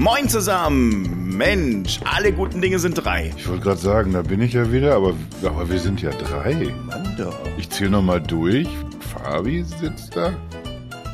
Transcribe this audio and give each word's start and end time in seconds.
Moin 0.00 0.30
zusammen! 0.30 1.36
Mensch, 1.36 2.00
alle 2.06 2.32
guten 2.32 2.62
Dinge 2.62 2.78
sind 2.78 2.94
drei. 2.94 3.34
Ich 3.36 3.46
wollte 3.46 3.64
gerade 3.64 3.80
sagen, 3.80 4.14
da 4.14 4.22
bin 4.22 4.40
ich 4.40 4.54
ja 4.54 4.72
wieder, 4.72 4.94
aber, 4.94 5.12
aber 5.44 5.68
wir 5.68 5.78
sind 5.78 6.00
ja 6.00 6.08
drei. 6.08 6.54
Mann 6.86 7.16
doch. 7.18 7.38
Ich 7.58 7.68
zähle 7.68 7.90
nochmal 7.90 8.22
durch. 8.22 8.66
Fabi 9.12 9.62
sitzt 9.62 10.16
da. 10.16 10.32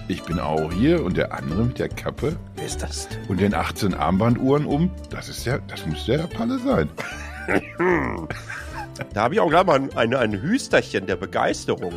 Ich 0.06 0.22
bin 0.22 0.38
auch 0.38 0.72
hier 0.72 1.04
und 1.04 1.16
der 1.16 1.32
andere 1.32 1.64
mit 1.64 1.80
der 1.80 1.88
Kappe 1.88 2.36
Wer 2.54 2.64
ist 2.64 2.80
das 2.80 3.08
denn? 3.08 3.24
und 3.26 3.40
den 3.40 3.54
18 3.54 3.92
Armbanduhren 3.92 4.66
um. 4.66 4.92
Das 5.10 5.28
ist 5.28 5.44
ja, 5.44 5.58
das 5.66 5.84
muss 5.84 6.06
der 6.06 6.28
Palle 6.28 6.60
sein. 6.60 6.88
Da 9.12 9.24
habe 9.24 9.34
ich 9.34 9.40
auch 9.40 9.50
gleich 9.50 9.66
mal 9.66 9.74
ein, 9.74 9.94
ein, 9.94 10.14
ein 10.14 10.40
Hüsterchen 10.40 11.06
der 11.06 11.16
Begeisterung 11.16 11.92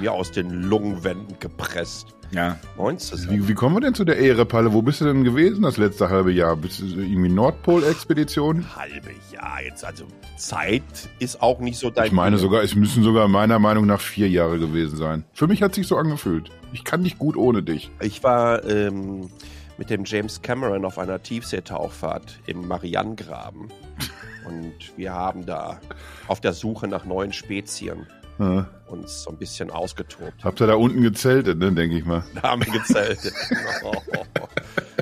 mir 0.00 0.12
aus 0.12 0.30
den 0.30 0.62
Lungenwänden 0.62 1.38
gepresst. 1.38 2.14
Ja. 2.30 2.58
Moin 2.76 2.98
zusammen. 2.98 3.44
Wie, 3.44 3.48
wie 3.48 3.54
kommen 3.54 3.76
wir 3.76 3.80
denn 3.80 3.94
zu 3.94 4.04
der 4.04 4.18
Ehre, 4.18 4.44
Palle? 4.44 4.72
Wo 4.72 4.82
bist 4.82 5.00
du 5.00 5.06
denn 5.06 5.24
gewesen 5.24 5.62
das 5.62 5.76
letzte 5.76 6.10
halbe 6.10 6.30
Jahr? 6.30 6.56
Bist 6.56 6.80
du 6.80 6.84
irgendwie 6.84 7.30
Nordpol-Expedition? 7.30 8.64
Halbe 8.76 9.10
Jahr 9.32 9.62
jetzt, 9.62 9.84
also 9.84 10.04
Zeit 10.36 10.82
ist 11.18 11.40
auch 11.40 11.60
nicht 11.60 11.78
so 11.78 11.90
dein 11.90 12.06
Ich 12.06 12.12
meine 12.12 12.38
sogar, 12.38 12.62
es 12.62 12.74
müssen 12.74 13.02
sogar 13.02 13.28
meiner 13.28 13.58
Meinung 13.58 13.86
nach 13.86 14.00
vier 14.00 14.28
Jahre 14.28 14.58
gewesen 14.58 14.96
sein. 14.96 15.24
Für 15.32 15.46
mich 15.46 15.62
hat 15.62 15.74
sich 15.74 15.86
so 15.86 15.96
angefühlt. 15.96 16.50
Ich 16.72 16.84
kann 16.84 17.00
nicht 17.00 17.18
gut 17.18 17.36
ohne 17.36 17.62
dich. 17.62 17.90
Ich 18.00 18.22
war 18.22 18.64
ähm, 18.64 19.30
mit 19.78 19.88
dem 19.88 20.04
James 20.04 20.42
Cameron 20.42 20.84
auf 20.84 20.98
einer 20.98 21.22
Tiefseetauchfahrt 21.22 22.40
im 22.46 22.68
Marianengraben. 22.68 23.68
Und 24.46 24.96
wir 24.96 25.12
haben 25.12 25.46
da 25.46 25.80
auf 26.26 26.40
der 26.40 26.52
Suche 26.52 26.88
nach 26.88 27.04
neuen 27.04 27.32
Spezien 27.32 28.06
Ja. 28.38 28.68
uns 28.86 29.22
so 29.24 29.30
ein 29.30 29.36
bisschen 29.36 29.70
ausgetobt. 29.70 30.44
Habt 30.44 30.60
ihr 30.60 30.66
da 30.68 30.74
unten 30.74 31.02
gezeltet, 31.02 31.58
ne, 31.58 31.72
denke 31.72 31.96
ich 31.98 32.04
mal. 32.04 32.24
Da 32.40 32.42
haben 32.50 32.64
wir 32.64 32.72
gezeltet. 32.72 33.34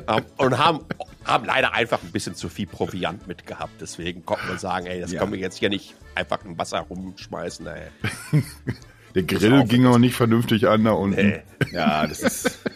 Ähm, 0.08 0.22
Und 0.36 0.56
haben, 0.56 0.80
haben 1.24 1.44
leider 1.46 1.74
einfach 1.74 2.00
ein 2.00 2.12
bisschen 2.12 2.36
zu 2.36 2.48
viel 2.48 2.68
Proviant 2.68 3.26
mitgehabt. 3.26 3.80
Deswegen 3.80 4.24
konnten 4.24 4.46
wir 4.46 4.56
sagen, 4.58 4.86
ey, 4.86 5.00
das 5.00 5.10
Ja. 5.10 5.18
können 5.18 5.32
wir 5.32 5.40
jetzt 5.40 5.58
hier 5.58 5.68
nicht 5.68 5.96
einfach 6.14 6.44
im 6.44 6.56
Wasser 6.56 6.78
rumschmeißen. 6.78 7.66
Ey. 7.66 7.88
Der 9.16 9.24
Grill 9.24 9.64
ging 9.64 9.84
auch 9.86 9.98
nicht 9.98 10.14
vernünftig 10.14 10.68
an 10.68 10.84
da 10.84 10.92
unten. 10.92 11.16
Nee. 11.26 11.42
Ja, 11.72 12.06
das 12.06 12.20
ist. 12.20 12.60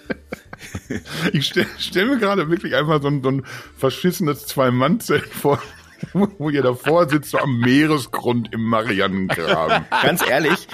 Ich 1.32 1.46
stelle 1.46 1.66
stell 1.78 2.06
mir 2.06 2.18
gerade 2.18 2.50
wirklich 2.50 2.74
einfach 2.74 3.00
so 3.00 3.08
ein, 3.08 3.22
so 3.22 3.30
ein 3.30 3.44
verschissenes 3.78 4.46
Zwei-Mann-Zelt 4.46 5.24
vor, 5.28 5.62
wo, 6.38 6.50
ihr 6.50 6.62
davor 6.62 7.08
sitzt, 7.08 7.30
so 7.30 7.38
am 7.38 7.58
Meeresgrund 7.60 8.52
im 8.52 8.62
Marianengraben. 8.62 9.84
Ganz 10.02 10.26
ehrlich, 10.28 10.68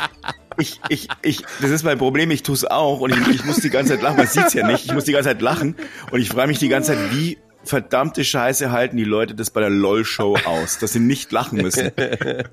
ich, 0.58 0.80
ich, 0.88 1.08
ich, 1.22 1.44
das 1.60 1.70
ist 1.70 1.84
mein 1.84 1.98
Problem, 1.98 2.30
ich 2.30 2.42
tue 2.42 2.55
es 2.55 2.64
auch 2.64 3.00
und 3.00 3.10
ich, 3.10 3.28
ich 3.28 3.44
muss 3.44 3.56
die 3.56 3.70
ganze 3.70 3.94
Zeit 3.94 4.02
lachen, 4.02 4.16
man 4.16 4.27
sieht's 4.27 4.54
ja 4.54 4.66
nicht, 4.66 4.86
ich 4.86 4.94
muss 4.94 5.04
die 5.04 5.12
ganze 5.12 5.28
Zeit 5.30 5.42
lachen 5.42 5.77
und 6.10 6.20
ich 6.20 6.30
frage 6.30 6.48
mich 6.48 6.58
die 6.58 6.69
ganze 6.69 6.92
Zeit, 6.92 7.12
wie 7.12 7.38
verdammte 7.66 8.24
Scheiße 8.24 8.70
halten 8.70 8.97
die 8.97 9.04
Leute 9.04 9.34
das 9.34 9.50
bei 9.50 9.60
der 9.60 9.70
LOL-Show 9.70 10.38
aus, 10.44 10.78
dass 10.78 10.92
sie 10.92 11.00
nicht 11.00 11.32
lachen 11.32 11.60
müssen. 11.60 11.91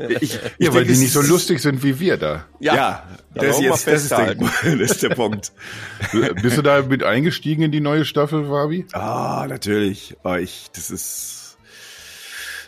Ich, 0.10 0.22
ich 0.22 0.40
Ja, 0.58 0.74
weil 0.74 0.86
denke, 0.86 0.94
die 0.94 1.00
nicht 1.00 1.08
es 1.08 1.14
so 1.14 1.22
lustig 1.22 1.62
sind 1.62 1.84
wie 1.84 2.00
wir 2.00 2.18
da. 2.18 2.46
Ja, 2.60 3.04
Da 3.36 3.46
das, 3.46 3.62
jetzt, 3.62 3.88
das, 3.88 4.04
ist 4.04 4.12
der, 4.12 4.36
das 4.64 4.92
ist 4.92 5.04
der 5.04 5.10
Punkt. 5.10 5.52
Bist 6.42 6.58
du 6.58 6.62
da 6.62 6.82
mit 6.82 7.04
eingestiegen 7.04 7.64
in 7.64 7.72
die 7.72 7.82
neue 7.82 8.06
Staffel, 8.06 8.48
Fabi? 8.48 8.86
Ah, 8.94 9.46
natürlich. 9.48 10.16
Aber 10.24 10.40
ich, 10.40 10.68
das 10.74 10.90
ist 10.90 11.43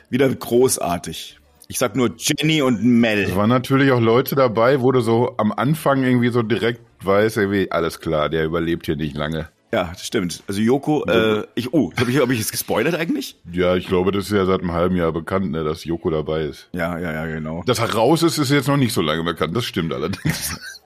wieder 0.10 0.30
großartig. 0.34 1.40
Ich 1.68 1.80
sag 1.80 1.96
nur 1.96 2.12
Jenny 2.18 2.62
und 2.62 2.76
Es 2.76 2.82
Mel. 2.84 3.36
waren 3.36 3.50
natürlich 3.50 3.92
auch 3.92 4.00
Leute 4.00 4.36
dabei, 4.36 4.82
wo 4.82 4.92
du 4.92 5.02
so 5.02 5.34
am 5.38 5.52
Anfang 5.52 6.04
irgendwie 6.04 6.30
so 6.30 6.44
direkt 6.44 6.82
weißt, 7.04 7.38
irgendwie, 7.38 7.72
alles 7.72 8.00
klar, 8.00 8.30
der 8.30 8.46
überlebt 8.46 8.86
hier 8.86 8.96
nicht 8.96 9.18
lange. 9.18 9.50
Ja, 9.74 9.90
das 9.92 10.06
stimmt. 10.06 10.44
Also 10.48 10.62
Joko, 10.62 11.04
äh, 11.06 11.44
ich, 11.56 11.74
oh, 11.74 11.92
habe 11.98 12.10
ich, 12.10 12.20
hab 12.20 12.30
ich 12.30 12.40
jetzt 12.40 12.52
gespoilert 12.52 12.96
eigentlich? 12.96 13.36
Ja, 13.52 13.76
ich 13.76 13.88
glaube, 13.88 14.12
das 14.12 14.26
ist 14.26 14.32
ja 14.32 14.46
seit 14.46 14.62
einem 14.62 14.72
halben 14.72 14.96
Jahr 14.96 15.12
bekannt, 15.12 15.52
ne, 15.52 15.64
dass 15.64 15.84
Joko 15.84 16.12
dabei 16.12 16.44
ist. 16.44 16.70
Ja, 16.72 16.98
ja, 17.00 17.12
ja, 17.12 17.26
genau. 17.26 17.64
Dass 17.66 17.80
er 17.80 17.94
raus 17.94 18.24
ist, 18.24 18.38
ist 18.38 18.52
jetzt 18.52 18.68
noch 18.68 18.78
nicht 18.78 18.94
so 18.94 19.02
lange 19.02 19.24
bekannt. 19.24 19.56
Das 19.56 19.66
stimmt 19.66 19.92
allerdings. 19.92 20.58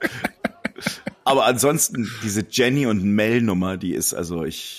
Aber 1.30 1.46
ansonsten, 1.46 2.10
diese 2.24 2.44
Jenny 2.50 2.86
und 2.86 3.04
Mel-Nummer, 3.04 3.76
die 3.76 3.94
ist 3.94 4.14
also 4.14 4.42
ich. 4.42 4.76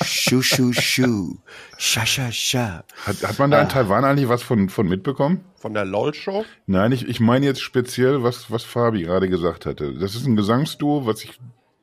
Schu, 0.00 0.42
schu, 0.42 0.72
schu. 0.72 1.38
Scha, 1.76 2.06
scha, 2.06 2.30
scha. 2.30 2.84
Hat, 3.04 3.20
hat 3.24 3.38
man 3.40 3.50
da 3.50 3.60
in 3.60 3.68
Taiwan 3.68 4.04
eigentlich 4.04 4.28
was 4.28 4.44
von, 4.44 4.68
von 4.68 4.86
mitbekommen? 4.88 5.44
Von 5.56 5.74
der 5.74 5.84
LOL-Show. 5.84 6.44
Nein, 6.66 6.92
ich, 6.92 7.08
ich 7.08 7.18
meine 7.18 7.46
jetzt 7.46 7.62
speziell, 7.62 8.22
was, 8.22 8.48
was 8.48 8.62
Fabi 8.62 9.02
gerade 9.02 9.28
gesagt 9.28 9.66
hatte. 9.66 9.92
Das 9.94 10.14
ist 10.14 10.24
ein 10.24 10.36
Gesangsduo, 10.36 11.04
was 11.04 11.24
ich, 11.24 11.40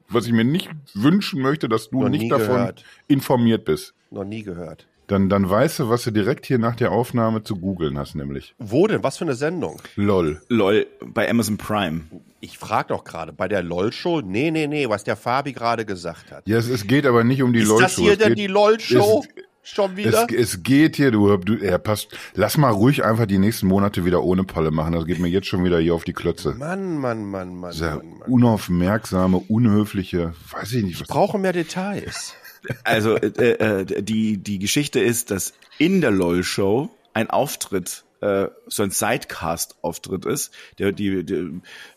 was 0.07 0.27
ich 0.27 0.31
mir 0.31 0.45
nicht 0.45 0.69
wünschen 0.93 1.41
möchte, 1.41 1.67
dass 1.67 1.89
du 1.89 2.01
Noch 2.03 2.07
nicht 2.09 2.31
davon 2.31 2.55
gehört. 2.55 2.85
informiert 3.09 3.65
bist. 3.65 3.95
Noch 4.11 4.23
nie 4.23 4.43
gehört. 4.43 4.87
Dann, 5.07 5.29
dann 5.29 5.49
weißt 5.49 5.79
du, 5.79 5.89
was 5.89 6.03
du 6.03 6.11
direkt 6.11 6.45
hier 6.45 6.57
nach 6.57 6.75
der 6.75 6.91
Aufnahme 6.91 7.43
zu 7.43 7.55
googeln 7.57 7.97
hast, 7.97 8.16
nämlich. 8.16 8.55
Wo 8.57 8.88
denn? 8.88 9.03
Was 9.03 9.17
für 9.17 9.25
eine 9.25 9.35
Sendung? 9.35 9.81
LOL. 9.95 10.41
Lol, 10.49 10.88
bei 11.05 11.29
Amazon 11.29 11.57
Prime. 11.57 12.01
Ich 12.39 12.57
frage 12.57 12.89
doch 12.89 13.03
gerade, 13.03 13.31
bei 13.33 13.47
der 13.47 13.63
LOL-Show? 13.63 14.21
Nee, 14.21 14.51
nee, 14.51 14.67
nee, 14.67 14.89
was 14.89 15.03
der 15.03 15.15
Fabi 15.15 15.53
gerade 15.53 15.85
gesagt 15.85 16.31
hat. 16.31 16.47
Ja, 16.47 16.57
es, 16.57 16.69
es 16.69 16.88
geht 16.88 17.05
aber 17.05 17.23
nicht 17.23 17.41
um 17.44 17.53
die 17.53 17.59
ist 17.59 17.67
LOL-Show. 17.67 17.83
das 17.83 17.95
hier 17.97 18.11
Es 18.13 18.17
denn 18.19 18.29
geht- 18.29 18.38
die 18.39 18.47
LOL-Show? 18.47 19.23
Schon 19.67 19.91
Es, 19.94 19.97
wieder? 19.97 20.27
es 20.31 20.61
geht 20.61 20.95
hier, 20.95 21.09
du, 21.09 21.38
du 21.38 21.55
er 21.57 21.79
passt. 21.79 22.15
Lass 22.35 22.55
mal 22.55 22.69
ruhig 22.69 23.03
einfach 23.03 23.25
die 23.25 23.39
nächsten 23.39 23.65
Monate 23.65 24.05
wieder 24.05 24.21
ohne 24.23 24.44
Palle 24.44 24.69
machen. 24.69 24.94
Das 24.94 25.07
geht 25.07 25.17
mir 25.17 25.27
jetzt 25.27 25.47
schon 25.47 25.63
wieder 25.63 25.79
hier 25.79 25.95
auf 25.95 26.03
die 26.03 26.13
Klötze. 26.13 26.53
Mann, 26.53 26.99
Mann, 26.99 27.25
Mann, 27.25 27.55
Mann, 27.55 27.71
Dieser 27.71 27.95
Mann, 27.95 28.09
Mann. 28.19 28.29
unaufmerksame, 28.29 29.38
unhöfliche, 29.38 30.33
weiß 30.51 30.73
ich 30.73 30.83
nicht, 30.83 31.01
was. 31.01 31.07
Brauche 31.07 31.39
mehr 31.39 31.51
Details. 31.53 32.35
Also 32.83 33.15
äh, 33.15 33.81
äh, 33.81 34.03
die 34.03 34.37
die 34.37 34.59
Geschichte 34.59 34.99
ist, 34.99 35.31
dass 35.31 35.53
in 35.77 36.01
der 36.01 36.11
LOL 36.11 36.43
Show 36.43 36.89
ein 37.13 37.29
Auftritt 37.29 38.03
äh, 38.21 38.47
so 38.67 38.83
ein 38.83 38.91
Sidecast-Auftritt 38.91 40.25
ist. 40.25 40.51
Der 40.79 40.91
die, 40.91 41.23
der 41.23 41.45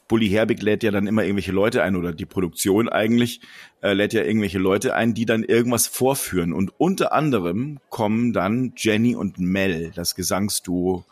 Bully 0.08 0.28
Herbig 0.28 0.62
lädt 0.62 0.82
ja 0.82 0.90
dann 0.90 1.06
immer 1.06 1.22
irgendwelche 1.22 1.52
Leute 1.52 1.82
ein 1.82 1.96
oder 1.96 2.12
die 2.12 2.26
Produktion 2.26 2.88
eigentlich 2.88 3.40
äh, 3.82 3.92
lädt 3.92 4.12
ja 4.12 4.22
irgendwelche 4.22 4.58
Leute 4.58 4.94
ein, 4.94 5.14
die 5.14 5.26
dann 5.26 5.44
irgendwas 5.44 5.86
vorführen 5.86 6.52
und 6.52 6.72
unter 6.78 7.12
anderem 7.12 7.78
kommen 7.90 8.32
dann 8.32 8.72
Jenny 8.76 9.14
und 9.14 9.38
Mel, 9.38 9.92
das 9.94 10.14
Gesangsduo 10.14 11.04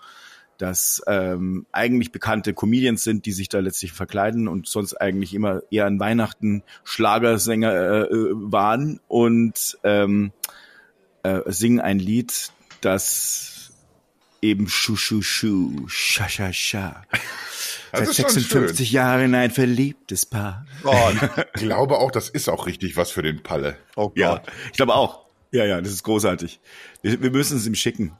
das 0.58 1.02
ähm, 1.06 1.66
eigentlich 1.72 2.12
bekannte 2.12 2.54
Comedians 2.54 3.04
sind, 3.04 3.26
die 3.26 3.32
sich 3.32 3.48
da 3.48 3.60
letztlich 3.60 3.92
verkleiden 3.92 4.48
und 4.48 4.66
sonst 4.66 4.94
eigentlich 4.94 5.34
immer 5.34 5.62
eher 5.70 5.86
an 5.86 6.00
Weihnachten 6.00 6.62
Schlagersänger 6.84 7.72
äh, 7.72 8.02
äh, 8.04 8.30
waren 8.34 9.00
und 9.08 9.78
ähm, 9.84 10.32
äh, 11.22 11.40
singen 11.46 11.80
ein 11.80 11.98
Lied, 11.98 12.50
das 12.80 13.72
eben 14.42 14.68
Schu 14.68 14.96
Schu 14.96 15.22
Schu, 15.22 15.86
Scha 15.88 16.28
Scha 16.28 16.52
Scha. 16.52 17.02
Seit 17.92 18.08
ist 18.08 18.16
schon 18.16 18.30
56 18.30 18.92
Jahren 18.92 19.34
ein 19.34 19.50
verliebtes 19.50 20.26
Paar. 20.26 20.66
Gott. 20.82 21.46
Ich 21.54 21.62
glaube 21.62 21.98
auch, 21.98 22.10
das 22.10 22.28
ist 22.28 22.48
auch 22.48 22.66
richtig 22.66 22.96
was 22.96 23.10
für 23.10 23.22
den 23.22 23.42
Palle. 23.42 23.76
Oh 23.94 24.08
Gott. 24.08 24.16
Ja, 24.16 24.42
ich 24.70 24.76
glaube 24.76 24.94
auch. 24.94 25.26
Ja, 25.52 25.64
ja, 25.64 25.80
das 25.80 25.92
ist 25.92 26.02
großartig. 26.02 26.60
Wir, 27.02 27.22
wir 27.22 27.30
müssen 27.30 27.56
es 27.56 27.66
ihm 27.66 27.74
schicken. 27.74 28.12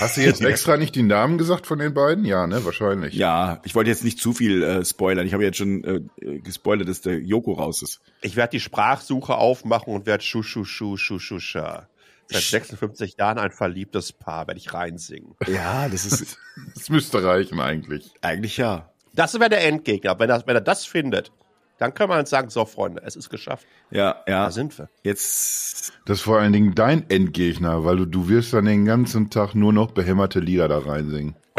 Hast 0.00 0.16
du 0.16 0.20
jetzt 0.22 0.40
extra 0.44 0.76
nicht 0.76 0.94
die 0.94 1.02
Namen 1.02 1.38
gesagt 1.38 1.66
von 1.66 1.78
den 1.78 1.94
beiden? 1.94 2.24
Ja, 2.24 2.46
ne, 2.46 2.64
wahrscheinlich. 2.64 3.14
Ja, 3.14 3.60
ich 3.64 3.74
wollte 3.74 3.90
jetzt 3.90 4.04
nicht 4.04 4.18
zu 4.18 4.32
viel 4.32 4.62
äh, 4.62 4.84
spoilern. 4.84 5.26
Ich 5.26 5.32
habe 5.32 5.44
jetzt 5.44 5.58
schon 5.58 5.84
äh, 5.84 6.38
gespoilert, 6.40 6.88
dass 6.88 7.00
der 7.00 7.20
Joko 7.20 7.52
raus 7.52 7.82
ist. 7.82 8.00
Ich 8.22 8.36
werde 8.36 8.52
die 8.52 8.60
Sprachsuche 8.60 9.34
aufmachen 9.34 9.94
und 9.94 10.06
werde 10.06 10.22
Schu 10.22 10.42
Schu 10.42 10.64
Schu 10.64 10.96
Schu 10.96 11.18
Schu 11.18 11.38
Scha. 11.38 11.88
Seit 12.32 12.42
56 12.42 13.16
Jahren 13.18 13.38
ein 13.38 13.50
verliebtes 13.50 14.12
Paar, 14.12 14.46
werde 14.46 14.58
ich 14.60 14.72
reinsingen. 14.72 15.34
Ja, 15.48 15.88
das 15.88 16.04
ist 16.04 16.38
Das 16.74 16.88
müsste 16.88 17.24
reichen 17.24 17.60
eigentlich. 17.60 18.12
eigentlich 18.20 18.56
ja. 18.56 18.88
Das 19.12 19.34
wäre 19.34 19.50
der 19.50 19.66
Endgegner. 19.66 20.16
Wenn 20.18 20.30
er, 20.30 20.46
wenn 20.46 20.54
er 20.54 20.60
das 20.60 20.86
findet, 20.86 21.32
dann 21.80 21.94
können 21.94 22.10
wir 22.10 22.18
uns 22.18 22.28
sagen, 22.28 22.50
so 22.50 22.66
Freunde, 22.66 23.02
es 23.06 23.16
ist 23.16 23.30
geschafft. 23.30 23.66
Ja, 23.90 24.22
ja. 24.28 24.44
Da 24.44 24.50
sind 24.50 24.78
wir. 24.78 24.90
Jetzt 25.02 25.94
Das 26.04 26.18
ist 26.18 26.22
vor 26.24 26.38
allen 26.38 26.52
Dingen 26.52 26.74
dein 26.74 27.08
Endgegner, 27.08 27.84
weil 27.84 27.96
du, 27.96 28.04
du 28.04 28.28
wirst 28.28 28.52
dann 28.52 28.66
den 28.66 28.84
ganzen 28.84 29.30
Tag 29.30 29.54
nur 29.54 29.72
noch 29.72 29.92
behämmerte 29.92 30.40
Lieder 30.40 30.68
da 30.68 30.78
reinsingen. 30.78 31.36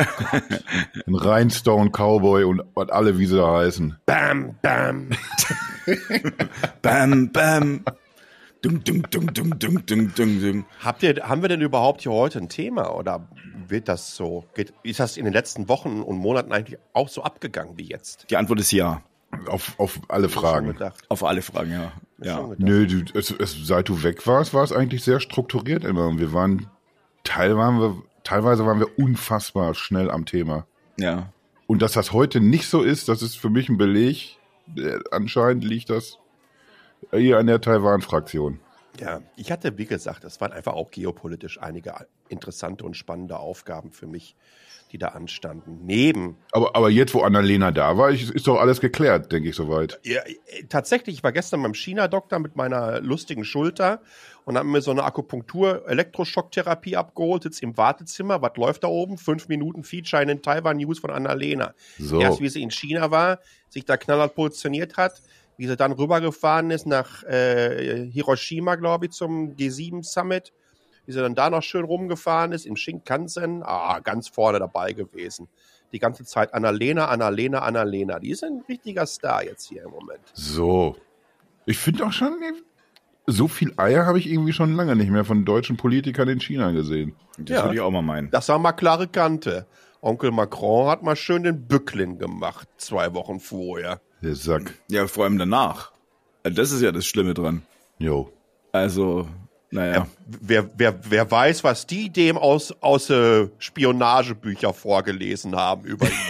Ein 1.08 1.16
Rhinestone 1.16 1.90
Cowboy 1.90 2.44
und 2.44 2.62
was 2.76 2.90
alle, 2.90 3.18
wie 3.18 3.26
sie 3.26 3.36
da 3.36 3.58
heißen. 3.58 3.98
Bam, 4.06 4.56
bam. 4.62 5.10
bam 6.84 7.32
bam. 7.32 7.84
Dung, 8.62 8.84
dung, 8.84 9.02
dung, 9.10 9.34
dung, 9.34 9.58
dung, 9.58 9.86
dung, 9.88 10.14
dung, 10.14 10.40
dung. 10.40 10.66
Habt 10.84 11.02
ihr, 11.02 11.16
haben 11.28 11.42
wir 11.42 11.50
denn 11.50 11.62
überhaupt 11.62 12.02
hier 12.02 12.12
heute 12.12 12.38
ein 12.38 12.48
Thema 12.48 12.96
oder 12.96 13.28
wird 13.68 13.88
das 13.88 14.16
so? 14.16 14.46
Geht, 14.54 14.72
ist 14.84 15.00
das 15.00 15.18
in 15.18 15.26
den 15.26 15.34
letzten 15.34 15.68
Wochen 15.68 16.04
und 16.04 16.18
Monaten 16.18 16.52
eigentlich 16.52 16.78
auch 16.94 17.10
so 17.10 17.24
abgegangen 17.24 17.80
wie 17.80 17.90
jetzt? 17.90 18.28
Die 18.30 18.38
Antwort 18.38 18.60
ist 18.60 18.72
ja. 18.72 19.02
Auf, 19.48 19.80
auf 19.80 20.00
alle 20.08 20.30
Fragen. 20.30 20.76
Auf 21.10 21.24
alle 21.24 21.42
Fragen, 21.42 21.72
ja. 21.72 21.92
Ja. 22.20 22.50
Nö, 22.58 22.86
du, 22.86 23.18
es, 23.18 23.32
es, 23.32 23.66
seit 23.66 23.90
du 23.90 24.04
weg 24.04 24.26
warst, 24.28 24.54
war 24.54 24.64
es 24.64 24.72
eigentlich 24.72 25.04
sehr 25.04 25.20
strukturiert 25.20 25.84
immer. 25.84 26.08
Und 26.08 26.20
wir 26.20 26.34
waren, 26.34 26.68
teil 27.24 27.58
waren 27.58 27.80
wir, 27.80 28.02
teilweise 28.24 28.66
waren 28.66 28.80
wir 28.80 29.00
unfassbar 29.00 29.74
schnell 29.74 30.12
am 30.12 30.26
Thema. 30.26 30.68
Ja. 30.98 31.32
Und 31.66 31.82
dass 31.82 31.94
das 31.94 32.12
heute 32.12 32.40
nicht 32.42 32.68
so 32.68 32.82
ist, 32.84 33.08
das 33.10 33.22
ist 33.22 33.38
für 33.38 33.50
mich 33.50 33.70
ein 33.70 33.78
Beleg. 33.78 34.38
Äh, 34.76 35.00
Anscheinend 35.12 35.64
liegt 35.64 35.90
das 35.90 36.20
eher 37.12 37.40
an 37.40 37.48
der 37.48 37.62
Taiwan-Fraktion. 37.62 38.60
Ja, 39.00 39.22
ich 39.36 39.52
hatte, 39.52 39.78
wie 39.78 39.86
gesagt, 39.86 40.24
es 40.24 40.42
waren 40.42 40.52
einfach 40.52 40.74
auch 40.74 40.92
geopolitisch 40.92 41.60
einige 41.62 41.96
interessante 42.28 42.84
und 42.84 42.98
spannende 42.98 43.38
Aufgaben 43.40 43.92
für 43.92 44.06
mich, 44.06 44.36
die 44.92 44.98
da 44.98 45.10
anstanden. 45.10 45.80
Neben. 45.84 46.38
Aber, 46.52 46.76
aber 46.76 46.90
jetzt, 46.90 47.14
wo 47.14 47.22
Annalena 47.22 47.72
da 47.72 47.98
war, 47.98 48.10
ist, 48.10 48.30
ist 48.30 48.48
doch 48.48 48.60
alles 48.60 48.82
geklärt, 48.82 49.32
denke 49.32 49.50
ich 49.50 49.56
soweit. 49.56 50.00
Ja, 50.04 50.22
äh, 50.22 50.64
tatsächlich, 50.70 51.18
ich 51.18 51.24
war 51.24 51.32
gestern 51.32 51.64
beim 51.64 51.74
China-Doktor 51.74 52.40
mit 52.40 52.56
meiner 52.56 53.00
lustigen 53.02 53.46
Schulter 53.46 54.02
und 54.46 54.58
haben 54.58 54.72
mir 54.72 54.82
so 54.82 54.92
eine 54.92 55.04
Akupunktur-Elektroschocktherapie 55.04 56.96
abgeholt, 56.96 57.44
sitzt 57.44 57.64
im 57.64 57.78
Wartezimmer. 57.78 58.42
Was 58.42 58.58
läuft 58.58 58.84
da 58.84 58.88
oben? 58.88 59.18
Fünf 59.18 59.48
Minuten 59.48 59.84
Feature 59.84 60.22
in 60.22 60.28
den 60.28 60.42
Taiwan 60.42 60.78
News 60.78 61.00
von 61.00 61.12
Annalena. 61.12 61.74
So. 61.98 62.20
Erst 62.20 62.42
wie 62.42 62.50
sie 62.50 62.62
in 62.62 62.72
China 62.72 63.12
war, 63.12 63.40
sich 63.70 63.86
da 63.86 63.98
knallhart 63.98 64.36
positioniert 64.36 64.98
hat, 64.98 65.22
wie 65.58 65.68
sie 65.68 65.78
dann 65.78 65.92
rübergefahren 65.92 66.72
ist 66.72 66.88
nach 66.88 67.24
äh, 67.24 68.10
Hiroshima, 68.12 68.76
glaube 68.76 69.06
ich, 69.06 69.12
zum 69.12 69.56
G7 69.56 70.04
Summit, 70.04 70.54
wie 71.06 71.12
sie 71.12 71.20
dann 71.20 71.36
da 71.36 71.50
noch 71.50 71.64
schön 71.64 71.84
rumgefahren 71.84 72.52
ist, 72.52 72.66
im 72.66 72.76
Shinkansen, 72.76 73.64
ah, 73.64 74.00
ganz 74.00 74.28
vorne 74.28 74.60
dabei 74.60 74.94
gewesen. 74.94 75.48
Die 75.92 76.00
ganze 76.00 76.24
Zeit 76.24 76.54
Annalena, 76.54 77.08
Annalena, 77.08 77.60
Annalena. 77.60 78.20
Die 78.20 78.30
ist 78.32 78.44
ein 78.44 78.64
richtiger 78.70 79.06
Star 79.06 79.44
jetzt 79.44 79.68
hier 79.68 79.84
im 79.84 79.92
Moment. 79.92 80.22
So. 80.34 80.96
Ich 81.66 81.78
finde 81.78 82.06
auch 82.06 82.12
schon, 82.14 82.34
so 83.28 83.48
viel 83.48 83.74
Eier 83.78 84.06
habe 84.06 84.18
ich 84.20 84.30
irgendwie 84.30 84.54
schon 84.54 84.74
lange 84.76 84.96
nicht 84.96 85.10
mehr 85.12 85.26
von 85.26 85.46
deutschen 85.46 85.78
Politikern 85.78 86.28
in 86.30 86.40
China 86.40 86.72
gesehen. 86.72 87.16
Das 87.38 87.58
Ja. 87.58 87.64
würde 87.64 87.76
ich 87.76 87.82
auch 87.82 87.92
mal 87.92 88.02
meinen. 88.02 88.32
Das 88.32 88.48
war 88.50 88.58
mal 88.58 88.72
klare 88.72 89.08
Kante. 89.08 89.66
Onkel 90.02 90.32
Macron 90.32 90.88
hat 90.90 91.04
mal 91.04 91.16
schön 91.16 91.44
den 91.44 91.68
Bücklin 91.68 92.18
gemacht, 92.18 92.68
zwei 92.78 93.14
Wochen 93.14 93.40
vorher. 93.40 94.02
Der 94.22 94.36
Sack. 94.36 94.74
Ja, 94.90 95.06
vor 95.08 95.26
allem 95.26 95.38
danach. 95.38 95.92
Das 96.44 96.72
ist 96.72 96.82
ja 96.82 96.92
das 96.92 97.06
Schlimme 97.06 97.34
dran. 97.36 97.62
Jo. 98.00 98.32
Also, 98.72 99.28
naja. 99.72 100.08
Wer, 100.26 100.70
wer, 100.78 100.96
wer 101.10 101.30
weiß, 101.32 101.64
was 101.64 101.88
die 101.88 102.10
dem 102.10 102.38
aus, 102.38 102.74
aus 102.82 103.10
äh, 103.10 103.48
Spionagebücher 103.60 104.74
vorgelesen 104.74 105.56
haben 105.56 105.84
über 105.86 106.06
ihn. 106.06 106.12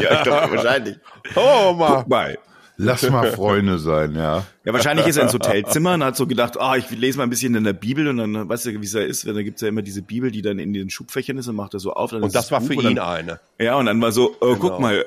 Ja, 0.00 0.18
ich 0.18 0.22
glaub, 0.22 0.50
wahrscheinlich. 0.52 0.96
Oh, 1.34 1.74
mal. 1.76 1.96
Guck 1.98 2.08
mal. 2.08 2.38
Lass 2.78 3.08
mal 3.10 3.32
Freunde 3.32 3.78
sein, 3.78 4.14
ja. 4.14 4.44
Ja, 4.64 4.72
wahrscheinlich 4.72 5.06
ist 5.06 5.16
er 5.16 5.24
ins 5.24 5.34
Hotelzimmer 5.34 5.94
und 5.94 6.04
hat 6.04 6.16
so 6.16 6.26
gedacht, 6.26 6.56
ah, 6.58 6.76
ich 6.76 6.88
lese 6.90 7.18
mal 7.18 7.24
ein 7.24 7.30
bisschen 7.30 7.54
in 7.56 7.64
der 7.64 7.72
Bibel 7.72 8.06
und 8.06 8.16
dann, 8.18 8.48
weißt 8.48 8.66
du, 8.66 8.80
wie 8.80 8.84
es 8.84 8.92
da 8.92 9.00
ist, 9.00 9.26
da 9.26 9.32
gibt's 9.42 9.60
ja 9.62 9.68
immer 9.68 9.82
diese 9.82 10.02
Bibel, 10.02 10.30
die 10.30 10.40
dann 10.40 10.58
in 10.58 10.72
den 10.72 10.88
Schubfächern 10.88 11.36
ist 11.36 11.48
und 11.48 11.56
macht 11.56 11.74
er 11.74 11.80
so 11.80 11.92
auf. 11.94 12.10
Dann 12.10 12.22
Und 12.22 12.28
ist 12.28 12.36
das 12.36 12.50
war 12.52 12.60
Buch 12.60 12.68
für 12.68 12.74
und 12.76 12.84
dann, 12.84 12.92
ihn 12.92 12.98
eine. 13.00 13.40
Ja, 13.58 13.74
und 13.74 13.86
dann 13.86 14.00
war 14.00 14.12
so, 14.12 14.30
äh, 14.34 14.54
guck 14.54 14.60
Genau. 14.60 14.80
mal, 14.80 15.04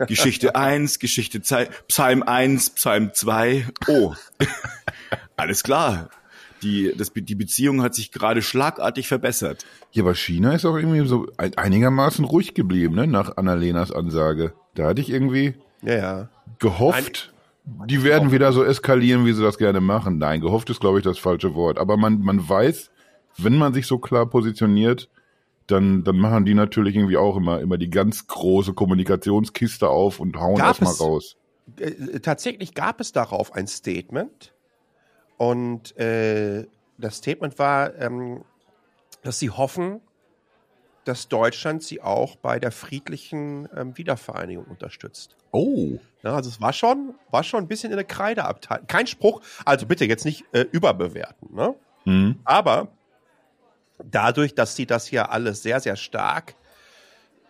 äh, 0.00 0.06
Geschichte 0.06 0.54
1, 0.56 0.98
Geschichte 1.00 1.42
2, 1.42 1.66
Psalm 1.88 2.22
1, 2.22 2.70
Psalm 2.70 3.12
2. 3.12 3.66
Oh, 3.88 4.14
alles 5.36 5.62
klar. 5.62 6.08
Die, 6.62 6.92
das, 6.96 7.12
die 7.14 7.34
Beziehung 7.34 7.82
hat 7.82 7.94
sich 7.94 8.12
gerade 8.12 8.42
schlagartig 8.42 9.08
verbessert. 9.08 9.64
Ja, 9.92 10.02
aber 10.02 10.14
China 10.14 10.52
ist 10.54 10.64
auch 10.66 10.76
irgendwie 10.76 11.06
so 11.06 11.26
ein- 11.38 11.56
einigermaßen 11.56 12.24
ruhig 12.24 12.54
geblieben, 12.54 12.94
ne, 12.96 13.06
nach 13.06 13.36
Annalenas 13.36 13.90
Ansage. 13.92 14.52
Da 14.74 14.88
hatte 14.88 15.00
ich 15.00 15.08
irgendwie 15.10 15.54
Ja, 15.82 15.94
ja. 15.96 16.28
gehofft, 16.58 17.32
die 17.64 18.02
werden 18.04 18.32
wieder 18.32 18.52
so 18.52 18.62
eskalieren, 18.64 19.24
wie 19.26 19.32
sie 19.32 19.42
das 19.42 19.58
gerne 19.58 19.80
machen. 19.80 20.18
Nein, 20.18 20.40
gehofft 20.40 20.68
ist, 20.70 20.80
glaube 20.80 20.98
ich, 20.98 21.04
das 21.04 21.18
falsche 21.18 21.54
Wort. 21.54 21.78
Aber 21.78 21.96
man, 21.96 22.20
man 22.20 22.46
weiß, 22.48 22.90
wenn 23.38 23.56
man 23.56 23.72
sich 23.74 23.86
so 23.86 23.98
klar 23.98 24.26
positioniert, 24.26 25.08
dann, 25.66 26.02
dann 26.04 26.18
machen 26.18 26.44
die 26.44 26.54
natürlich 26.54 26.96
irgendwie 26.96 27.16
auch 27.16 27.36
immer, 27.36 27.60
immer 27.60 27.78
die 27.78 27.90
ganz 27.90 28.26
große 28.26 28.72
Kommunikationskiste 28.74 29.88
auf 29.88 30.18
und 30.20 30.36
hauen 30.36 30.56
Gab 30.56 30.68
erstmal 30.68 30.92
es- 30.92 31.00
raus. 31.00 31.36
Äh, 31.78 32.18
tatsächlich 32.20 32.74
gab 32.74 33.00
es 33.00 33.12
darauf 33.12 33.54
ein 33.54 33.68
Statement. 33.68 34.52
Und 35.40 35.96
äh, 35.96 36.66
das 36.98 37.16
Statement 37.16 37.58
war, 37.58 37.94
ähm, 37.98 38.44
dass 39.22 39.38
sie 39.38 39.48
hoffen, 39.48 40.02
dass 41.04 41.28
Deutschland 41.28 41.82
sie 41.82 42.02
auch 42.02 42.36
bei 42.36 42.58
der 42.58 42.70
friedlichen 42.70 43.66
ähm, 43.74 43.96
Wiedervereinigung 43.96 44.66
unterstützt. 44.66 45.36
Oh. 45.52 45.98
Ja, 46.22 46.34
also 46.34 46.50
es 46.50 46.60
war 46.60 46.74
schon, 46.74 47.14
war 47.30 47.42
schon 47.42 47.64
ein 47.64 47.68
bisschen 47.68 47.90
in 47.90 47.96
der 47.96 48.04
Kreideabteilung. 48.04 48.86
Kein 48.86 49.06
Spruch, 49.06 49.40
also 49.64 49.86
bitte 49.86 50.04
jetzt 50.04 50.26
nicht 50.26 50.44
äh, 50.52 50.66
überbewerten. 50.72 51.54
Ne? 51.54 51.74
Hm. 52.04 52.38
Aber 52.44 52.88
dadurch, 54.04 54.54
dass 54.54 54.76
sie 54.76 54.84
das 54.84 55.06
hier 55.06 55.32
alles 55.32 55.62
sehr, 55.62 55.80
sehr 55.80 55.96
stark 55.96 56.54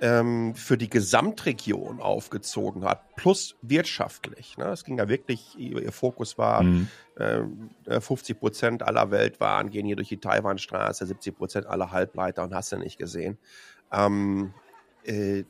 ähm, 0.01 0.55
für 0.55 0.79
die 0.79 0.89
Gesamtregion 0.89 2.01
aufgezogen 2.01 2.85
hat, 2.85 3.17
plus 3.17 3.57
wirtschaftlich. 3.63 4.57
Ne? 4.57 4.67
Es 4.67 4.85
ging 4.85 4.99
ja 4.99 5.09
wirklich, 5.09 5.59
ihr, 5.59 5.93
Fokus 5.93 6.39
war, 6.39 6.63
Mhm. 6.63 6.89
ähm, 7.19 7.71
äh, 7.87 8.01
50 8.01 8.39
Prozent 8.39 8.83
aller 8.83 9.11
Weltwaren 9.11 9.71
gehen 9.71 9.85
hier 9.87 9.97
durch 9.97 10.09
die 10.09 10.17
Taiwanstraße, 10.21 11.05
70 11.07 11.37
Prozent 11.37 11.67
aller 11.67 11.91
Halbleiter 11.91 12.43
und 12.43 12.55
hast 12.55 12.73
du 12.73 12.79
nicht 12.79 12.99
gesehen. 12.99 13.37
Ähm, 13.93 14.55
äh, 15.05 15.45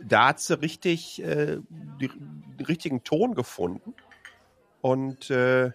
da 0.00 0.28
hat 0.28 0.40
sie 0.40 0.60
richtig 0.60 1.22
äh, 1.22 1.58
die, 2.00 2.08
den 2.08 2.66
richtigen 2.66 3.04
Ton 3.04 3.34
gefunden 3.34 3.94
und 4.80 5.30
äh, 5.30 5.70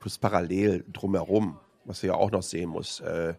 plus 0.00 0.18
parallel 0.18 0.84
drumherum, 0.92 1.58
was 1.84 2.00
du 2.00 2.08
ja 2.08 2.14
auch 2.14 2.30
noch 2.32 2.42
sehen 2.42 2.70
muss. 2.70 3.00
Äh, 3.00 3.34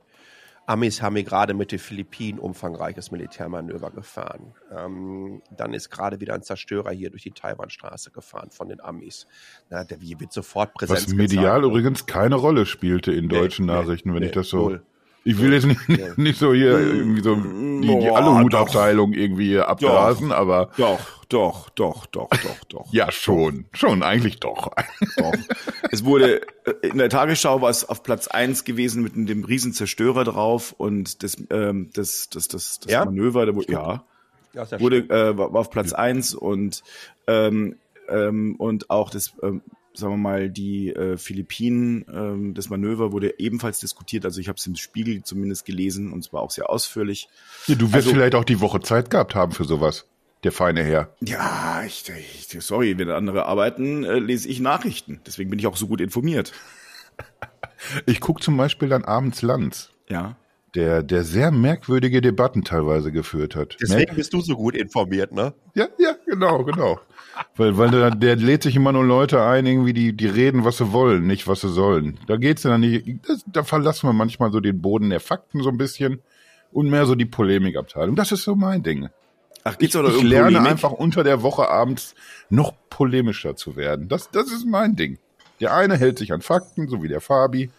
Amis 0.67 1.01
haben 1.01 1.15
hier 1.15 1.25
gerade 1.25 1.53
mit 1.53 1.71
den 1.71 1.79
Philippinen 1.79 2.39
umfangreiches 2.39 3.11
Militärmanöver 3.11 3.91
gefahren. 3.91 4.53
Ähm, 4.71 5.41
dann 5.55 5.73
ist 5.73 5.89
gerade 5.89 6.19
wieder 6.19 6.33
ein 6.33 6.41
Zerstörer 6.41 6.91
hier 6.91 7.09
durch 7.11 7.23
die 7.23 7.31
Taiwanstraße 7.31 8.11
gefahren 8.11 8.49
von 8.51 8.69
den 8.69 8.81
Amis. 8.81 9.27
Na, 9.69 9.83
der 9.83 10.01
wird 10.01 10.33
sofort 10.33 10.73
Präsenz 10.73 11.07
Was 11.07 11.13
medial 11.13 11.61
gezeigt. 11.61 11.65
übrigens 11.65 12.05
keine 12.05 12.35
Rolle 12.35 12.65
spielte 12.65 13.11
in 13.11 13.29
deutschen 13.29 13.65
nee, 13.65 13.73
Nachrichten, 13.73 14.13
wenn 14.13 14.21
nee, 14.21 14.27
ich 14.27 14.31
das 14.31 14.49
so. 14.49 14.69
null. 14.69 14.83
Ich 15.27 15.41
will 15.41 15.51
jetzt 15.53 15.65
nicht, 15.65 15.89
Nee. 15.89 16.11
nicht 16.17 16.39
so 16.39 16.53
hier 16.53 16.77
irgendwie 16.79 17.21
so 17.23 17.35
die, 17.35 17.81
die 17.81 17.87
Boah, 17.87 18.17
Aluhutabteilung 18.17 19.11
irgendwie 19.13 19.47
hier 19.47 19.67
abblasen, 19.67 20.31
aber 20.31 20.69
Doch, 20.77 20.99
doch, 21.29 21.69
doch, 21.71 22.05
doch, 22.05 22.29
doch, 22.29 22.63
doch. 22.69 22.93
ja 22.93 23.11
schon, 23.11 23.65
schon 23.73 24.03
eigentlich 24.03 24.39
doch. 24.39 24.71
Doch. 25.17 25.33
Es 25.91 26.05
wurde 26.05 26.41
äh, 26.65 26.87
in 26.87 26.99
der 26.99 27.09
Tagesschau 27.09 27.59
war 27.61 27.71
es 27.71 27.89
auf 27.89 28.03
Platz 28.03 28.27
eins 28.27 28.65
gewesen 28.65 29.01
mit 29.01 29.15
dem 29.15 29.43
riesen 29.43 29.73
Zerstörer 29.73 30.23
drauf 30.25 30.75
und 30.77 31.23
das 31.23 31.37
ähm, 31.49 31.89
das 31.95 32.29
das 32.29 32.47
das, 32.47 32.79
das 32.81 32.91
Ja? 32.91 33.05
Manöver, 33.05 33.47
da 33.47 33.55
wurde, 33.55 33.71
ja, 33.71 34.03
Ja, 34.53 34.63
ja 34.69 34.79
wurde 34.79 34.97
äh, 35.09 35.35
war 35.35 35.51
war 35.51 35.61
auf 35.61 35.71
Platz 35.71 35.91
eins 35.91 36.35
und 36.35 36.83
ähm, 37.25 37.77
ähm, 38.07 38.55
und 38.59 38.91
auch 38.91 39.09
das 39.09 39.33
ähm, 39.41 39.63
sagen 39.97 40.13
wir 40.13 40.17
mal 40.17 40.49
die 40.49 40.89
äh, 40.93 41.17
Philippinen 41.17 42.05
ähm, 42.11 42.53
das 42.53 42.69
Manöver 42.69 43.11
wurde 43.11 43.39
ebenfalls 43.39 43.79
diskutiert. 43.79 44.25
Also 44.25 44.39
ich 44.41 44.47
habe 44.47 44.57
es 44.57 44.65
im 44.67 44.75
Spiegel 44.75 45.23
zumindest 45.23 45.65
gelesen 45.65 46.11
und 46.13 46.23
zwar 46.23 46.41
auch 46.41 46.51
sehr 46.51 46.69
ausführlich. 46.69 47.27
Ja, 47.67 47.75
du 47.75 47.85
wirst 47.87 47.95
Also- 47.95 48.11
vielleicht 48.11 48.35
auch 48.35 48.43
die 48.43 48.59
Woche 48.61 48.79
Zeit 48.81 49.09
gehabt 49.09 49.35
haben 49.35 49.51
für 49.51 49.65
sowas, 49.65 50.05
der 50.43 50.51
feine 50.51 50.83
Herr. 50.83 51.13
ja 51.21 51.83
ich, 51.85 52.03
ich 52.09 52.63
sorry 52.63 52.97
wenn 52.97 53.09
andere 53.09 53.45
arbeiten 53.45 54.03
äh, 54.03 54.19
lese 54.19 54.47
ich 54.49 54.59
Nachrichten. 54.59 55.19
Deswegen 55.25 55.49
bin 55.49 55.59
ich 55.59 55.67
auch 55.67 55.77
so 55.77 55.87
gut 55.87 56.01
informiert. 56.01 56.51
Ich 58.05 58.19
guck 58.19 58.41
zum 58.41 58.57
Beispiel 58.57 58.89
dann 58.89 59.03
abends 59.05 59.41
Lanz, 59.41 59.91
ja 60.09 60.37
der, 60.75 61.03
der 61.03 61.23
sehr 61.23 61.51
merkwürdige 61.51 62.21
Debatten 62.21 62.63
teilweise 62.63 63.11
geführt 63.11 63.55
hat. 63.55 63.77
Deswegen 63.81 64.15
bist 64.15 64.33
du 64.33 64.41
so 64.41 64.55
gut 64.55 64.75
informiert, 64.75 65.31
ne? 65.31 65.53
Ja, 65.73 65.87
ja, 65.97 66.15
genau, 66.25 66.63
genau. 66.63 66.99
weil, 67.55 67.77
weil 67.77 67.91
der, 67.91 68.11
der 68.11 68.35
lädt 68.35 68.63
sich 68.63 68.75
immer 68.75 68.91
nur 68.91 69.05
Leute 69.05 69.43
ein, 69.43 69.65
irgendwie, 69.65 69.93
die, 69.93 70.13
die 70.13 70.27
reden, 70.27 70.65
was 70.65 70.77
sie 70.77 70.91
wollen, 70.91 71.25
nicht 71.27 71.47
was 71.47 71.61
sie 71.61 71.69
sollen. 71.69 72.19
Da 72.27 72.37
geht's 72.37 72.63
ja 72.63 72.71
dann 72.71 72.81
nicht, 72.81 73.27
das, 73.27 73.43
da 73.47 73.63
verlassen 73.63 74.07
wir 74.07 74.13
manchmal 74.13 74.51
so 74.51 74.59
den 74.59 74.81
Boden 74.81 75.09
der 75.09 75.19
Fakten 75.19 75.61
so 75.61 75.69
ein 75.69 75.77
bisschen 75.77 76.21
und 76.71 76.89
mehr 76.89 77.05
so 77.05 77.15
die 77.15 77.25
Polemikabteilung. 77.25 78.15
Das 78.15 78.31
ist 78.31 78.43
so 78.43 78.55
mein 78.55 78.83
Ding. 78.83 79.09
ach 79.63 79.77
geht's 79.77 79.95
Ich, 79.95 79.99
oder 79.99 80.09
ich 80.09 80.17
um 80.17 80.25
lerne 80.25 80.47
Polemik? 80.47 80.71
einfach 80.71 80.91
unter 80.91 81.23
der 81.23 81.41
Woche 81.41 81.69
abends 81.69 82.15
noch 82.49 82.73
polemischer 82.89 83.55
zu 83.55 83.75
werden. 83.75 84.09
Das, 84.09 84.29
das 84.31 84.51
ist 84.51 84.65
mein 84.65 84.95
Ding. 84.95 85.17
Der 85.61 85.73
eine 85.73 85.97
hält 85.97 86.19
sich 86.19 86.33
an 86.33 86.41
Fakten, 86.41 86.89
so 86.89 87.01
wie 87.01 87.07
der 87.07 87.21
Fabi. 87.21 87.69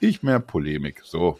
Ich 0.00 0.24
mehr 0.24 0.40
Polemik. 0.40 1.02
So. 1.04 1.38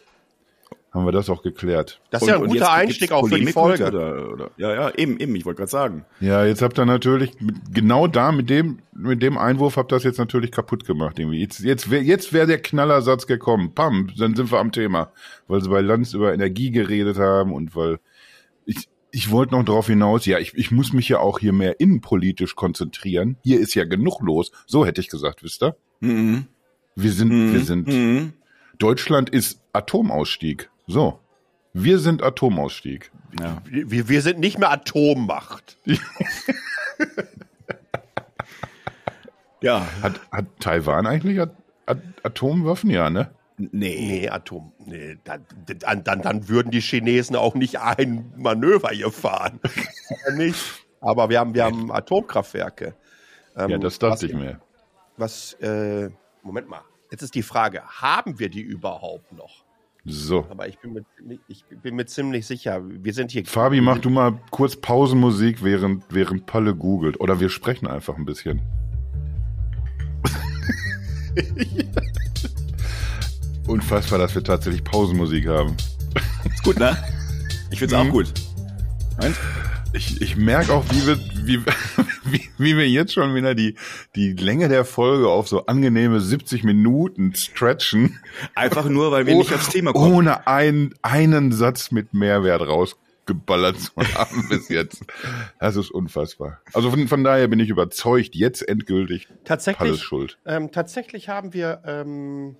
Haben 0.92 1.06
wir 1.06 1.12
das 1.12 1.30
auch 1.30 1.42
geklärt. 1.42 2.02
Das 2.10 2.20
ist 2.20 2.28
ja 2.28 2.34
ein 2.36 2.42
Und- 2.42 2.48
guter 2.50 2.70
Einstieg 2.70 3.12
auch 3.12 3.26
für 3.26 3.38
die 3.40 3.46
Folge. 3.46 3.86
Oder, 3.86 4.30
oder, 4.30 4.50
ja, 4.58 4.74
ja, 4.74 4.90
eben, 4.94 5.18
eben, 5.20 5.34
ich 5.36 5.46
wollte 5.46 5.58
gerade 5.60 5.70
sagen. 5.70 6.04
Ja, 6.20 6.44
jetzt 6.44 6.60
habt 6.60 6.78
ihr 6.78 6.84
natürlich, 6.84 7.32
genau 7.72 8.06
da, 8.08 8.30
mit 8.30 8.50
dem, 8.50 8.80
mit 8.94 9.22
dem 9.22 9.38
Einwurf 9.38 9.78
habt 9.78 9.90
ihr 9.92 9.96
das 9.96 10.04
jetzt 10.04 10.18
natürlich 10.18 10.50
kaputt 10.50 10.84
gemacht. 10.84 11.18
Irgendwie. 11.18 11.40
Jetzt, 11.40 11.60
jetzt 11.60 11.90
wäre 11.90 12.02
jetzt 12.02 12.34
wär 12.34 12.44
der 12.46 12.60
Knallersatz 12.60 13.26
gekommen. 13.26 13.72
Pam, 13.74 14.10
dann 14.18 14.36
sind 14.36 14.52
wir 14.52 14.58
am 14.58 14.70
Thema. 14.70 15.10
Weil 15.48 15.62
sie 15.62 15.70
bei 15.70 15.80
Lanz 15.80 16.12
über 16.12 16.34
Energie 16.34 16.70
geredet 16.70 17.16
haben 17.16 17.54
und 17.54 17.74
weil 17.74 17.98
ich, 18.66 18.86
ich 19.12 19.30
wollte 19.30 19.54
noch 19.54 19.64
darauf 19.64 19.86
hinaus, 19.86 20.26
ja, 20.26 20.38
ich, 20.40 20.52
ich 20.58 20.70
muss 20.70 20.92
mich 20.92 21.08
ja 21.08 21.20
auch 21.20 21.38
hier 21.38 21.54
mehr 21.54 21.80
innenpolitisch 21.80 22.54
konzentrieren. 22.54 23.38
Hier 23.42 23.60
ist 23.60 23.74
ja 23.74 23.84
genug 23.84 24.20
los. 24.20 24.52
So 24.66 24.84
hätte 24.84 25.00
ich 25.00 25.08
gesagt, 25.08 25.42
wisst 25.42 25.62
ihr? 25.62 25.74
Mhm. 26.00 26.48
Wir 26.96 27.12
sind, 27.12 27.30
Mhm. 27.32 27.52
wir 27.54 27.60
sind, 27.60 27.88
Mhm. 27.88 28.32
Deutschland 28.78 29.30
ist 29.30 29.62
Atomausstieg. 29.72 30.68
So. 30.86 31.18
Wir 31.74 31.98
sind 31.98 32.22
Atomausstieg. 32.22 33.10
Ja. 33.40 33.62
Wir, 33.64 34.08
wir 34.08 34.20
sind 34.20 34.38
nicht 34.38 34.58
mehr 34.58 34.70
Atommacht. 34.70 35.78
ja, 39.62 39.86
Hat, 40.02 40.20
hat 40.30 40.44
Taiwan 40.60 41.06
eigentlich 41.06 41.40
At- 41.40 41.56
Atomwaffen, 42.22 42.90
ja, 42.90 43.08
ne? 43.08 43.30
Nee. 43.56 43.68
Nee, 44.22 44.28
Atom. 44.28 44.72
Nee, 44.84 45.18
dann, 45.24 45.46
dann, 46.04 46.22
dann, 46.22 46.48
würden 46.48 46.70
die 46.70 46.80
Chinesen 46.80 47.36
auch 47.36 47.54
nicht 47.54 47.78
ein 47.80 48.32
Manöver 48.36 48.90
hier 48.90 49.10
fahren. 49.10 49.60
nicht. 50.36 50.84
Aber 51.00 51.28
wir 51.28 51.40
haben, 51.40 51.54
wir 51.54 51.64
haben 51.64 51.90
Atomkraftwerke. 51.90 52.94
Ähm, 53.56 53.70
ja, 53.70 53.78
das 53.78 53.98
dachte 53.98 54.26
ich 54.26 54.34
mir. 54.34 54.60
Was, 55.16 55.54
äh, 55.54 56.10
Moment 56.42 56.68
mal. 56.68 56.82
Jetzt 57.10 57.22
ist 57.22 57.34
die 57.34 57.42
Frage, 57.42 57.82
haben 57.84 58.38
wir 58.38 58.48
die 58.48 58.62
überhaupt 58.62 59.32
noch? 59.32 59.61
So. 60.04 60.46
Aber 60.50 60.66
ich 60.66 60.78
bin, 60.80 60.92
mir, 60.94 61.04
ich 61.46 61.64
bin 61.64 61.94
mir 61.94 62.06
ziemlich 62.06 62.44
sicher, 62.46 62.82
wir 62.84 63.14
sind 63.14 63.30
hier. 63.30 63.44
Fabi, 63.46 63.80
mach 63.80 63.98
du 63.98 64.10
mal 64.10 64.40
kurz 64.50 64.74
Pausenmusik, 64.74 65.62
während, 65.62 66.02
während 66.10 66.46
Palle 66.46 66.74
googelt. 66.74 67.20
Oder 67.20 67.38
wir 67.38 67.48
sprechen 67.48 67.86
einfach 67.86 68.16
ein 68.16 68.24
bisschen. 68.24 68.60
Unfassbar, 73.68 74.18
dass 74.18 74.34
wir 74.34 74.42
tatsächlich 74.42 74.82
Pausenmusik 74.82 75.46
haben. 75.46 75.76
Ist 76.44 76.64
gut, 76.64 76.80
ne? 76.80 76.96
Ich 77.70 77.78
find's 77.78 77.94
mhm. 77.94 78.00
auch 78.00 78.10
gut. 78.10 78.32
Meins? 79.20 79.36
Ich, 79.94 80.22
ich 80.22 80.36
merke 80.36 80.72
auch, 80.72 80.84
wie 80.90 81.06
wir, 81.06 81.18
wie, 81.44 81.64
wie, 82.24 82.48
wie 82.56 82.76
wir 82.76 82.88
jetzt 82.88 83.12
schon 83.12 83.34
wieder 83.34 83.54
die, 83.54 83.76
die 84.16 84.32
Länge 84.32 84.68
der 84.68 84.84
Folge 84.84 85.28
auf 85.28 85.48
so 85.48 85.66
angenehme 85.66 86.20
70 86.20 86.64
Minuten 86.64 87.34
stretchen. 87.34 88.18
Einfach 88.54 88.88
nur, 88.88 89.10
weil 89.12 89.26
wir 89.26 89.34
oh, 89.34 89.38
nicht 89.38 89.52
aufs 89.52 89.68
Thema 89.68 89.92
kommen. 89.92 90.14
Ohne 90.14 90.46
ein, 90.46 90.94
einen 91.02 91.52
Satz 91.52 91.90
mit 91.90 92.14
Mehrwert 92.14 92.62
rausgeballert 92.62 93.80
zu 93.80 93.92
haben 94.14 94.46
bis 94.50 94.70
jetzt. 94.70 95.04
Das 95.60 95.76
ist 95.76 95.90
unfassbar. 95.90 96.60
Also 96.72 96.90
von, 96.90 97.06
von 97.06 97.22
daher 97.22 97.48
bin 97.48 97.60
ich 97.60 97.68
überzeugt, 97.68 98.34
jetzt 98.34 98.66
endgültig 98.66 99.28
tatsächlich, 99.44 99.90
alles 99.90 100.00
schuld. 100.00 100.38
Ähm, 100.46 100.72
tatsächlich 100.72 101.28
haben 101.28 101.52
wir 101.52 101.82
ähm, 101.84 102.56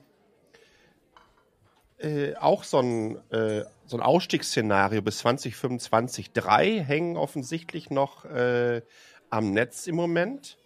äh, 2.02 2.34
auch 2.34 2.64
so 2.64 2.78
ein, 2.78 3.16
äh, 3.30 3.62
so 3.92 3.98
ein 3.98 4.02
Ausstiegsszenario 4.02 5.02
bis 5.02 5.18
2025. 5.18 6.32
Drei 6.32 6.80
hängen 6.80 7.16
offensichtlich 7.16 7.90
noch 7.90 8.24
äh, 8.24 8.82
am 9.30 9.52
Netz 9.52 9.86
im 9.86 9.96
Moment. 9.96 10.56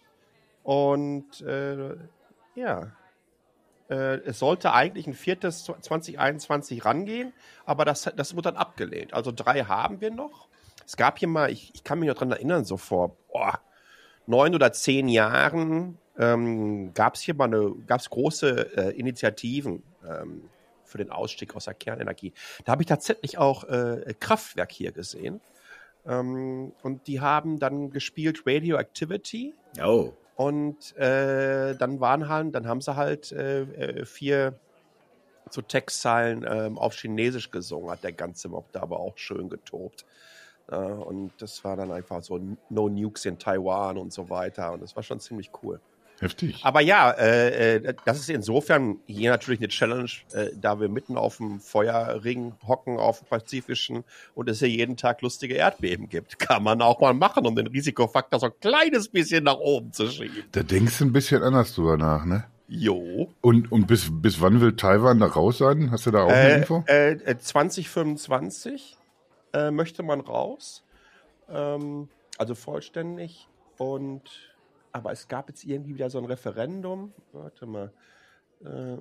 Und 0.63 1.41
äh, 1.41 1.97
ja, 2.55 2.93
äh, 3.89 4.19
es 4.25 4.39
sollte 4.39 4.73
eigentlich 4.73 5.07
ein 5.07 5.13
viertes 5.13 5.65
2021 5.65 6.85
rangehen, 6.85 7.33
aber 7.65 7.83
das, 7.83 8.09
das 8.15 8.35
wird 8.35 8.45
dann 8.45 8.55
abgelehnt. 8.55 9.13
Also 9.13 9.31
drei 9.33 9.63
haben 9.63 9.99
wir 9.99 10.11
noch. 10.11 10.47
Es 10.85 10.95
gab 10.95 11.19
hier 11.19 11.27
mal, 11.27 11.51
ich, 11.51 11.71
ich 11.73 11.83
kann 11.83 11.99
mich 11.99 12.07
noch 12.07 12.15
dran 12.15 12.31
erinnern, 12.31 12.63
so 12.63 12.77
vor 12.77 13.17
boah, 13.31 13.59
neun 14.25 14.55
oder 14.55 14.71
zehn 14.71 15.09
Jahren 15.09 15.97
ähm, 16.17 16.93
gab 16.93 17.15
es 17.15 17.21
hier 17.21 17.35
mal 17.35 17.45
eine, 17.45 17.75
gab 17.85 17.99
es 17.99 18.09
große 18.09 18.77
äh, 18.77 18.97
Initiativen. 18.97 19.83
Ähm, 20.07 20.49
für 20.87 20.97
den 20.97 21.11
Ausstieg 21.11 21.55
aus 21.55 21.65
der 21.65 21.73
Kernenergie. 21.73 22.33
Da 22.65 22.71
habe 22.71 22.83
ich 22.83 22.87
tatsächlich 22.87 23.37
auch 23.37 23.63
äh, 23.65 24.13
Kraftwerk 24.19 24.71
hier 24.71 24.91
gesehen. 24.91 25.41
Ähm, 26.05 26.71
und 26.83 27.07
die 27.07 27.21
haben 27.21 27.59
dann 27.59 27.91
gespielt 27.91 28.43
Radioactivity. 28.45 29.53
Oh. 29.83 30.13
Und 30.35 30.95
äh, 30.97 31.75
dann 31.75 31.99
waren 31.99 32.29
halt, 32.29 32.53
dann 32.53 32.67
haben 32.67 32.81
sie 32.81 32.95
halt 32.95 33.31
äh, 33.31 33.61
äh 33.61 34.05
vier 34.05 34.53
so 35.49 35.61
Textzeilen 35.61 36.45
ähm, 36.47 36.77
auf 36.77 36.93
Chinesisch 36.95 37.51
gesungen, 37.51 37.89
hat 37.89 38.03
der 38.03 38.11
ganze 38.11 38.49
Mob 38.49 38.71
da 38.71 38.81
aber 38.81 38.99
auch 38.99 39.17
schön 39.17 39.49
getobt. 39.49 40.05
Äh, 40.69 40.75
und 40.75 41.31
das 41.39 41.63
war 41.63 41.75
dann 41.75 41.91
einfach 41.91 42.21
so 42.21 42.39
No 42.69 42.89
Nukes 42.89 43.25
in 43.25 43.39
Taiwan 43.39 43.97
und 43.97 44.13
so 44.13 44.29
weiter. 44.29 44.73
Und 44.73 44.81
das 44.81 44.95
war 44.95 45.03
schon 45.03 45.19
ziemlich 45.19 45.51
cool. 45.63 45.79
Heftig. 46.19 46.61
Aber 46.63 46.81
ja, 46.81 47.11
äh, 47.11 47.75
äh, 47.75 47.93
das 48.05 48.19
ist 48.19 48.29
insofern 48.29 48.99
hier 49.05 49.29
natürlich 49.29 49.59
eine 49.59 49.67
Challenge, 49.67 50.09
äh, 50.33 50.47
da 50.59 50.79
wir 50.79 50.89
mitten 50.89 51.15
auf 51.15 51.37
dem 51.37 51.59
Feuerring 51.59 52.53
hocken, 52.67 52.97
auf 52.97 53.19
dem 53.19 53.27
Pazifischen 53.27 54.03
und 54.33 54.49
es 54.49 54.59
hier 54.59 54.69
jeden 54.69 54.97
Tag 54.97 55.21
lustige 55.21 55.53
Erdbeben 55.53 56.09
gibt. 56.09 56.39
Kann 56.39 56.63
man 56.63 56.81
auch 56.81 56.99
mal 56.99 57.13
machen, 57.13 57.45
um 57.45 57.55
den 57.55 57.67
Risikofaktor 57.67 58.39
so 58.39 58.47
ein 58.47 58.53
kleines 58.59 59.09
bisschen 59.09 59.43
nach 59.43 59.57
oben 59.57 59.93
zu 59.93 60.09
schieben. 60.09 60.43
Da 60.51 60.63
denkst 60.63 60.97
du 60.97 61.05
ein 61.05 61.13
bisschen 61.13 61.43
anders 61.43 61.75
drüber 61.75 61.97
nach, 61.97 62.25
ne? 62.25 62.45
Jo. 62.67 63.31
Und, 63.41 63.71
und 63.71 63.87
bis, 63.87 64.09
bis 64.11 64.41
wann 64.41 64.59
will 64.59 64.75
Taiwan 64.75 65.19
da 65.19 65.27
raus 65.27 65.59
sein? 65.59 65.91
Hast 65.91 66.05
du 66.05 66.11
da 66.11 66.23
auch 66.23 66.29
eine 66.29 66.49
äh, 66.49 66.57
Info? 66.57 66.83
Äh, 66.87 67.37
2025 67.37 68.97
äh, 69.53 69.71
möchte 69.71 70.03
man 70.03 70.19
raus. 70.19 70.83
Ähm, 71.49 72.09
also 72.37 72.55
vollständig. 72.55 73.47
Und 73.77 74.23
aber 74.97 75.11
es 75.11 75.27
gab 75.27 75.49
jetzt 75.49 75.63
irgendwie 75.63 75.95
wieder 75.95 76.09
so 76.09 76.17
ein 76.17 76.25
Referendum. 76.25 77.13
Warte 77.31 77.65
mal. 77.65 77.91
Äh, 78.63 78.97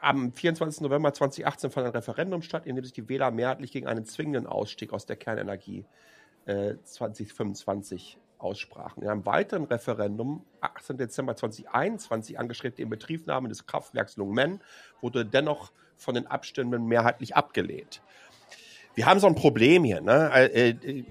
am 0.00 0.32
24. 0.32 0.82
November 0.82 1.12
2018 1.12 1.70
fand 1.70 1.86
ein 1.86 1.92
Referendum 1.92 2.42
statt, 2.42 2.66
in 2.66 2.76
dem 2.76 2.84
sich 2.84 2.92
die 2.92 3.08
Wähler 3.08 3.30
mehrheitlich 3.30 3.72
gegen 3.72 3.86
einen 3.86 4.04
zwingenden 4.04 4.46
Ausstieg 4.46 4.92
aus 4.92 5.06
der 5.06 5.16
Kernenergie 5.16 5.84
äh, 6.46 6.74
2025 6.84 8.18
aussprachen. 8.38 9.02
In 9.02 9.08
einem 9.08 9.26
weiteren 9.26 9.64
Referendum, 9.64 10.44
18. 10.60 10.96
Dezember 10.96 11.36
2021, 11.36 12.38
angestrebte 12.38 12.82
Inbetriebnahme 12.82 13.48
des 13.48 13.66
Kraftwerks 13.66 14.16
Lungmen, 14.16 14.60
wurde 15.00 15.24
dennoch 15.26 15.72
von 15.96 16.14
den 16.14 16.26
Abstimmenden 16.26 16.86
mehrheitlich 16.86 17.36
abgelehnt. 17.36 18.02
Wir 18.94 19.06
haben 19.06 19.20
so 19.20 19.26
ein 19.26 19.34
Problem 19.34 19.84
hier, 19.84 20.00
ne? 20.00 20.30
Äh, 20.34 20.70
äh, 20.70 21.04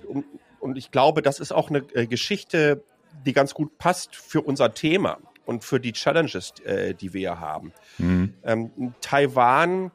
und 0.59 0.77
ich 0.77 0.91
glaube, 0.91 1.21
das 1.21 1.39
ist 1.39 1.51
auch 1.51 1.69
eine 1.69 1.79
äh, 1.93 2.05
Geschichte, 2.05 2.83
die 3.25 3.33
ganz 3.33 3.53
gut 3.53 3.77
passt 3.77 4.15
für 4.15 4.41
unser 4.41 4.73
Thema 4.73 5.19
und 5.45 5.63
für 5.63 5.79
die 5.79 5.93
Challenges, 5.93 6.53
äh, 6.63 6.93
die 6.93 7.13
wir 7.13 7.39
haben. 7.39 7.73
Mhm. 7.97 8.33
Ähm, 8.43 8.93
Taiwan 9.01 9.91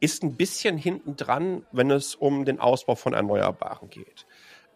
ist 0.00 0.22
ein 0.22 0.36
bisschen 0.36 0.78
hinten 0.78 1.16
dran, 1.16 1.66
wenn 1.72 1.90
es 1.90 2.14
um 2.14 2.44
den 2.44 2.60
Ausbau 2.60 2.94
von 2.94 3.12
Erneuerbaren 3.12 3.90
geht. 3.90 4.26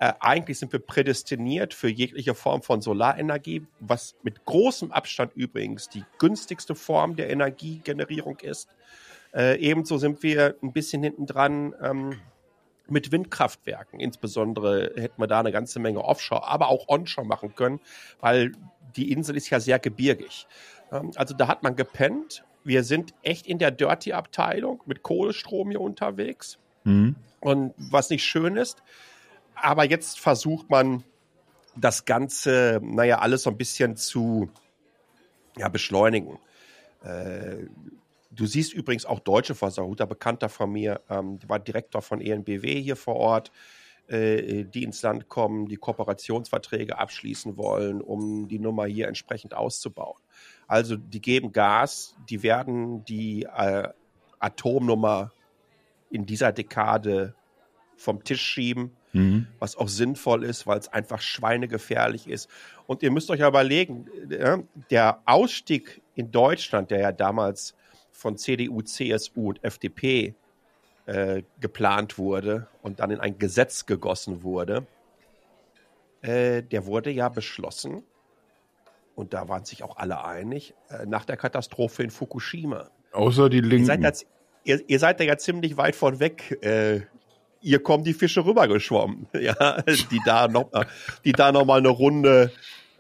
Äh, 0.00 0.14
eigentlich 0.18 0.58
sind 0.58 0.72
wir 0.72 0.80
prädestiniert 0.80 1.74
für 1.74 1.88
jegliche 1.88 2.34
Form 2.34 2.62
von 2.62 2.82
Solarenergie, 2.82 3.64
was 3.78 4.16
mit 4.24 4.44
großem 4.44 4.90
Abstand 4.90 5.32
übrigens 5.36 5.88
die 5.88 6.04
günstigste 6.18 6.74
Form 6.74 7.14
der 7.14 7.30
Energiegenerierung 7.30 8.40
ist. 8.40 8.68
Äh, 9.32 9.60
ebenso 9.60 9.98
sind 9.98 10.24
wir 10.24 10.56
ein 10.60 10.72
bisschen 10.72 11.04
hinten 11.04 11.26
dran, 11.26 11.74
ähm, 11.80 12.20
mit 12.88 13.12
Windkraftwerken. 13.12 14.00
Insbesondere 14.00 14.92
hätten 14.96 15.20
wir 15.20 15.26
da 15.26 15.40
eine 15.40 15.52
ganze 15.52 15.80
Menge 15.80 16.04
Offshore, 16.04 16.46
aber 16.46 16.68
auch 16.68 16.88
Onshore 16.88 17.26
machen 17.26 17.54
können, 17.54 17.80
weil 18.20 18.52
die 18.96 19.12
Insel 19.12 19.36
ist 19.36 19.50
ja 19.50 19.60
sehr 19.60 19.78
gebirgig. 19.78 20.46
Ähm, 20.90 21.12
also 21.16 21.34
da 21.34 21.48
hat 21.48 21.62
man 21.62 21.76
gepennt. 21.76 22.44
Wir 22.64 22.84
sind 22.84 23.14
echt 23.22 23.46
in 23.46 23.58
der 23.58 23.70
Dirty-Abteilung 23.70 24.82
mit 24.86 25.02
Kohlestrom 25.02 25.70
hier 25.70 25.80
unterwegs. 25.80 26.58
Mhm. 26.84 27.16
Und 27.40 27.74
was 27.76 28.10
nicht 28.10 28.24
schön 28.24 28.56
ist, 28.56 28.82
aber 29.54 29.84
jetzt 29.84 30.20
versucht 30.20 30.70
man 30.70 31.02
das 31.76 32.04
Ganze, 32.04 32.80
naja, 32.82 33.18
alles 33.18 33.44
so 33.44 33.50
ein 33.50 33.56
bisschen 33.56 33.96
zu 33.96 34.50
ja, 35.56 35.68
beschleunigen. 35.68 36.38
Äh, 37.02 37.66
Du 38.34 38.46
siehst 38.46 38.72
übrigens 38.72 39.04
auch 39.04 39.20
deutsche 39.20 39.54
Versorger, 39.54 40.06
Bekannter 40.06 40.48
von 40.48 40.72
mir, 40.72 41.02
ähm, 41.10 41.38
war 41.46 41.58
Direktor 41.58 42.00
von 42.00 42.20
ENBW 42.20 42.80
hier 42.80 42.96
vor 42.96 43.16
Ort, 43.16 43.52
äh, 44.08 44.64
die 44.64 44.84
ins 44.84 45.02
Land 45.02 45.28
kommen, 45.28 45.68
die 45.68 45.76
Kooperationsverträge 45.76 46.98
abschließen 46.98 47.56
wollen, 47.56 48.00
um 48.00 48.48
die 48.48 48.58
Nummer 48.58 48.86
hier 48.86 49.08
entsprechend 49.08 49.54
auszubauen. 49.54 50.18
Also 50.66 50.96
die 50.96 51.20
geben 51.20 51.52
Gas, 51.52 52.16
die 52.28 52.42
werden 52.42 53.04
die 53.04 53.44
äh, 53.44 53.88
Atomnummer 54.38 55.32
in 56.10 56.26
dieser 56.26 56.52
Dekade 56.52 57.34
vom 57.96 58.24
Tisch 58.24 58.42
schieben, 58.42 58.96
mhm. 59.12 59.46
was 59.58 59.76
auch 59.76 59.88
sinnvoll 59.88 60.44
ist, 60.44 60.66
weil 60.66 60.78
es 60.78 60.88
einfach 60.88 61.20
schweinegefährlich 61.20 62.26
ist. 62.28 62.48
Und 62.86 63.02
ihr 63.02 63.10
müsst 63.10 63.30
euch 63.30 63.40
ja 63.40 63.48
überlegen, 63.48 64.06
äh, 64.30 64.58
der 64.90 65.20
Ausstieg 65.26 66.02
in 66.14 66.32
Deutschland, 66.32 66.90
der 66.90 67.00
ja 67.00 67.12
damals 67.12 67.74
von 68.12 68.36
CDU, 68.36 68.82
CSU 68.82 69.48
und 69.48 69.64
FDP 69.64 70.34
äh, 71.06 71.42
geplant 71.60 72.18
wurde 72.18 72.68
und 72.82 73.00
dann 73.00 73.10
in 73.10 73.20
ein 73.20 73.38
Gesetz 73.38 73.86
gegossen 73.86 74.42
wurde, 74.42 74.86
äh, 76.22 76.62
der 76.62 76.86
wurde 76.86 77.10
ja 77.10 77.28
beschlossen, 77.28 78.04
und 79.14 79.34
da 79.34 79.48
waren 79.48 79.64
sich 79.64 79.82
auch 79.82 79.96
alle 79.96 80.24
einig, 80.24 80.74
äh, 80.88 81.04
nach 81.06 81.24
der 81.24 81.36
Katastrophe 81.36 82.02
in 82.02 82.10
Fukushima. 82.10 82.90
Außer 83.12 83.50
die 83.50 83.60
Linken. 83.60 83.80
Ihr 83.80 83.86
seid, 83.86 84.04
da, 84.04 84.12
ihr, 84.64 84.80
ihr 84.88 84.98
seid 84.98 85.20
da 85.20 85.24
ja 85.24 85.36
ziemlich 85.36 85.76
weit 85.76 85.96
von 85.96 86.18
weg. 86.18 86.58
Äh, 86.62 87.02
ihr 87.60 87.82
kommen 87.82 88.04
die 88.04 88.14
Fische 88.14 88.44
rübergeschwommen, 88.44 89.26
ja, 89.40 89.82
die 89.82 90.20
da 90.24 90.48
noch, 90.48 90.70
die 91.24 91.32
da 91.32 91.52
noch 91.52 91.64
mal 91.64 91.78
eine 91.78 91.88
Runde 91.90 92.52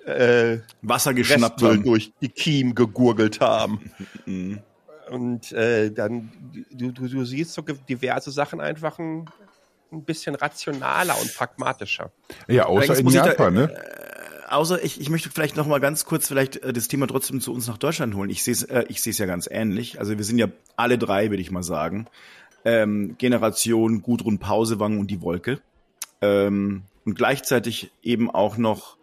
äh, 0.04 0.58
Wasser 0.82 1.14
geschnappt 1.14 1.62
haben. 1.62 1.82
durch 1.84 2.12
die 2.20 2.28
Kiem 2.28 2.74
gegurgelt 2.74 3.40
haben. 3.40 3.92
Und 5.12 5.52
äh, 5.52 5.90
dann, 5.90 6.32
du, 6.70 6.90
du, 6.90 7.06
du 7.06 7.24
siehst 7.26 7.52
so 7.52 7.60
diverse 7.60 8.30
Sachen 8.30 8.62
einfach 8.62 8.98
ein, 8.98 9.28
ein 9.92 10.04
bisschen 10.04 10.34
rationaler 10.34 11.20
und 11.20 11.34
pragmatischer. 11.34 12.10
Ja, 12.48 12.64
außer 12.64 12.98
in 12.98 13.08
Japan, 13.08 13.54
da, 13.54 13.60
ne? 13.60 13.74
Äh, 13.74 14.52
außer 14.52 14.82
ich, 14.82 15.02
ich 15.02 15.10
möchte 15.10 15.28
vielleicht 15.28 15.56
noch 15.56 15.66
mal 15.66 15.80
ganz 15.80 16.06
kurz 16.06 16.28
vielleicht 16.28 16.56
äh, 16.56 16.72
das 16.72 16.88
Thema 16.88 17.06
trotzdem 17.08 17.42
zu 17.42 17.52
uns 17.52 17.66
nach 17.66 17.76
Deutschland 17.76 18.14
holen. 18.14 18.30
Ich 18.30 18.42
sehe 18.42 18.52
es 18.52 18.62
äh, 18.62 18.86
ich 18.88 19.02
sehe 19.02 19.10
es 19.10 19.18
ja 19.18 19.26
ganz 19.26 19.46
ähnlich. 19.50 20.00
Also 20.00 20.16
wir 20.16 20.24
sind 20.24 20.38
ja 20.38 20.46
alle 20.76 20.96
drei, 20.96 21.28
würde 21.28 21.42
ich 21.42 21.50
mal 21.50 21.62
sagen, 21.62 22.06
ähm, 22.64 23.16
Generation 23.18 24.00
Gudrun 24.00 24.38
Pausewang 24.38 24.98
und 24.98 25.10
die 25.10 25.20
Wolke 25.20 25.60
ähm, 26.22 26.84
und 27.04 27.16
gleichzeitig 27.16 27.90
eben 28.02 28.30
auch 28.30 28.56
noch 28.56 28.96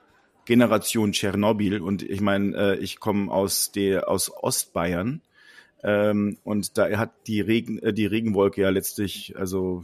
Generation 0.46 1.12
Tschernobyl. 1.12 1.82
Und 1.82 2.02
ich 2.02 2.22
meine, 2.22 2.58
äh, 2.58 2.76
ich 2.78 3.00
komme 3.00 3.32
aus 3.32 3.72
der 3.72 4.10
aus 4.10 4.32
Ostbayern 4.36 5.22
ähm, 5.84 6.38
und 6.44 6.78
da 6.78 6.90
hat 6.98 7.12
die 7.28 7.42
Regen 7.42 7.80
äh, 7.80 7.94
die 7.94 8.06
Regenwolke 8.06 8.62
ja 8.62 8.70
letztlich 8.70 9.36
also 9.38 9.84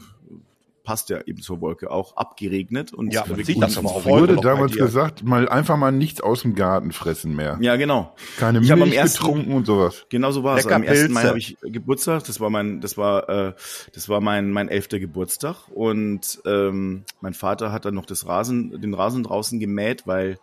passt 0.84 1.10
ja 1.10 1.20
eben 1.26 1.42
zur 1.42 1.62
Wolke 1.62 1.90
auch 1.90 2.16
abgeregnet 2.16 2.94
und 2.94 3.12
Ja, 3.12 3.26
man 3.28 3.44
sieht 3.44 3.60
das 3.60 3.76
aber 3.76 3.90
auch 3.90 4.02
es 4.02 4.06
wurde 4.06 4.36
damals 4.36 4.74
gesagt, 4.74 5.24
mal 5.24 5.50
einfach 5.50 5.78
mal 5.78 5.92
nichts 5.92 6.22
aus 6.22 6.44
dem 6.44 6.54
Garten 6.54 6.92
fressen 6.92 7.36
mehr. 7.36 7.58
ja 7.60 7.76
genau 7.76 8.14
Keine 8.38 8.60
Ich 8.60 8.70
Milch 8.70 8.94
ersten- 8.94 9.18
getrunken 9.18 9.54
und 9.54 9.66
sowas. 9.66 10.06
Genau 10.10 10.30
so 10.30 10.44
war 10.44 10.60
es. 10.60 10.68
Am 10.68 10.84
1. 10.84 11.10
Mai 11.10 11.24
habe 11.24 11.40
ich 11.40 11.58
Geburtstag. 11.64 12.24
Das 12.26 12.40
war 12.40 12.52
mein, 12.52 12.82
das 12.82 12.98
war, 12.98 13.28
äh, 13.30 13.54
das 13.94 14.10
war 14.10 14.22
mein, 14.22 14.52
mein 14.52 14.70
elfter 14.70 15.00
Geburtstag. 15.00 15.56
Und 15.74 16.40
ähm, 16.46 17.04
mein 17.20 17.34
Vater 17.34 17.72
hat 17.72 17.86
dann 17.86 17.96
noch 17.96 18.06
das 18.06 18.28
Rasen, 18.28 18.80
den 18.80 18.94
Rasen 18.94 19.24
draußen 19.24 19.60
gemäht, 19.60 20.06
weil, 20.06 20.38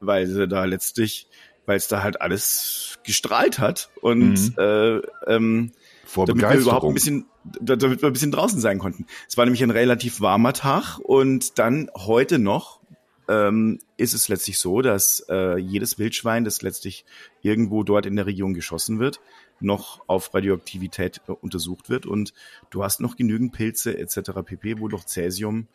weil 0.00 0.26
sie 0.26 0.48
da 0.48 0.64
letztlich, 0.64 1.26
weil 1.66 1.76
es 1.76 1.88
da 1.88 2.02
halt 2.02 2.20
alles 2.20 2.98
gestrahlt 3.04 3.58
hat. 3.58 3.90
Und 4.00 4.34
Mhm. 4.34 4.54
äh, 4.58 4.96
ähm, 5.26 5.72
Vor 6.04 6.26
damit 6.26 6.42
wir 6.48 6.58
überhaupt 6.58 6.86
ein 6.86 6.94
bisschen, 6.94 7.26
da- 7.60 7.76
damit 7.76 8.02
wir 8.02 8.08
ein 8.08 8.12
bisschen 8.12 8.32
draußen 8.32 8.60
sein 8.60 8.78
konnten. 8.78 9.06
Es 9.28 9.36
war 9.36 9.44
nämlich 9.44 9.62
ein 9.62 9.70
relativ 9.70 10.20
warmer 10.20 10.52
Tag 10.52 10.98
und 10.98 11.58
dann 11.58 11.90
heute 11.96 12.38
noch 12.38 12.80
ähm, 13.26 13.78
ist 13.96 14.12
es 14.12 14.28
letztlich 14.28 14.58
so, 14.58 14.82
dass 14.82 15.24
äh, 15.30 15.56
jedes 15.56 15.98
Wildschwein, 15.98 16.44
das 16.44 16.60
letztlich 16.60 17.06
irgendwo 17.40 17.82
dort 17.82 18.04
in 18.04 18.16
der 18.16 18.26
Region 18.26 18.52
geschossen 18.52 18.98
wird, 18.98 19.18
noch 19.60 20.02
auf 20.08 20.34
Radioaktivität 20.34 21.22
äh, 21.26 21.32
untersucht 21.32 21.88
wird 21.88 22.04
und 22.04 22.34
du 22.68 22.84
hast 22.84 23.00
noch 23.00 23.16
genügend 23.16 23.52
Pilze 23.54 23.96
etc. 23.96 24.32
pp, 24.44 24.78
wo 24.78 24.88
noch 24.88 25.06
Cäsium 25.06 25.68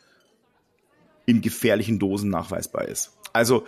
in 1.26 1.42
gefährlichen 1.42 1.98
Dosen 1.98 2.30
nachweisbar 2.30 2.86
ist. 2.88 3.18
Also 3.34 3.66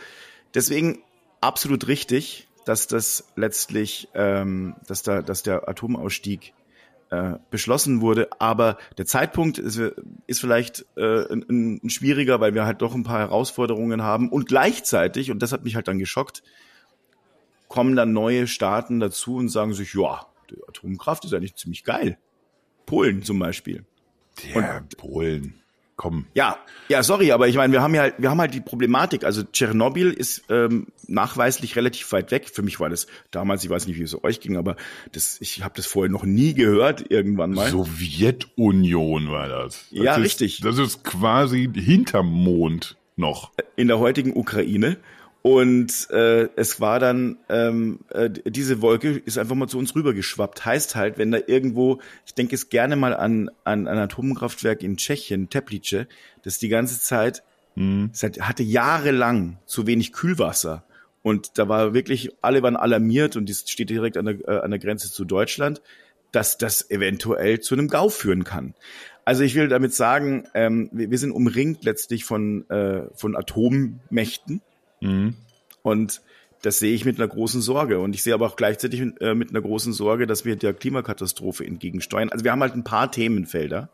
deswegen 0.54 1.02
absolut 1.42 1.88
richtig, 1.88 2.48
dass 2.66 2.88
das 2.88 3.26
letztlich, 3.36 4.08
ähm, 4.14 4.76
dass 4.88 5.04
da, 5.04 5.22
dass 5.22 5.44
der 5.44 5.68
Atomausstieg 5.68 6.54
äh, 7.10 7.34
beschlossen 7.50 8.02
wurde. 8.02 8.30
Aber 8.40 8.78
der 8.98 9.06
Zeitpunkt 9.06 9.58
ist, 9.58 9.78
ist 10.28 10.40
vielleicht 10.40 10.86
äh, 10.96 11.32
ein, 11.32 11.82
ein 11.84 11.90
schwieriger, 11.90 12.40
weil 12.40 12.54
wir 12.54 12.66
halt 12.66 12.82
doch 12.82 12.96
ein 12.96 13.04
paar 13.04 13.20
Herausforderungen 13.20 14.02
haben. 14.02 14.30
Und 14.30 14.48
gleichzeitig, 14.48 15.32
und 15.32 15.42
das 15.42 15.52
hat 15.52 15.64
mich 15.64 15.76
halt 15.76 15.88
dann 15.88 16.00
geschockt, 16.00 16.44
kommen 17.68 17.96
dann 17.96 18.14
neue 18.14 18.48
Staaten 18.48 19.00
dazu 19.00 19.36
und 19.36 19.50
sagen 19.50 19.74
sich, 19.74 19.94
ja, 19.94 20.26
die 20.50 20.58
Atomkraft 20.68 21.26
ist 21.26 21.34
eigentlich 21.34 21.56
ziemlich 21.56 21.84
geil. 21.84 22.18
Polen 22.86 23.24
zum 23.24 23.40
Beispiel. 23.40 23.86
Ja, 24.54 24.82
Polen. 24.98 25.62
Komm. 26.02 26.26
Ja, 26.34 26.58
ja, 26.90 27.04
sorry, 27.04 27.32
aber 27.32 27.48
ich 27.48 27.56
meine, 27.58 27.74
wir 27.74 27.84
haben 27.84 27.94
ja, 27.94 28.10
wir 28.18 28.32
haben 28.32 28.42
halt 28.42 28.56
die 28.56 28.60
Problematik. 28.60 29.24
Also 29.24 29.44
Tschernobyl 29.44 30.12
ist 30.12 30.42
ähm, 30.50 30.88
nachweislich 31.08 31.76
relativ 31.76 32.12
weit 32.12 32.32
weg. 32.32 32.50
Für 32.52 32.64
mich 32.64 32.80
war 32.80 32.90
das 32.90 33.06
damals, 33.30 33.64
ich 33.64 33.70
weiß 33.70 33.86
nicht, 33.86 34.00
wie 34.00 34.02
es 34.02 34.24
euch 34.24 34.40
ging, 34.40 34.58
aber 34.58 34.78
das, 35.12 35.38
ich 35.42 35.64
habe 35.64 35.76
das 35.76 35.86
vorher 35.86 36.12
noch 36.12 36.24
nie 36.24 36.56
gehört 36.56 37.12
irgendwann 37.12 37.52
mal. 37.52 37.70
Sowjetunion 37.70 39.30
war 39.30 39.48
das. 39.48 39.90
das 39.92 40.04
Ja, 40.04 40.16
ist, 40.16 40.24
richtig. 40.24 40.62
Das 40.62 40.80
ist 40.80 41.04
quasi 41.04 41.70
hinterm 41.72 42.26
Mond 42.32 42.98
noch. 43.16 43.52
in 43.76 43.88
der 43.88 44.00
heutigen 44.00 44.36
Ukraine. 44.36 44.98
Und 45.44 46.10
äh, 46.12 46.50
es 46.56 46.80
war 46.80 47.00
dann, 47.00 47.38
ähm, 47.50 48.02
äh, 48.10 48.30
diese 48.30 48.82
Wolke 48.82 49.22
ist 49.26 49.40
einfach 49.40 49.56
mal 49.56 49.68
zu 49.68 49.80
uns 49.80 49.96
rübergeschwappt. 49.96 50.66
Heißt 50.66 50.96
halt, 50.96 51.18
wenn 51.18 51.32
da 51.32 51.40
irgendwo, 51.48 52.00
ich 52.28 52.36
denke 52.36 52.54
es 52.54 52.70
gerne 52.70 52.96
mal 52.96 53.16
an, 53.16 53.50
an 53.64 53.88
ein 53.88 53.98
Atomkraftwerk 53.98 54.84
in 54.84 54.98
Tschechien, 54.98 55.50
Teplice, 55.50 56.08
das 56.44 56.60
die 56.60 56.70
ganze 56.70 57.00
Zeit, 57.02 57.44
es 57.76 58.24
hat, 58.24 58.40
hatte 58.42 58.64
jahrelang 58.64 59.58
zu 59.66 59.88
wenig 59.88 60.12
Kühlwasser. 60.12 60.84
Und 61.24 61.58
da 61.58 61.70
war 61.70 61.94
wirklich, 61.94 62.32
alle 62.42 62.62
waren 62.64 62.76
alarmiert 62.76 63.36
und 63.36 63.50
das 63.50 63.70
steht 63.70 63.90
direkt 63.90 64.18
an 64.18 64.26
der, 64.26 64.48
äh, 64.48 64.60
an 64.60 64.72
der 64.72 64.80
Grenze 64.80 65.12
zu 65.12 65.24
Deutschland, 65.24 65.82
dass 66.32 66.58
das 66.58 66.90
eventuell 66.90 67.60
zu 67.60 67.76
einem 67.76 67.88
Gau 67.88 68.10
führen 68.10 68.44
kann. 68.44 68.74
Also 69.24 69.44
ich 69.44 69.56
will 69.56 69.68
damit 69.68 69.94
sagen, 69.94 70.48
ähm, 70.54 70.90
wir, 70.92 71.12
wir 71.12 71.18
sind 71.18 71.32
umringt 71.32 71.84
letztlich 71.84 72.26
von, 72.26 72.70
äh, 72.70 73.04
von 73.14 73.36
Atommächten 73.36 74.62
Mhm. 75.02 75.36
und 75.84 76.22
das 76.62 76.80
sehe 76.80 76.94
ich 76.94 77.06
mit 77.06 77.18
einer 77.18 77.28
großen 77.28 77.62
Sorge. 77.62 78.00
Und 78.00 78.14
ich 78.14 78.24
sehe 78.24 78.34
aber 78.34 78.46
auch 78.46 78.56
gleichzeitig 78.56 79.02
äh, 79.20 79.34
mit 79.34 79.50
einer 79.50 79.62
großen 79.62 79.94
Sorge, 79.94 80.28
dass 80.28 80.46
wir 80.46 80.56
der 80.56 80.74
Klimakatastrophe 80.74 81.66
entgegensteuern. 81.66 82.30
Also 82.30 82.44
wir 82.46 82.52
haben 82.52 82.62
halt 82.62 82.76
ein 82.76 82.84
paar 82.84 83.12
Themenfelder, 83.12 83.90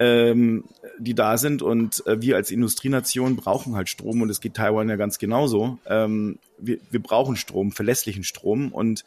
ähm, 0.00 0.64
die 0.98 1.14
da 1.14 1.38
sind. 1.38 1.62
Und 1.62 2.04
äh, 2.06 2.20
wir 2.20 2.36
als 2.36 2.50
Industrienation 2.50 3.36
brauchen 3.36 3.76
halt 3.76 3.88
Strom. 3.88 4.22
Und 4.22 4.30
es 4.30 4.40
geht 4.40 4.54
Taiwan 4.54 4.88
ja 4.88 4.96
ganz 4.96 5.18
genauso. 5.18 5.78
Ähm, 5.86 6.38
wir, 6.58 6.78
wir 6.90 7.02
brauchen 7.02 7.36
Strom, 7.36 7.70
verlässlichen 7.70 8.24
Strom. 8.24 8.72
Und 8.72 9.04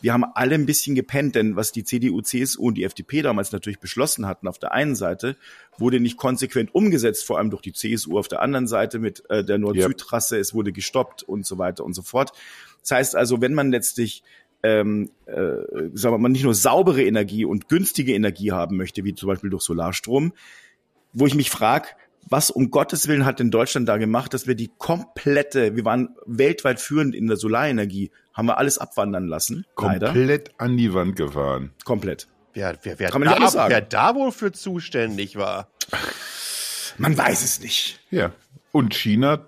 wir 0.00 0.12
haben 0.12 0.24
alle 0.24 0.54
ein 0.54 0.66
bisschen 0.66 0.94
gepennt, 0.94 1.34
denn 1.34 1.56
was 1.56 1.72
die 1.72 1.82
CDU, 1.82 2.20
CSU 2.20 2.68
und 2.68 2.74
die 2.74 2.84
FDP 2.84 3.22
damals 3.22 3.50
natürlich 3.50 3.80
beschlossen 3.80 4.26
hatten 4.26 4.46
auf 4.46 4.58
der 4.58 4.72
einen 4.72 4.94
Seite, 4.94 5.36
wurde 5.78 5.98
nicht 5.98 6.16
konsequent 6.16 6.74
umgesetzt, 6.74 7.24
vor 7.24 7.38
allem 7.38 7.50
durch 7.50 7.62
die 7.62 7.72
CSU 7.72 8.18
auf 8.18 8.28
der 8.28 8.40
anderen 8.40 8.68
Seite 8.68 9.00
mit 9.00 9.28
äh, 9.30 9.42
der 9.42 9.58
Nord-Süd-Trasse, 9.58 10.38
es 10.38 10.54
wurde 10.54 10.72
gestoppt 10.72 11.24
und 11.24 11.44
so 11.44 11.58
weiter 11.58 11.84
und 11.84 11.94
so 11.94 12.02
fort. 12.02 12.32
Das 12.82 12.92
heißt 12.92 13.16
also, 13.16 13.40
wenn 13.40 13.54
man 13.54 13.72
letztlich 13.72 14.22
ähm, 14.62 15.10
äh, 15.26 15.32
sagen 15.94 16.14
wir 16.14 16.18
mal, 16.18 16.28
nicht 16.28 16.44
nur 16.44 16.54
saubere 16.54 17.02
Energie 17.02 17.44
und 17.44 17.68
günstige 17.68 18.14
Energie 18.14 18.52
haben 18.52 18.76
möchte, 18.76 19.04
wie 19.04 19.14
zum 19.14 19.28
Beispiel 19.28 19.50
durch 19.50 19.62
Solarstrom, 19.62 20.32
wo 21.12 21.26
ich 21.26 21.34
mich 21.34 21.50
frage, 21.50 21.88
was 22.28 22.50
um 22.50 22.70
Gottes 22.70 23.06
Willen 23.06 23.24
hat 23.24 23.38
denn 23.38 23.50
Deutschland 23.50 23.88
da 23.88 23.98
gemacht, 23.98 24.34
dass 24.34 24.46
wir 24.46 24.56
die 24.56 24.70
komplette, 24.78 25.76
wir 25.76 25.84
waren 25.84 26.16
weltweit 26.26 26.80
führend 26.80 27.14
in 27.14 27.28
der 27.28 27.36
Solarenergie, 27.36 28.10
haben 28.34 28.46
wir 28.46 28.58
alles 28.58 28.78
abwandern 28.78 29.28
lassen, 29.28 29.64
leider, 29.80 30.06
Komplett 30.08 30.50
an 30.58 30.76
die 30.76 30.92
Wand 30.92 31.16
gefahren. 31.16 31.70
komplett. 31.84 32.26
Wer, 32.52 32.76
wer, 32.82 32.98
wer, 32.98 33.10
Kann 33.10 33.20
man 33.20 33.28
nicht 33.28 33.32
da, 33.32 33.36
anders 33.36 33.52
sagen. 33.52 33.70
wer 33.70 33.80
da 33.82 34.14
wohl 34.14 34.32
für 34.32 34.50
zuständig 34.50 35.36
war. 35.36 35.68
Man 36.96 37.16
weiß 37.16 37.44
es 37.44 37.60
nicht. 37.60 38.00
Ja. 38.10 38.32
Und 38.72 38.94
China 38.94 39.46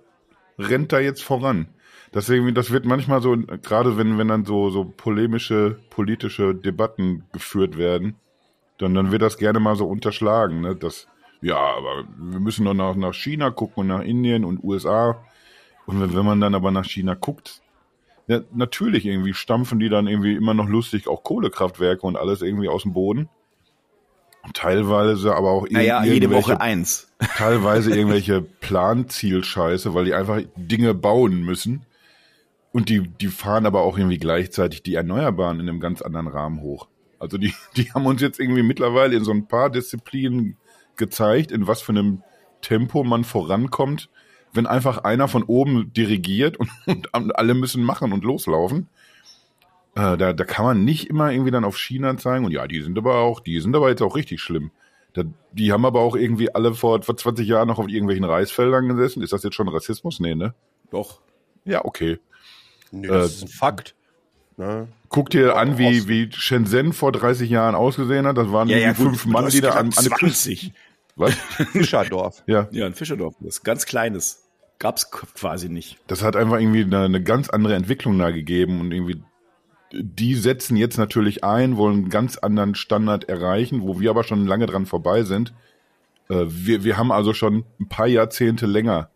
rennt 0.58 0.92
da 0.92 1.00
jetzt 1.00 1.22
voran. 1.22 1.68
Deswegen, 2.14 2.54
das 2.54 2.70
wird 2.70 2.84
manchmal 2.86 3.20
so, 3.20 3.36
gerade 3.36 3.96
wenn, 3.98 4.18
wenn 4.18 4.28
dann 4.28 4.44
so, 4.44 4.70
so 4.70 4.84
polemische 4.84 5.78
politische 5.90 6.54
Debatten 6.54 7.24
geführt 7.32 7.76
werden, 7.76 8.16
dann, 8.78 8.94
dann 8.94 9.12
wird 9.12 9.22
das 9.22 9.36
gerne 9.36 9.60
mal 9.60 9.76
so 9.76 9.86
unterschlagen, 9.86 10.60
ne? 10.60 10.76
Das, 10.76 11.06
ja, 11.42 11.56
aber 11.56 12.04
wir 12.16 12.40
müssen 12.40 12.64
doch 12.64 12.74
nach, 12.74 12.96
nach 12.96 13.14
China 13.14 13.50
gucken 13.50 13.82
und 13.82 13.86
nach 13.88 14.00
Indien 14.02 14.44
und 14.44 14.62
USA. 14.64 15.22
Und 15.86 16.00
wenn, 16.00 16.14
wenn 16.14 16.24
man 16.24 16.40
dann 16.40 16.54
aber 16.54 16.70
nach 16.70 16.84
China 16.84 17.14
guckt, 17.14 17.60
ja, 18.26 18.40
natürlich 18.52 19.06
irgendwie 19.06 19.34
stampfen 19.34 19.80
die 19.80 19.88
dann 19.88 20.06
irgendwie 20.06 20.34
immer 20.34 20.54
noch 20.54 20.68
lustig 20.68 21.08
auch 21.08 21.22
Kohlekraftwerke 21.22 22.06
und 22.06 22.16
alles 22.16 22.42
irgendwie 22.42 22.68
aus 22.68 22.82
dem 22.82 22.92
Boden. 22.92 23.28
Teilweise 24.54 25.34
aber 25.34 25.50
auch 25.50 25.66
Naja, 25.68 26.04
jede 26.04 26.30
Woche 26.30 26.60
eins. 26.60 27.12
teilweise 27.36 27.94
irgendwelche 27.94 28.40
Planzielscheiße, 28.40 29.94
weil 29.94 30.04
die 30.04 30.14
einfach 30.14 30.40
Dinge 30.56 30.94
bauen 30.94 31.42
müssen. 31.42 31.84
Und 32.72 32.88
die, 32.88 33.09
die 33.09 33.28
fahren 33.28 33.66
aber 33.66 33.83
auch 33.83 33.96
irgendwie 33.96 34.18
gleichzeitig 34.18 34.83
die 34.83 34.94
Erneuerbaren 34.94 35.61
in 35.61 35.68
einem 35.68 35.81
ganz 35.81 36.02
anderen 36.02 36.28
Rahmen 36.28 36.61
hoch. 36.61 36.88
Also 37.18 37.38
die, 37.38 37.54
die 37.76 37.92
haben 37.92 38.07
uns 38.07 38.20
jetzt 38.20 38.38
irgendwie 38.38 38.62
mittlerweile 38.62 39.16
in 39.16 39.24
so 39.24 39.33
ein 39.33 39.48
paar 39.48 39.70
Disziplinen 39.70 40.57
gezeigt, 40.96 41.52
in 41.52 41.66
was 41.66 41.81
für 41.81 41.92
einem 41.92 42.22
Tempo 42.61 43.04
man 43.04 43.24
vorankommt, 43.24 44.11
wenn 44.52 44.66
einfach 44.66 44.98
einer 44.98 45.28
von 45.28 45.44
oben 45.44 45.92
dirigiert 45.92 46.57
und, 46.57 46.70
und 47.14 47.37
alle 47.37 47.54
müssen 47.54 47.83
machen 47.83 48.12
und 48.12 48.24
loslaufen. 48.24 48.88
Äh, 49.94 50.16
da, 50.16 50.33
da 50.33 50.44
kann 50.44 50.64
man 50.64 50.85
nicht 50.85 51.09
immer 51.09 51.33
irgendwie 51.33 51.50
dann 51.50 51.64
auf 51.64 51.78
China 51.78 52.16
zeigen 52.16 52.44
und 52.44 52.52
ja, 52.52 52.66
die 52.66 52.81
sind 52.81 52.98
aber 52.98 53.16
auch, 53.16 53.40
die 53.40 53.61
sind 53.61 53.74
aber 53.74 53.88
jetzt 53.88 54.02
auch 54.02 54.16
richtig 54.16 54.40
schlimm. 54.40 54.70
Da, 55.14 55.22
die 55.52 55.72
haben 55.72 55.85
aber 55.85 56.00
auch 56.00 56.14
irgendwie 56.14 56.54
alle 56.54 56.74
vor, 56.74 57.02
vor 57.02 57.16
20 57.16 57.48
Jahren 57.48 57.68
noch 57.68 57.78
auf 57.78 57.88
irgendwelchen 57.88 58.24
Reisfeldern 58.24 58.88
gesessen. 58.88 59.22
Ist 59.22 59.33
das 59.33 59.42
jetzt 59.42 59.54
schon 59.54 59.68
Rassismus? 59.68 60.20
Nee, 60.20 60.35
ne? 60.35 60.54
Doch. 60.90 61.20
Ja, 61.64 61.85
okay. 61.85 62.18
Nö, 62.92 63.09
das 63.09 63.22
Äh, 63.22 63.27
ist 63.35 63.42
ein 63.44 63.48
Fakt. 63.48 63.94
Ne? 64.57 64.88
Guck 65.09 65.31
dir 65.31 65.57
an, 65.57 65.79
wie, 65.79 66.09
wie 66.09 66.31
Shenzhen 66.33 66.92
vor 66.92 67.12
30 67.12 67.48
Jahren 67.48 67.74
ausgesehen 67.74 68.27
hat. 68.27 68.37
Das 68.37 68.51
waren 68.53 68.68
irgendwie 68.68 69.03
fünf 69.03 69.22
du 69.24 69.29
Mann, 69.31 69.48
die 69.48 69.61
da 69.61 69.70
an, 69.70 69.90
an 69.96 70.05
der 70.05 70.12
Küste. 70.16 70.51
20. 70.51 70.72
Was? 71.16 71.35
Fischerdorf. 71.72 72.42
Ja. 72.46 72.68
Ja, 72.70 72.87
ein 72.87 72.94
Fischerdorf, 72.94 73.35
das 73.40 73.57
ist 73.57 73.64
ganz 73.64 73.87
kleines. 73.87 74.44
Gab's 74.79 75.11
k- 75.11 75.27
quasi 75.35 75.68
nicht. 75.68 75.98
Das 76.07 76.22
hat 76.22 76.37
einfach 76.37 76.59
irgendwie 76.61 76.83
eine, 76.83 77.01
eine 77.05 77.22
ganz 77.22 77.48
andere 77.48 77.74
Entwicklung 77.74 78.18
da 78.18 78.31
gegeben 78.31 78.81
und 78.81 78.92
irgendwie 78.92 79.22
die 79.92 80.35
setzen 80.35 80.77
jetzt 80.77 80.98
natürlich 80.98 81.44
ein, 81.44 81.77
wollen 81.79 81.94
einen 81.94 82.09
ganz 82.11 82.37
anderen 82.37 82.74
Standard 82.74 83.29
erreichen, 83.29 83.81
wo 83.83 83.98
wir 84.01 84.11
aber 84.11 84.22
schon 84.22 84.46
lange 84.46 84.66
dran 84.66 84.85
vorbei 84.87 85.22
sind. 85.22 85.55
Äh, 86.29 86.44
wir, 86.46 86.85
wir 86.85 86.96
haben 86.98 87.11
also 87.11 87.33
schon 87.33 87.64
ein 87.81 87.88
paar 87.88 88.07
Jahrzehnte 88.07 88.66
länger 88.66 89.09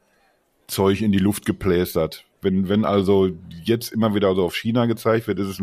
Zeug 0.68 1.02
in 1.02 1.12
die 1.12 1.18
Luft 1.18 1.44
geplästert. 1.44 2.24
Wenn, 2.42 2.68
wenn 2.68 2.84
also 2.84 3.30
jetzt 3.64 3.92
immer 3.92 4.14
wieder 4.14 4.34
so 4.34 4.44
auf 4.44 4.56
China 4.56 4.86
gezeigt 4.86 5.26
wird, 5.28 5.38
ist 5.38 5.48
es 5.48 5.62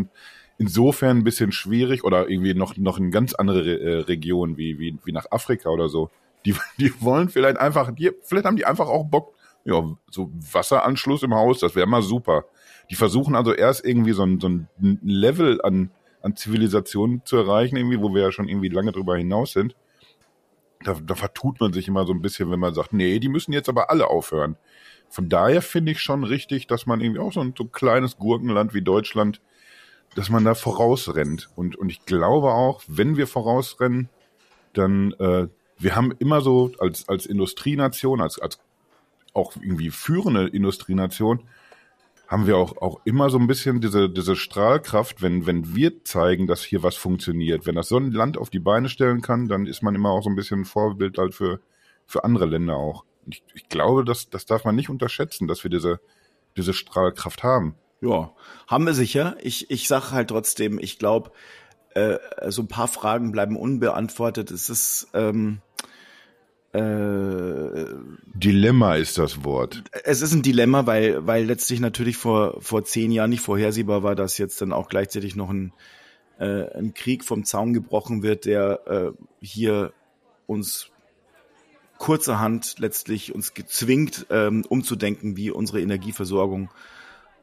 insofern 0.58 1.18
ein 1.18 1.24
bisschen 1.24 1.52
schwierig 1.52 2.04
oder 2.04 2.30
irgendwie 2.30 2.54
noch, 2.54 2.78
noch 2.78 2.98
in 2.98 3.12
ganz 3.12 3.34
andere 3.34 3.80
äh, 3.80 4.00
Regionen 4.02 4.58
wie, 4.58 4.80
wie, 4.80 4.98
wie 5.04 5.12
nach 5.12 5.32
Afrika 5.32 5.70
oder 5.70 5.90
so. 5.90 6.10
Die, 6.46 6.56
die 6.78 6.92
wollen 7.02 7.30
vielleicht 7.30 7.58
einfach, 7.58 7.92
die, 7.94 8.12
vielleicht 8.24 8.46
haben 8.46 8.58
die 8.58 8.66
einfach 8.66 8.88
auch 8.88 9.06
Bock, 9.06 9.34
ja, 9.66 9.84
so 10.10 10.32
Wasseranschluss 10.52 11.24
im 11.24 11.34
Haus, 11.34 11.60
das 11.60 11.76
wäre 11.76 11.88
mal 11.88 12.02
super. 12.02 12.46
Die 12.90 12.96
versuchen 12.96 13.36
also 13.36 13.54
erst 13.54 13.86
irgendwie 13.86 14.14
so 14.14 14.24
ein, 14.24 14.40
so 14.40 14.48
ein 14.50 14.68
Level 14.80 15.62
an, 15.62 15.92
an 16.22 16.36
Zivilisation 16.36 17.22
zu 17.24 17.38
erreichen, 17.38 17.78
irgendwie, 17.78 18.02
wo 18.02 18.14
wir 18.14 18.24
ja 18.24 18.32
schon 18.32 18.48
irgendwie 18.48 18.70
lange 18.70 18.92
drüber 18.92 19.16
hinaus 19.18 19.54
sind. 19.54 19.76
Da, 20.84 20.94
da 20.94 21.16
vertut 21.16 21.60
man 21.60 21.74
sich 21.74 21.88
immer 21.88 22.06
so 22.06 22.14
ein 22.14 22.22
bisschen, 22.22 22.52
wenn 22.52 22.60
man 22.60 22.74
sagt, 22.74 22.94
nee, 22.94 23.20
die 23.20 23.30
müssen 23.30 23.54
jetzt 23.54 23.70
aber 23.70 23.90
alle 23.90 24.08
aufhören. 24.08 24.56
Von 25.10 25.28
daher 25.28 25.62
finde 25.62 25.92
ich 25.92 26.02
schon 26.02 26.24
richtig, 26.24 26.68
dass 26.68 26.86
man 26.86 27.02
irgendwie 27.02 27.20
auch 27.20 27.34
so 27.34 27.42
ein, 27.42 27.54
so 27.58 27.64
ein 27.64 27.72
kleines 27.72 28.18
Gurkenland 28.18 28.74
wie 28.74 28.82
Deutschland, 28.82 29.42
dass 30.16 30.30
man 30.30 30.46
da 30.46 30.56
vorausrennt. 30.56 31.50
Und, 31.56 31.76
und 31.76 31.90
ich 31.90 32.06
glaube 32.06 32.52
auch, 32.52 32.84
wenn 32.88 33.18
wir 33.18 33.28
vorausrennen, 33.28 34.10
dann, 34.74 35.14
äh, 35.14 35.48
wir 35.78 35.96
haben 35.96 36.14
immer 36.20 36.42
so 36.42 36.72
als, 36.80 37.10
als 37.10 37.26
Industrienation, 37.26 38.22
als, 38.22 38.40
als 38.40 38.60
auch 39.34 39.56
irgendwie 39.56 39.90
führende 39.90 40.48
Industrienation, 40.48 41.42
haben 42.28 42.46
wir 42.46 42.58
auch, 42.58 42.78
auch 42.78 43.02
immer 43.06 43.32
so 43.32 43.40
ein 43.40 43.48
bisschen 43.48 43.82
diese, 43.82 44.08
diese 44.08 44.36
Strahlkraft, 44.36 45.24
wenn, 45.24 45.48
wenn 45.48 45.76
wir 45.76 46.04
zeigen, 46.04 46.46
dass 46.46 46.64
hier 46.64 46.84
was 46.84 46.96
funktioniert. 46.96 47.66
Wenn 47.66 47.76
das 47.76 47.90
so 47.90 47.98
ein 47.98 48.12
Land 48.12 48.38
auf 48.38 48.52
die 48.52 48.60
Beine 48.60 48.90
stellen 48.90 49.22
kann, 49.22 49.48
dann 49.48 49.66
ist 49.66 49.82
man 49.82 49.96
immer 49.96 50.12
auch 50.12 50.22
so 50.22 50.30
ein 50.30 50.36
bisschen 50.36 50.62
ein 50.62 50.66
Vorbild 50.66 51.18
halt 51.18 51.34
für, 51.34 51.60
für 52.06 52.24
andere 52.24 52.46
Länder 52.46 52.76
auch 52.76 53.04
ich, 53.30 53.44
ich 53.54 53.70
glaube, 53.70 54.06
das, 54.06 54.30
das 54.30 54.46
darf 54.46 54.66
man 54.66 54.76
nicht 54.76 54.90
unterschätzen, 54.90 55.48
dass 55.48 55.64
wir 55.64 55.72
diese, 55.72 56.00
diese 56.58 56.74
Strahlkraft 56.74 57.44
haben. 57.44 57.76
Ja, 58.02 58.34
haben 58.68 58.86
wir 58.86 58.94
sicher. 58.94 59.36
Ich, 59.42 59.70
ich 59.70 59.88
sage 59.88 60.12
halt 60.12 60.30
trotzdem, 60.30 60.80
ich 60.80 61.00
glaube, 61.00 61.32
äh, 61.96 62.18
so 62.48 62.62
ein 62.62 62.68
paar 62.68 62.88
Fragen 62.88 63.32
bleiben 63.32 63.58
unbeantwortet. 63.58 64.52
Es 64.52 64.70
ist 64.70 65.10
ähm, 65.14 65.62
äh, 66.72 67.86
Dilemma 68.36 68.96
ist 68.96 69.18
das 69.18 69.44
Wort. 69.44 69.84
Es 70.04 70.22
ist 70.22 70.34
ein 70.34 70.44
Dilemma, 70.44 70.86
weil, 70.86 71.26
weil 71.26 71.46
letztlich 71.46 71.80
natürlich 71.80 72.18
vor, 72.18 72.62
vor 72.62 72.84
zehn 72.84 73.12
Jahren 73.12 73.32
nicht 73.32 73.42
vorhersehbar 73.42 74.04
war, 74.04 74.16
dass 74.16 74.38
jetzt 74.38 74.62
dann 74.62 74.72
auch 74.72 74.88
gleichzeitig 74.88 75.36
noch 75.36 75.50
ein, 75.50 75.74
äh, 76.38 76.72
ein 76.78 76.94
Krieg 76.94 77.24
vom 77.24 77.44
Zaun 77.44 77.74
gebrochen 77.74 78.22
wird, 78.22 78.46
der 78.46 78.88
äh, 78.88 79.12
hier 79.42 79.94
uns 80.46 80.92
kurzerhand 82.00 82.80
letztlich 82.80 83.36
uns 83.36 83.54
gezwingt, 83.54 84.26
ähm, 84.32 84.66
umzudenken, 84.68 85.38
wie 85.38 85.52
unsere 85.52 85.82
Energieversorgung 85.82 86.72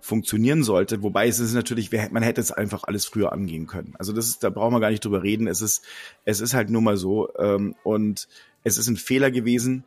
funktionieren 0.01 0.63
sollte. 0.63 1.03
Wobei 1.03 1.29
es 1.29 1.39
ist 1.39 1.53
natürlich, 1.53 1.93
man 2.11 2.23
hätte 2.23 2.41
es 2.41 2.53
einfach 2.53 2.85
alles 2.85 3.05
früher 3.05 3.33
angehen 3.33 3.67
können. 3.67 3.95
Also 3.99 4.13
das 4.13 4.29
ist, 4.29 4.43
da 4.43 4.51
brauchen 4.51 4.73
wir 4.73 4.81
gar 4.81 4.91
nicht 4.91 5.05
drüber 5.05 5.23
reden. 5.23 5.47
Es 5.47 5.61
ist, 5.61 5.85
es 6.25 6.41
ist 6.41 6.55
halt 6.55 6.71
nur 6.71 6.81
mal 6.81 6.97
so. 6.97 7.29
Ähm, 7.39 7.75
und 7.85 8.29
es 8.65 8.79
ist 8.79 8.89
ein 8.89 8.97
Fehler 8.97 9.31
gewesen. 9.31 9.85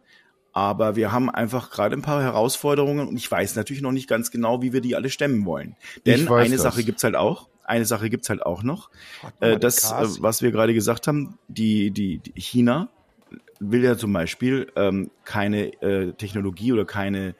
Aber 0.51 0.95
wir 0.95 1.11
haben 1.11 1.29
einfach 1.29 1.71
gerade 1.71 1.95
ein 1.95 2.01
paar 2.01 2.21
Herausforderungen 2.21 3.07
und 3.07 3.17
ich 3.17 3.29
weiß 3.29 3.55
natürlich 3.55 3.81
noch 3.81 3.91
nicht 3.91 4.07
ganz 4.07 4.29
genau, 4.31 4.61
wie 4.61 4.73
wir 4.73 4.81
die 4.81 4.95
alle 4.95 5.09
stemmen 5.09 5.45
wollen. 5.45 5.75
Denn 6.05 6.27
eine 6.27 6.55
das. 6.55 6.63
Sache 6.63 6.83
gibt's 6.83 7.03
halt 7.03 7.15
auch. 7.15 7.49
Eine 7.63 7.85
Sache 7.85 8.09
gibt's 8.09 8.29
halt 8.29 8.43
auch 8.43 8.63
noch. 8.63 8.89
Äh, 9.39 9.57
das, 9.57 9.91
äh, 9.91 10.05
was 10.21 10.41
wir 10.41 10.51
gerade 10.51 10.73
gesagt 10.73 11.07
haben, 11.07 11.37
die, 11.47 11.91
die, 11.91 12.17
die 12.19 12.33
China 12.39 12.89
will 13.59 13.83
ja 13.83 13.97
zum 13.97 14.13
Beispiel 14.13 14.71
ähm, 14.75 15.11
keine 15.25 15.73
äh, 15.81 16.13
Technologie 16.13 16.73
oder 16.73 16.85
keine 16.85 17.35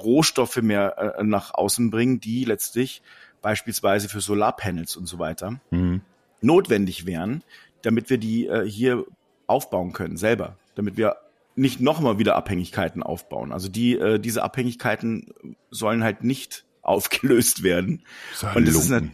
Rohstoffe 0.00 0.60
mehr 0.60 1.16
äh, 1.18 1.24
nach 1.24 1.54
außen 1.54 1.90
bringen, 1.90 2.20
die 2.20 2.44
letztlich 2.44 3.02
beispielsweise 3.40 4.08
für 4.08 4.20
Solarpanels 4.20 4.96
und 4.96 5.06
so 5.06 5.18
weiter 5.18 5.60
mhm. 5.70 6.02
notwendig 6.40 7.06
wären, 7.06 7.44
damit 7.82 8.10
wir 8.10 8.18
die 8.18 8.46
äh, 8.46 8.68
hier 8.68 9.04
aufbauen 9.46 9.92
können, 9.92 10.16
selber, 10.16 10.56
damit 10.74 10.96
wir 10.96 11.16
nicht 11.54 11.80
nochmal 11.80 12.18
wieder 12.18 12.36
Abhängigkeiten 12.36 13.02
aufbauen. 13.02 13.52
Also 13.52 13.68
die, 13.68 13.96
äh, 13.96 14.18
diese 14.18 14.42
Abhängigkeiten 14.42 15.56
sollen 15.70 16.04
halt 16.04 16.24
nicht 16.24 16.64
aufgelöst 16.82 17.62
werden. 17.62 18.02
Das 18.40 18.56
und 18.56 18.66
das 18.66 18.74
ist, 18.74 18.92
eine, 18.92 19.10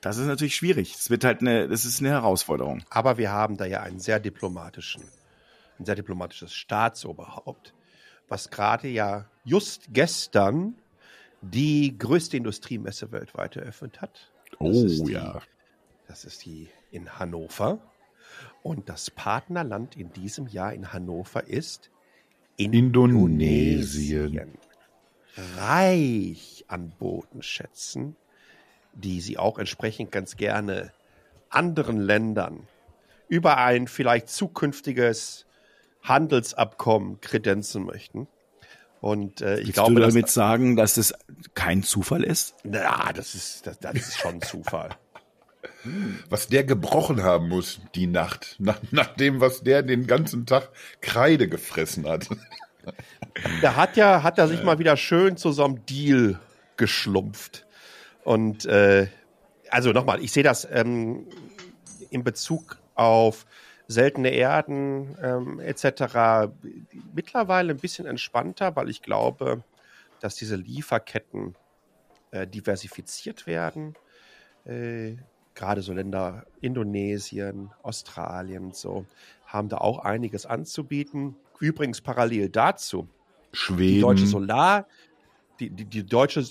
das 0.00 0.18
ist 0.18 0.26
natürlich 0.26 0.56
schwierig. 0.56 0.92
Das 0.92 1.10
wird 1.10 1.24
halt 1.24 1.40
eine, 1.40 1.68
das 1.68 1.84
ist 1.84 2.00
eine 2.00 2.10
Herausforderung. 2.10 2.84
Aber 2.90 3.16
wir 3.18 3.30
haben 3.30 3.56
da 3.56 3.64
ja 3.64 3.80
einen 3.80 3.98
sehr 3.98 4.20
diplomatischen 4.20 5.02
ein 5.78 5.84
sehr 5.84 5.94
diplomatisches 5.94 6.54
Staatsoberhaupt, 6.54 7.74
was 8.28 8.50
gerade 8.50 8.88
ja 8.88 9.28
just 9.44 9.92
gestern 9.92 10.76
die 11.42 11.96
größte 11.98 12.36
Industriemesse 12.36 13.12
weltweit 13.12 13.56
eröffnet 13.56 14.00
hat. 14.00 14.32
Oh 14.58 14.70
die, 14.72 15.12
ja. 15.12 15.42
Das 16.08 16.24
ist 16.24 16.44
die 16.44 16.68
in 16.90 17.18
Hannover. 17.18 17.80
Und 18.62 18.88
das 18.88 19.10
Partnerland 19.10 19.96
in 19.96 20.12
diesem 20.12 20.46
Jahr 20.46 20.72
in 20.72 20.92
Hannover 20.92 21.46
ist 21.46 21.90
Indonesien. 22.56 24.32
Indonesien. 24.32 24.58
Reich 25.56 26.64
an 26.68 26.92
Bodenschätzen, 26.98 28.16
die 28.94 29.20
sie 29.20 29.36
auch 29.38 29.58
entsprechend 29.58 30.12
ganz 30.12 30.36
gerne 30.36 30.92
anderen 31.50 31.98
Ländern 31.98 32.68
über 33.28 33.58
ein 33.58 33.88
vielleicht 33.88 34.28
zukünftiges 34.28 35.46
Handelsabkommen 36.04 37.20
kredenzen 37.20 37.84
möchten. 37.84 38.28
Und 39.00 39.40
äh, 39.40 39.56
ich 39.58 39.66
Willst 39.66 39.72
glaube, 39.74 39.94
du 39.96 40.00
damit 40.00 40.26
das, 40.26 40.34
sagen, 40.34 40.76
dass 40.76 40.94
das 40.94 41.12
kein 41.54 41.82
Zufall 41.82 42.22
ist? 42.22 42.54
Na, 42.62 43.12
das 43.12 43.34
ist 43.34 43.66
das, 43.66 43.78
das 43.78 43.94
ist 43.94 44.18
schon 44.18 44.40
Zufall. 44.40 44.90
Was 46.30 46.48
der 46.48 46.64
gebrochen 46.64 47.22
haben 47.22 47.48
muss 47.48 47.80
die 47.94 48.06
Nacht, 48.06 48.56
nach, 48.58 48.80
nach 48.90 49.08
dem, 49.08 49.40
was 49.40 49.62
der 49.62 49.82
den 49.82 50.06
ganzen 50.06 50.46
Tag 50.46 50.70
Kreide 51.00 51.48
gefressen 51.48 52.08
hat. 52.08 52.28
Da 53.60 53.76
hat 53.76 53.96
ja, 53.96 54.22
hat 54.22 54.38
er 54.38 54.48
sich 54.48 54.62
mal 54.62 54.78
wieder 54.78 54.96
schön 54.96 55.36
zu 55.36 55.52
so 55.52 55.64
einem 55.64 55.84
Deal 55.86 56.38
geschlumpft. 56.76 57.66
Und 58.22 58.66
äh, 58.66 59.08
also 59.70 59.92
nochmal, 59.92 60.22
ich 60.22 60.32
sehe 60.32 60.42
das 60.42 60.66
ähm, 60.70 61.26
in 62.10 62.24
Bezug 62.24 62.78
auf 62.94 63.46
seltene 63.86 64.30
Erden 64.30 65.16
ähm, 65.22 65.60
etc. 65.60 66.50
mittlerweile 67.14 67.72
ein 67.72 67.78
bisschen 67.78 68.06
entspannter, 68.06 68.74
weil 68.76 68.88
ich 68.88 69.02
glaube, 69.02 69.62
dass 70.20 70.36
diese 70.36 70.56
Lieferketten 70.56 71.54
äh, 72.30 72.46
diversifiziert 72.46 73.46
werden. 73.46 73.94
Äh, 74.64 75.16
Gerade 75.54 75.82
so 75.82 75.92
Länder 75.92 76.46
Indonesien, 76.60 77.70
Australien 77.82 78.72
so 78.72 79.06
haben 79.46 79.68
da 79.68 79.78
auch 79.78 80.00
einiges 80.00 80.46
anzubieten. 80.46 81.36
Übrigens 81.60 82.00
parallel 82.00 82.48
dazu 82.48 83.08
Schweden. 83.52 83.94
Die 83.94 84.00
deutsche 84.00 84.26
Solar, 84.26 84.88
die, 85.60 85.70
die, 85.70 85.84
die 85.84 86.04
deutsche, 86.04 86.44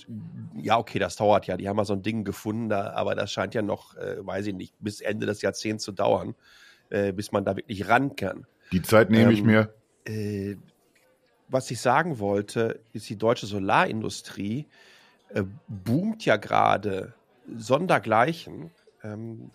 ja, 0.56 0.78
okay, 0.78 1.00
das 1.00 1.17
dauert 1.17 1.48
ja. 1.48 1.58
Die 1.58 1.67
haben 1.67 1.76
mal 1.76 1.84
so 1.84 1.93
ein 1.93 2.02
Ding 2.02 2.24
gefunden, 2.24 2.69
da, 2.69 2.91
aber 2.93 3.13
das 3.15 3.32
scheint 3.32 3.54
ja 3.54 3.62
noch, 3.62 3.98
äh, 3.98 4.26
weiß 4.26 4.48
ich 4.48 4.56
nicht, 4.56 4.74
bis 4.80 5.02
Ende 5.02 5.26
des 5.26 5.41
Jahrzehnts 5.41 5.84
zu 5.84 5.91
dauern 5.91 6.36
äh, 6.93 7.12
bis 7.12 7.32
man 7.32 7.43
da 7.43 7.56
wirklich 7.56 7.88
ran 7.88 8.15
kann. 8.15 8.45
Die 8.71 8.82
Zeit 8.82 9.10
nehme 9.10 9.32
ähm, 9.32 9.32
ich 9.32 9.43
mir. 9.43 9.73
Äh, 10.06 10.56
was 11.49 11.69
ich 11.71 11.82
sagen 11.82 12.19
wollte, 12.19 12.79
ist, 12.93 13.10
die 13.10 13.17
deutsche 13.17 13.45
Solarindustrie 13.45 14.67
äh, 15.29 15.43
boomt 15.67 16.23
ja 16.25 16.38
gerade 16.38 17.13
sondergleichen 17.58 18.71
ähm, 19.03 19.51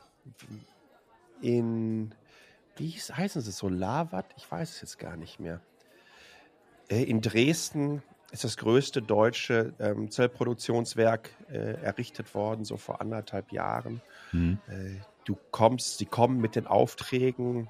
in, 1.40 2.12
wie 2.76 2.90
heißen 2.90 3.40
sie, 3.40 3.52
Solarwatt? 3.52 4.26
Ich 4.36 4.50
weiß 4.50 4.70
es 4.70 4.80
jetzt 4.80 4.98
gar 4.98 5.16
nicht 5.16 5.40
mehr. 5.40 5.60
Äh, 6.88 7.04
in 7.04 7.20
Dresden 7.20 8.02
ist 8.30 8.44
das 8.44 8.56
größte 8.56 9.00
deutsche 9.00 9.72
ähm, 9.78 10.10
Zellproduktionswerk 10.10 11.30
äh, 11.50 11.80
errichtet 11.82 12.34
worden, 12.34 12.64
so 12.64 12.76
vor 12.76 13.00
anderthalb 13.00 13.52
Jahren. 13.52 14.02
Mhm. 14.32 14.58
Äh, 14.68 14.96
du 15.28 15.36
kommst, 15.50 15.98
sie 15.98 16.06
kommen 16.06 16.40
mit 16.40 16.56
den 16.56 16.66
Aufträgen 16.66 17.68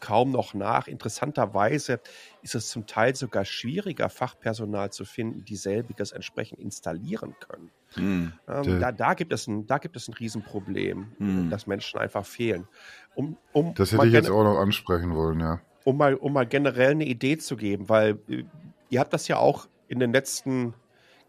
kaum 0.00 0.32
noch 0.32 0.54
nach. 0.54 0.86
Interessanterweise 0.86 2.00
ist 2.42 2.54
es 2.54 2.68
zum 2.68 2.86
Teil 2.86 3.14
sogar 3.14 3.44
schwieriger, 3.44 4.08
Fachpersonal 4.08 4.90
zu 4.90 5.04
finden, 5.04 5.44
die 5.44 5.56
selbiges 5.56 6.12
entsprechend 6.12 6.60
installieren 6.60 7.34
können. 7.40 7.70
Hm, 7.94 8.32
ähm, 8.48 8.80
da, 8.80 8.92
da, 8.92 9.14
gibt 9.14 9.32
es 9.32 9.46
ein, 9.46 9.66
da 9.66 9.78
gibt 9.78 9.96
es 9.96 10.08
ein 10.08 10.14
Riesenproblem, 10.14 11.12
hm. 11.16 11.50
dass 11.50 11.66
Menschen 11.66 11.98
einfach 11.98 12.26
fehlen. 12.26 12.68
Um, 13.14 13.36
um 13.52 13.74
das 13.74 13.92
hätte 13.92 14.06
ich 14.06 14.12
jetzt 14.12 14.30
auch 14.30 14.44
noch 14.44 14.58
ansprechen 14.58 15.14
wollen, 15.14 15.40
ja. 15.40 15.60
Um 15.84 15.96
mal, 15.96 16.14
um 16.14 16.34
mal 16.34 16.46
generell 16.46 16.90
eine 16.90 17.06
Idee 17.06 17.38
zu 17.38 17.56
geben, 17.56 17.88
weil 17.88 18.18
äh, 18.28 18.44
ihr 18.90 19.00
habt 19.00 19.12
das 19.12 19.26
ja 19.26 19.38
auch 19.38 19.68
in 19.88 20.00
den 20.00 20.12
letzten, 20.12 20.74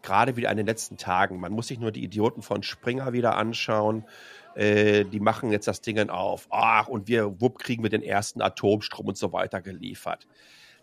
gerade 0.02 0.36
wieder 0.36 0.50
in 0.50 0.56
den 0.56 0.66
letzten 0.66 0.96
Tagen, 0.96 1.40
man 1.40 1.52
muss 1.52 1.68
sich 1.68 1.78
nur 1.78 1.92
die 1.92 2.04
Idioten 2.04 2.42
von 2.42 2.62
Springer 2.62 3.12
wieder 3.12 3.36
anschauen 3.36 4.04
äh, 4.54 5.04
die 5.04 5.20
machen 5.20 5.50
jetzt 5.52 5.68
das 5.68 5.80
Ding 5.80 6.10
auf, 6.10 6.48
ach, 6.50 6.88
und 6.88 7.08
wir, 7.08 7.40
wupp, 7.40 7.58
kriegen 7.58 7.82
wir 7.82 7.90
den 7.90 8.02
ersten 8.02 8.42
Atomstrom 8.42 9.06
und 9.08 9.16
so 9.16 9.32
weiter 9.32 9.60
geliefert. 9.60 10.26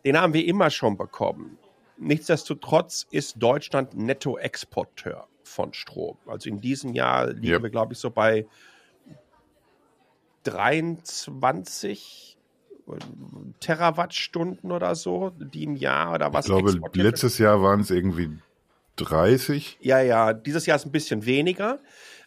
Den 0.05 0.19
haben 0.19 0.33
wir 0.33 0.45
immer 0.45 0.69
schon 0.69 0.97
bekommen. 0.97 1.57
nichtsdestotrotz 1.99 3.07
ist 3.09 3.41
Deutschland 3.41 3.97
Nettoexporteur 3.97 5.27
von 5.43 5.73
Strom. 5.73 6.15
Also 6.27 6.47
in 6.47 6.61
diesem 6.61 6.93
Jahr 6.93 7.31
liegen 7.31 7.47
Ja. 7.47 7.63
wir, 7.63 7.71
glaube 7.71 7.93
ich, 7.93 7.99
so 7.99 8.11
bei 8.11 8.45
23 10.43 12.37
Terawattstunden 13.59 14.71
oder 14.71 14.93
so, 14.93 15.31
die 15.31 15.63
im 15.63 15.75
Jahr 15.75 16.13
oder 16.13 16.31
was 16.33 16.45
Ich 16.45 16.51
glaube, 16.51 16.79
letztes 16.93 17.39
Jahr 17.39 17.63
waren 17.63 17.79
es 17.81 17.89
irgendwie 17.89 18.29
30. 18.97 19.77
Ja, 19.81 20.01
ja, 20.01 20.33
dieses 20.33 20.65
Jahr 20.65 20.75
ist 20.75 20.85
ein 20.85 20.91
bisschen 20.91 21.25
weniger. 21.25 21.79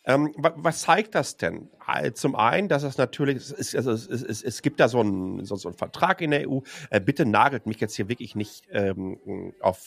Ähm, 0.05 0.33
wa- 0.37 0.55
was 0.57 0.81
zeigt 0.81 1.15
das 1.15 1.37
denn? 1.37 1.69
Zum 2.15 2.35
einen, 2.37 2.69
dass 2.69 2.85
es 2.85 2.97
natürlich, 2.97 3.37
es, 3.37 3.51
ist, 3.51 3.77
also 3.77 3.93
es, 3.93 4.07
es, 4.07 4.43
es 4.43 4.63
gibt 4.63 4.81
da 4.81 4.89
so 4.89 5.01
einen, 5.01 5.45
so, 5.45 5.57
so 5.57 5.69
einen 5.69 5.77
Vertrag 5.77 6.21
in 6.23 6.31
der 6.31 6.49
EU. 6.49 6.61
Äh, 6.89 7.01
bitte 7.01 7.27
nagelt 7.27 7.67
mich 7.67 7.81
jetzt 7.81 7.97
hier 7.97 8.09
wirklich 8.09 8.35
nicht 8.35 8.65
ähm, 8.71 9.53
auf 9.61 9.79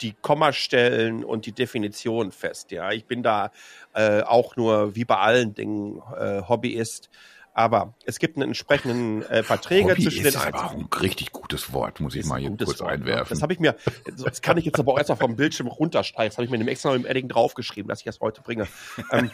die 0.00 0.14
Kommastellen 0.20 1.24
und 1.24 1.46
die 1.46 1.52
Definition 1.52 2.32
fest. 2.32 2.70
Ja, 2.70 2.90
ich 2.92 3.06
bin 3.06 3.22
da 3.22 3.50
äh, 3.94 4.22
auch 4.22 4.56
nur 4.56 4.94
wie 4.96 5.04
bei 5.04 5.16
allen 5.16 5.54
Dingen 5.54 6.02
äh, 6.18 6.42
Hobbyist. 6.42 7.08
Aber 7.56 7.94
es 8.04 8.18
gibt 8.18 8.36
einen 8.36 8.48
entsprechenden 8.48 9.22
äh, 9.22 9.42
Verträge 9.42 9.92
Hobby 9.92 10.02
zwischen 10.02 10.26
ist 10.26 10.34
den 10.34 10.42
aber 10.42 10.72
ein 10.72 10.88
richtig 11.00 11.32
gutes 11.32 11.72
Wort, 11.72 12.00
muss 12.00 12.14
ich 12.14 12.26
mal 12.26 12.38
hier 12.38 12.50
kurz 12.50 12.80
Wort, 12.80 12.80
ne? 12.80 12.86
einwerfen. 12.88 13.30
Das 13.30 13.40
habe 13.40 13.54
ich 13.54 13.58
mir, 13.58 13.76
das 14.22 14.42
kann 14.42 14.58
ich 14.58 14.66
jetzt 14.66 14.78
aber 14.78 14.92
auch 14.92 14.98
erst 14.98 15.08
mal 15.08 15.16
vom 15.16 15.36
Bildschirm 15.36 15.68
runterstreichen. 15.68 16.28
Das 16.28 16.36
habe 16.36 16.44
ich 16.44 16.50
mir 16.50 16.58
nämlich 16.58 16.72
extra 16.74 16.94
im 16.94 17.06
Edding 17.06 17.28
draufgeschrieben, 17.30 17.88
dass 17.88 18.00
ich 18.00 18.04
das 18.04 18.20
heute 18.20 18.42
bringe. 18.42 18.68
ähm, 19.10 19.30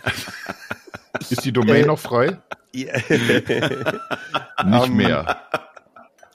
Ist 1.31 1.45
die 1.45 1.51
Domain 1.51 1.83
Äh, 1.83 1.87
noch 1.87 1.99
frei? 1.99 2.39
Nicht 2.73 2.91
ähm, 4.57 4.95
mehr. 4.95 5.41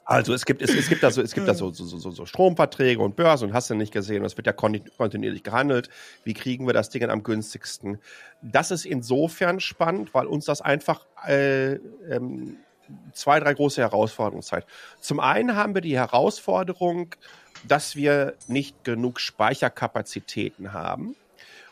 Also 0.09 0.33
es 0.33 0.45
gibt, 0.45 0.61
es, 0.61 0.73
es 0.73 0.87
gibt 0.87 1.03
da 1.03 1.11
so, 1.11 1.21
es 1.21 1.33
gibt 1.33 1.49
da 1.49 1.53
so, 1.53 1.69
so, 1.69 1.83
so, 1.85 2.11
so 2.11 2.25
Stromverträge 2.25 3.01
und 3.01 3.17
Börsen 3.17 3.49
und 3.49 3.53
hast 3.53 3.69
du 3.69 3.75
nicht 3.75 3.91
gesehen. 3.91 4.21
Und 4.21 4.27
es 4.27 4.37
wird 4.37 4.47
ja 4.47 4.53
konti- 4.53 4.89
kontinuierlich 4.97 5.43
gehandelt. 5.43 5.89
Wie 6.23 6.33
kriegen 6.33 6.65
wir 6.65 6.73
das 6.73 6.89
Ding 6.89 7.03
am 7.09 7.23
günstigsten? 7.23 7.99
Das 8.41 8.71
ist 8.71 8.85
insofern 8.85 9.59
spannend, 9.59 10.13
weil 10.13 10.27
uns 10.27 10.45
das 10.45 10.61
einfach 10.61 11.05
äh, 11.27 11.73
ähm, 12.09 12.55
zwei, 13.11 13.41
drei 13.41 13.53
große 13.53 13.81
Herausforderungen 13.81 14.43
zeigt. 14.43 14.69
Zum 15.01 15.19
einen 15.19 15.57
haben 15.57 15.73
wir 15.73 15.81
die 15.81 15.97
Herausforderung, 15.97 17.13
dass 17.67 17.97
wir 17.97 18.35
nicht 18.47 18.85
genug 18.85 19.19
Speicherkapazitäten 19.19 20.71
haben. 20.71 21.17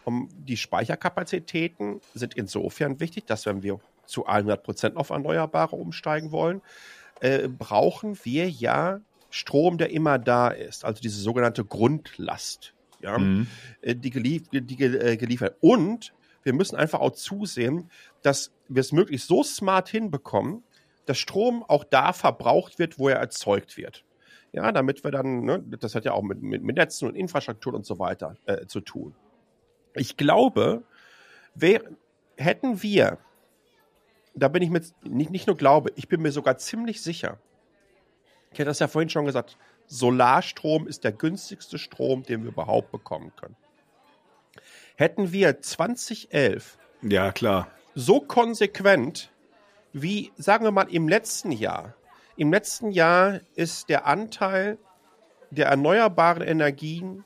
Um, 0.04 0.28
die 0.46 0.58
Speicherkapazitäten 0.58 2.02
sind 2.14 2.34
insofern 2.36 3.00
wichtig, 3.00 3.26
dass 3.28 3.46
wenn 3.46 3.64
wir 3.64 3.80
zu 4.06 4.26
100 4.26 4.62
Prozent 4.62 4.98
auf 4.98 5.10
Erneuerbare 5.10 5.78
umsteigen 5.78 6.32
wollen, 6.34 6.62
äh, 7.22 7.48
brauchen 7.48 8.18
wir 8.24 8.50
ja 8.50 9.00
Strom, 9.30 9.78
der 9.78 9.92
immer 9.92 10.18
da 10.18 10.48
ist, 10.48 10.86
also 10.86 11.02
diese 11.02 11.20
sogenannte 11.20 11.66
Grundlast, 11.66 12.74
ja, 13.02 13.18
Mhm. 13.18 13.48
äh, 13.82 13.96
die, 13.96 14.10
gelief 14.10 14.44
die 14.52 14.84
äh, 14.84 15.18
geliefert. 15.18 15.58
Und 15.60 16.14
wir 16.44 16.54
müssen 16.54 16.76
einfach 16.76 17.00
auch 17.00 17.12
zusehen, 17.12 17.90
dass 18.22 18.52
wir 18.70 18.80
es 18.80 18.92
möglichst 18.92 19.28
so 19.28 19.44
smart 19.44 19.90
hinbekommen, 19.90 20.64
dass 21.06 21.18
Strom 21.18 21.64
auch 21.64 21.84
da 21.84 22.14
verbraucht 22.14 22.80
wird, 22.80 22.98
wo 22.98 23.10
er 23.10 23.18
erzeugt 23.18 23.78
wird. 23.78 24.06
Ja, 24.54 24.72
damit 24.72 25.04
wir 25.04 25.12
dann, 25.12 25.44
ne, 25.44 25.62
das 25.82 25.96
hat 25.96 26.06
ja 26.06 26.14
auch 26.14 26.24
mit, 26.24 26.42
mit, 26.42 26.64
mit 26.64 26.78
Netzen 26.78 27.08
und 27.10 27.16
Infrastruktur 27.16 27.74
und 27.74 27.86
so 27.86 28.00
weiter 28.00 28.38
äh, 28.46 28.66
zu 28.68 28.80
tun. 28.80 29.14
Ich 29.96 30.16
glaube, 30.16 30.84
wär, 31.56 31.82
hätten 32.38 32.82
wir 32.82 33.18
da 34.36 34.48
bin 34.48 34.62
ich 34.62 34.70
mit, 34.70 34.94
nicht, 35.04 35.32
nicht 35.32 35.48
nur 35.48 35.58
glaube, 35.58 35.92
ich 35.96 36.08
bin 36.08 36.22
mir 36.22 36.32
sogar 36.32 36.58
ziemlich 36.58 37.02
sicher. 37.02 37.40
Ich 38.52 38.60
hätte 38.60 38.70
das 38.70 38.80
ja 38.80 38.88
vorhin 38.88 39.10
schon 39.10 39.26
gesagt. 39.26 39.58
Solarstrom 39.88 40.88
ist 40.88 41.04
der 41.04 41.12
günstigste 41.12 41.78
Strom, 41.78 42.24
den 42.24 42.44
wir 42.44 42.50
überhaupt 42.52 42.92
bekommen 42.92 43.32
können. 43.36 43.56
Hätten 44.96 45.32
wir 45.32 45.62
2011 45.62 46.78
Ja, 47.02 47.32
klar. 47.32 47.70
so 47.94 48.20
konsequent 48.20 49.32
wie, 49.94 50.32
sagen 50.36 50.66
wir 50.66 50.72
mal, 50.72 50.94
im 50.94 51.08
letzten 51.08 51.52
Jahr. 51.52 51.94
Im 52.36 52.52
letzten 52.52 52.92
Jahr 52.92 53.40
ist 53.56 53.88
der 53.88 54.06
Anteil 54.06 54.78
der 55.52 55.68
erneuerbaren 55.68 56.42
Energien 56.42 57.24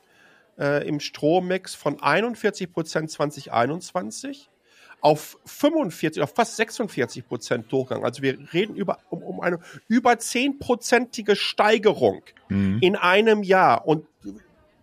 äh, 0.58 0.86
im 0.86 1.00
Strommix 1.00 1.74
von 1.74 2.00
41 2.00 2.72
Prozent 2.72 3.10
2021 3.10 4.50
auf 5.00 5.38
45, 5.46 6.22
auf 6.22 6.34
fast 6.34 6.56
46 6.56 7.26
Prozent 7.26 7.72
durchgegangen. 7.72 8.04
Also 8.04 8.22
wir 8.22 8.38
reden 8.52 8.74
über, 8.74 8.98
um, 9.08 9.22
um 9.22 9.40
eine 9.40 9.58
über 9.88 10.12
10-prozentige 10.12 11.36
Steigerung 11.36 12.22
Mhm. 12.48 12.78
in 12.80 12.96
einem 12.96 13.42
Jahr. 13.42 13.86
Und 13.86 14.06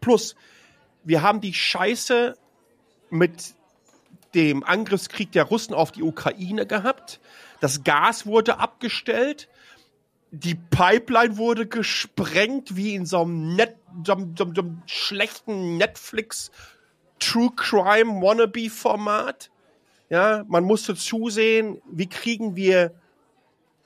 plus, 0.01 0.36
wir 1.03 1.21
haben 1.21 1.41
die 1.41 1.53
Scheiße 1.53 2.38
mit 3.10 3.53
dem 4.34 4.63
Angriffskrieg 4.63 5.32
der 5.32 5.43
Russen 5.43 5.73
auf 5.73 5.91
die 5.91 6.03
Ukraine 6.03 6.65
gehabt. 6.65 7.19
Das 7.60 7.84
Gas 7.84 8.25
wurde 8.25 8.60
abgestellt. 8.60 9.47
Die 10.32 10.56
Pipeline 10.56 11.38
wurde 11.38 11.65
gesprengt, 11.67 12.75
wie 12.75 12.93
in 12.95 13.06
so 13.06 13.21
einem, 13.21 13.56
Net, 13.56 13.75
so, 14.06 14.13
einem- 14.13 14.36
so 14.36 14.43
einem 14.45 14.82
schlechten 14.86 15.77
Netflix 15.77 16.51
True 17.19 17.51
Crime 17.56 18.21
Wannabe 18.21 18.69
Format. 18.69 19.49
Ja, 20.10 20.46
man 20.48 20.63
musste 20.63 20.96
zusehen, 20.96 21.82
wie 21.91 22.08
kriegen 22.08 22.56
wir, 22.56 22.93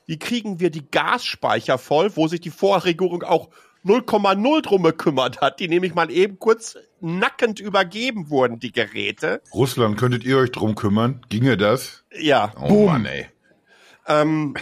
wie 0.05 0.19
kriegen 0.19 0.59
wir 0.59 0.69
die 0.69 0.89
Gasspeicher 0.89 1.77
voll, 1.77 2.15
wo 2.15 2.27
sich 2.27 2.41
die 2.41 2.51
Vorregierung 2.51 3.23
auch 3.23 3.49
0,0 3.83 4.61
drum 4.61 4.83
gekümmert 4.83 5.41
hat, 5.41 5.59
die 5.59 5.67
nämlich 5.67 5.95
mal 5.95 6.11
eben 6.11 6.37
kurz 6.37 6.77
nackend 6.99 7.59
übergeben 7.59 8.29
wurden, 8.29 8.59
die 8.59 8.71
Geräte. 8.71 9.41
Russland, 9.53 9.97
könntet 9.97 10.23
ihr 10.23 10.37
euch 10.37 10.51
drum 10.51 10.75
kümmern? 10.75 11.25
Ginge 11.29 11.57
das? 11.57 12.03
Ja. 12.11 12.53
Oh 12.61 12.85
Mann, 12.85 13.05
ey. 13.05 13.27
Ähm, 14.07 14.55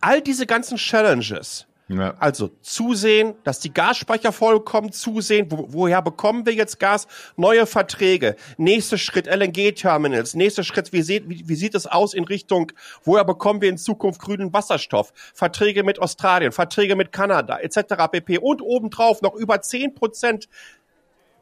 all 0.00 0.22
diese 0.22 0.46
ganzen 0.46 0.78
Challenges, 0.78 1.66
Ja. 1.88 2.14
also 2.18 2.48
zusehen, 2.60 3.34
dass 3.44 3.60
die 3.60 3.72
Gasspeicher 3.72 4.30
vollkommen 4.30 4.92
zusehen, 4.92 5.46
wo, 5.50 5.68
woher 5.70 6.02
bekommen 6.02 6.44
wir 6.44 6.52
jetzt 6.52 6.78
Gas? 6.78 7.06
Neue 7.36 7.64
Verträge, 7.64 8.36
nächster 8.58 8.98
Schritt 8.98 9.26
LNG-Terminals, 9.26 10.34
nächster 10.34 10.64
Schritt, 10.64 10.92
wie 10.92 11.00
sieht, 11.00 11.30
wie, 11.30 11.48
wie 11.48 11.54
sieht 11.54 11.74
es 11.74 11.86
aus 11.86 12.12
in 12.12 12.24
Richtung, 12.24 12.72
woher 13.04 13.24
bekommen 13.24 13.62
wir 13.62 13.70
in 13.70 13.78
Zukunft 13.78 14.20
grünen 14.20 14.52
Wasserstoff? 14.52 15.14
Verträge 15.32 15.82
mit 15.82 15.98
Australien, 15.98 16.52
Verträge 16.52 16.94
mit 16.94 17.10
Kanada, 17.10 17.58
etc. 17.58 17.94
pp. 18.12 18.36
Und 18.36 18.60
obendrauf 18.60 19.22
noch 19.22 19.34
über 19.34 19.62
10 19.62 19.94
Prozent 19.94 20.48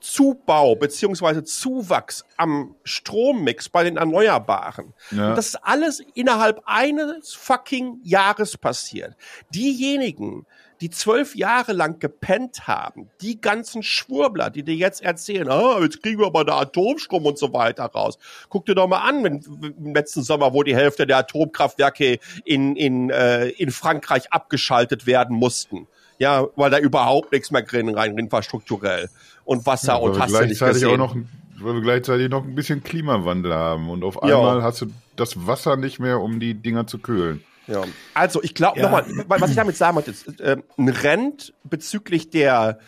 Zubau 0.01 0.77
beziehungsweise 0.77 1.45
Zuwachs 1.45 2.25
am 2.37 2.75
Strommix 2.85 3.69
bei 3.69 3.85
den 3.85 3.97
Erneuerbaren. 3.97 4.95
Ja. 5.11 5.31
Und 5.31 5.39
das 5.39 5.49
ist 5.49 5.57
alles 5.57 6.03
innerhalb 6.15 6.63
eines 6.65 7.35
fucking 7.35 8.01
Jahres 8.03 8.57
passiert. 8.57 9.17
Diejenigen, 9.55 10.47
die 10.81 10.91
zwölf 10.91 11.35
Jahre 11.35 11.73
lang 11.73 11.99
gepennt 11.99 12.67
haben, 12.67 13.09
die 13.21 13.41
ganzen 13.41 13.83
Schwurbler, 13.83 14.51
die 14.51 14.63
dir 14.63 14.75
jetzt 14.75 15.03
erzählen, 15.03 15.49
ah, 15.49 15.81
jetzt 15.81 16.03
kriegen 16.03 16.21
wir 16.21 16.27
aber 16.27 16.45
da 16.45 16.59
Atomstrom 16.59 17.25
und 17.25 17.39
so 17.39 17.53
weiter 17.53 17.85
raus. 17.85 18.19
Guck 18.49 18.67
dir 18.67 18.75
doch 18.75 18.87
mal 18.87 19.01
an, 19.01 19.25
wenn, 19.25 19.41
im 19.79 19.95
letzten 19.95 20.23
Sommer, 20.23 20.53
wo 20.53 20.63
die 20.63 20.77
Hälfte 20.77 21.07
der 21.07 21.19
Atomkraftwerke 21.19 22.19
in, 22.45 22.77
in, 22.77 23.11
äh, 23.11 23.49
in 23.49 23.71
Frankreich 23.71 24.33
abgeschaltet 24.33 25.07
werden 25.07 25.37
mussten. 25.37 25.89
Ja, 26.19 26.47
weil 26.57 26.71
da 26.71 26.79
überhaupt 26.79 27.33
nichts 27.33 27.51
mehr 27.51 27.63
drin 27.63 27.89
rein, 27.91 28.17
infrastrukturell. 28.17 29.11
Und 29.45 29.67
Wasser 29.67 29.95
Ja, 29.95 29.99
und 29.99 30.19
hast 30.19 30.33
du 30.33 30.41
nicht 30.47 30.59
gleichzeitig 30.59 30.83
gesehen. 30.83 31.01
auch 31.01 31.15
noch, 31.15 31.17
weil 31.61 31.75
wir 31.75 31.83
gleichzeitig 31.83 32.29
noch 32.31 32.45
ein 32.45 32.55
bisschen 32.55 32.83
Klimawandel 32.83 33.55
haben 33.55 33.91
und 33.91 34.03
auf 34.05 34.19
Ja. 34.23 34.37
einmal 34.39 34.63
hast 34.63 34.81
du 34.83 34.87
das 35.17 35.47
Wasser 35.47 35.77
nicht 35.77 35.99
mehr, 35.99 36.21
um 36.21 36.41
die 36.41 36.55
Dinger 36.55 36.87
zu 36.87 36.99
kühlen. 36.99 37.45
Ja. 37.67 37.85
Also 38.15 38.43
ich 38.43 38.55
glaube 38.55 38.79
Ja. 38.79 38.85
nochmal, 38.85 39.05
was 39.27 39.51
ich 39.51 39.57
damit 39.57 39.77
sagen 39.77 39.97
wollte, 39.97 40.11
ist, 40.13 40.41
äh, 40.41 40.57
ein 40.79 40.89
Rent 40.89 41.53
bezüglich 41.65 42.31
der 42.31 42.79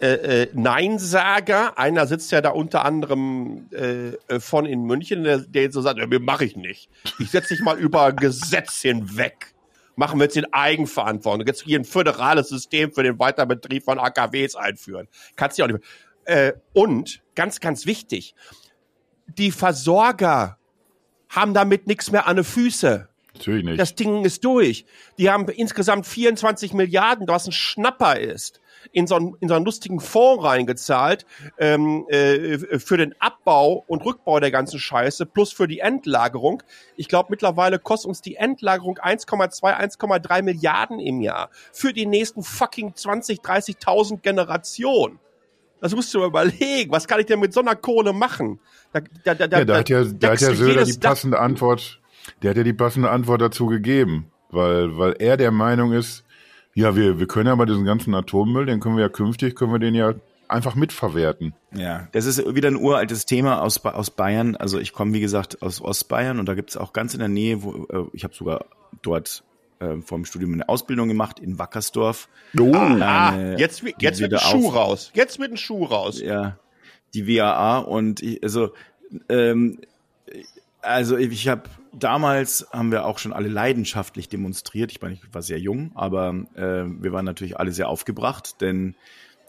äh, 0.00 0.42
äh, 0.42 0.48
Neinsager. 0.54 1.76
Einer 1.76 2.06
sitzt 2.06 2.30
ja 2.30 2.40
da 2.40 2.50
unter 2.50 2.84
anderem 2.84 3.68
äh, 3.72 4.38
von 4.38 4.64
in 4.64 4.84
München, 4.84 5.24
der, 5.24 5.38
der 5.38 5.62
jetzt 5.62 5.74
so 5.74 5.80
sagt, 5.82 5.98
ja, 5.98 6.06
mir 6.06 6.20
mache 6.20 6.44
ich 6.44 6.56
nicht. 6.56 6.88
Ich 7.18 7.32
setze 7.32 7.54
dich 7.54 7.62
mal 7.64 7.76
über 7.78 8.12
Gesetz 8.12 8.80
hinweg. 8.82 9.54
Machen 9.98 10.20
wir 10.20 10.26
jetzt 10.26 10.36
in 10.36 10.46
Eigenverantwortung. 10.52 11.44
Jetzt 11.44 11.62
hier 11.62 11.76
ein 11.76 11.84
föderales 11.84 12.48
System 12.48 12.92
für 12.92 13.02
den 13.02 13.18
Weiterbetrieb 13.18 13.82
von 13.82 13.98
AKWs 13.98 14.54
einführen. 14.54 15.08
Kannst 15.34 15.58
du 15.58 15.64
auch 15.64 15.66
nicht 15.66 15.80
mehr. 16.24 16.48
Äh, 16.48 16.52
und, 16.72 17.20
ganz, 17.34 17.58
ganz 17.58 17.84
wichtig, 17.84 18.36
die 19.26 19.50
Versorger 19.50 20.56
haben 21.28 21.52
damit 21.52 21.88
nichts 21.88 22.12
mehr 22.12 22.28
an 22.28 22.36
den 22.36 22.44
Füße. 22.44 23.08
Natürlich 23.34 23.64
nicht. 23.64 23.80
Das 23.80 23.96
Ding 23.96 24.24
ist 24.24 24.44
durch. 24.44 24.86
Die 25.18 25.30
haben 25.30 25.48
insgesamt 25.48 26.06
24 26.06 26.74
Milliarden, 26.74 27.26
was 27.26 27.46
ein 27.46 27.52
Schnapper 27.52 28.20
ist. 28.20 28.60
In 28.92 29.06
so 29.06 29.16
einen, 29.16 29.36
in 29.40 29.48
so 29.48 29.54
einen 29.54 29.64
lustigen 29.64 30.00
Fonds 30.00 30.44
reingezahlt 30.44 31.26
ähm, 31.58 32.06
äh, 32.08 32.58
für 32.78 32.96
den 32.96 33.14
Abbau 33.20 33.84
und 33.86 34.04
Rückbau 34.04 34.40
der 34.40 34.50
ganzen 34.50 34.78
Scheiße 34.78 35.26
plus 35.26 35.52
für 35.52 35.68
die 35.68 35.80
Endlagerung. 35.80 36.62
Ich 36.96 37.08
glaube, 37.08 37.28
mittlerweile 37.30 37.78
kostet 37.78 38.08
uns 38.08 38.22
die 38.22 38.36
Endlagerung 38.36 38.98
1,2, 38.98 39.62
1,3 39.62 40.42
Milliarden 40.42 40.98
im 41.00 41.20
Jahr 41.20 41.50
für 41.72 41.92
die 41.92 42.06
nächsten 42.06 42.42
fucking 42.42 42.94
20, 42.94 43.40
30.000 43.40 44.20
Generationen. 44.20 45.18
Das 45.80 45.94
musst 45.94 46.12
du 46.12 46.18
mal 46.18 46.28
überlegen. 46.28 46.90
Was 46.90 47.06
kann 47.06 47.20
ich 47.20 47.26
denn 47.26 47.40
mit 47.40 47.52
so 47.52 47.60
einer 47.60 47.76
Kohle 47.76 48.12
machen? 48.12 48.58
Da, 48.92 49.00
da, 49.24 49.34
da, 49.34 49.58
ja, 49.58 49.64
da, 49.64 49.78
hat 49.78 49.88
ja, 49.88 50.04
da 50.04 50.30
hat 50.32 50.40
ja 50.40 50.54
Söder 50.54 50.84
die 50.84 50.98
passende 50.98 51.38
Antwort, 51.38 52.00
der 52.42 52.50
hat 52.50 52.56
ja 52.56 52.64
die 52.64 52.72
passende 52.72 53.10
Antwort 53.10 53.40
dazu 53.40 53.66
gegeben, 53.66 54.30
weil, 54.50 54.96
weil 54.98 55.14
er 55.18 55.36
der 55.36 55.50
Meinung 55.50 55.92
ist, 55.92 56.24
ja, 56.78 56.94
wir, 56.94 57.18
wir 57.18 57.26
können 57.26 57.48
ja 57.48 57.54
bei 57.56 57.64
diesem 57.64 57.84
ganzen 57.84 58.14
Atommüll, 58.14 58.64
den 58.64 58.78
können 58.78 58.96
wir 58.96 59.02
ja 59.02 59.08
künftig, 59.08 59.56
können 59.56 59.72
wir 59.72 59.80
den 59.80 59.96
ja 59.96 60.14
einfach 60.46 60.76
mitverwerten. 60.76 61.52
Ja, 61.74 62.06
das 62.12 62.24
ist 62.24 62.54
wieder 62.54 62.68
ein 62.68 62.76
uraltes 62.76 63.26
Thema 63.26 63.60
aus, 63.62 63.84
aus 63.84 64.10
Bayern. 64.10 64.54
Also 64.54 64.78
ich 64.78 64.92
komme, 64.92 65.12
wie 65.12 65.20
gesagt, 65.20 65.60
aus 65.60 65.80
Ostbayern 65.80 66.38
und 66.38 66.46
da 66.46 66.54
gibt 66.54 66.70
es 66.70 66.76
auch 66.76 66.92
ganz 66.92 67.14
in 67.14 67.18
der 67.18 67.28
Nähe, 67.28 67.64
wo 67.64 67.84
äh, 67.90 68.06
ich 68.12 68.22
habe 68.22 68.32
sogar 68.32 68.66
dort 69.02 69.42
äh, 69.80 69.96
vom 70.02 70.24
Studium 70.24 70.54
eine 70.54 70.68
Ausbildung 70.68 71.08
gemacht 71.08 71.40
in 71.40 71.58
Wackersdorf. 71.58 72.28
Oh, 72.56 72.72
ah, 72.72 73.30
eine, 73.30 73.58
jetzt, 73.58 73.82
jetzt 73.98 74.20
wird 74.20 74.32
ein 74.34 74.38
Schuh 74.38 74.68
raus. 74.68 75.10
Jetzt 75.14 75.40
wird 75.40 75.50
ein 75.50 75.56
Schuh 75.56 75.84
raus. 75.84 76.20
Ja, 76.20 76.58
die 77.12 77.26
WAA 77.26 77.78
und 77.78 78.22
ich, 78.22 78.40
also 78.40 78.70
ähm, 79.28 79.80
also 80.80 81.16
ich 81.16 81.48
habe 81.48 81.68
damals 81.98 82.66
haben 82.72 82.90
wir 82.90 83.04
auch 83.04 83.18
schon 83.18 83.32
alle 83.32 83.48
leidenschaftlich 83.48 84.28
demonstriert. 84.28 84.90
Ich 84.92 85.00
meine, 85.00 85.14
ich 85.14 85.22
war 85.32 85.42
sehr 85.42 85.58
jung, 85.58 85.92
aber 85.94 86.34
äh, 86.54 86.84
wir 86.84 87.12
waren 87.12 87.24
natürlich 87.24 87.58
alle 87.58 87.72
sehr 87.72 87.88
aufgebracht, 87.88 88.60
denn 88.60 88.94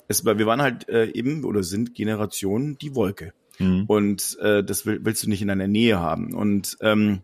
es 0.08 0.26
war, 0.26 0.38
wir 0.38 0.46
waren 0.46 0.62
halt 0.62 0.90
äh, 0.90 1.06
eben 1.12 1.44
oder 1.44 1.64
sind 1.64 1.94
Generation 1.96 2.78
die 2.78 2.96
Wolke. 2.96 3.34
Mhm. 3.60 3.86
Und 3.88 4.38
äh, 4.40 4.64
das 4.64 4.86
will, 4.86 5.00
willst 5.04 5.24
du 5.24 5.30
nicht 5.30 5.42
in 5.42 5.50
deiner 5.50 5.68
Nähe 5.68 6.00
haben. 6.00 6.34
Und 6.34 6.78
ähm, 6.82 7.22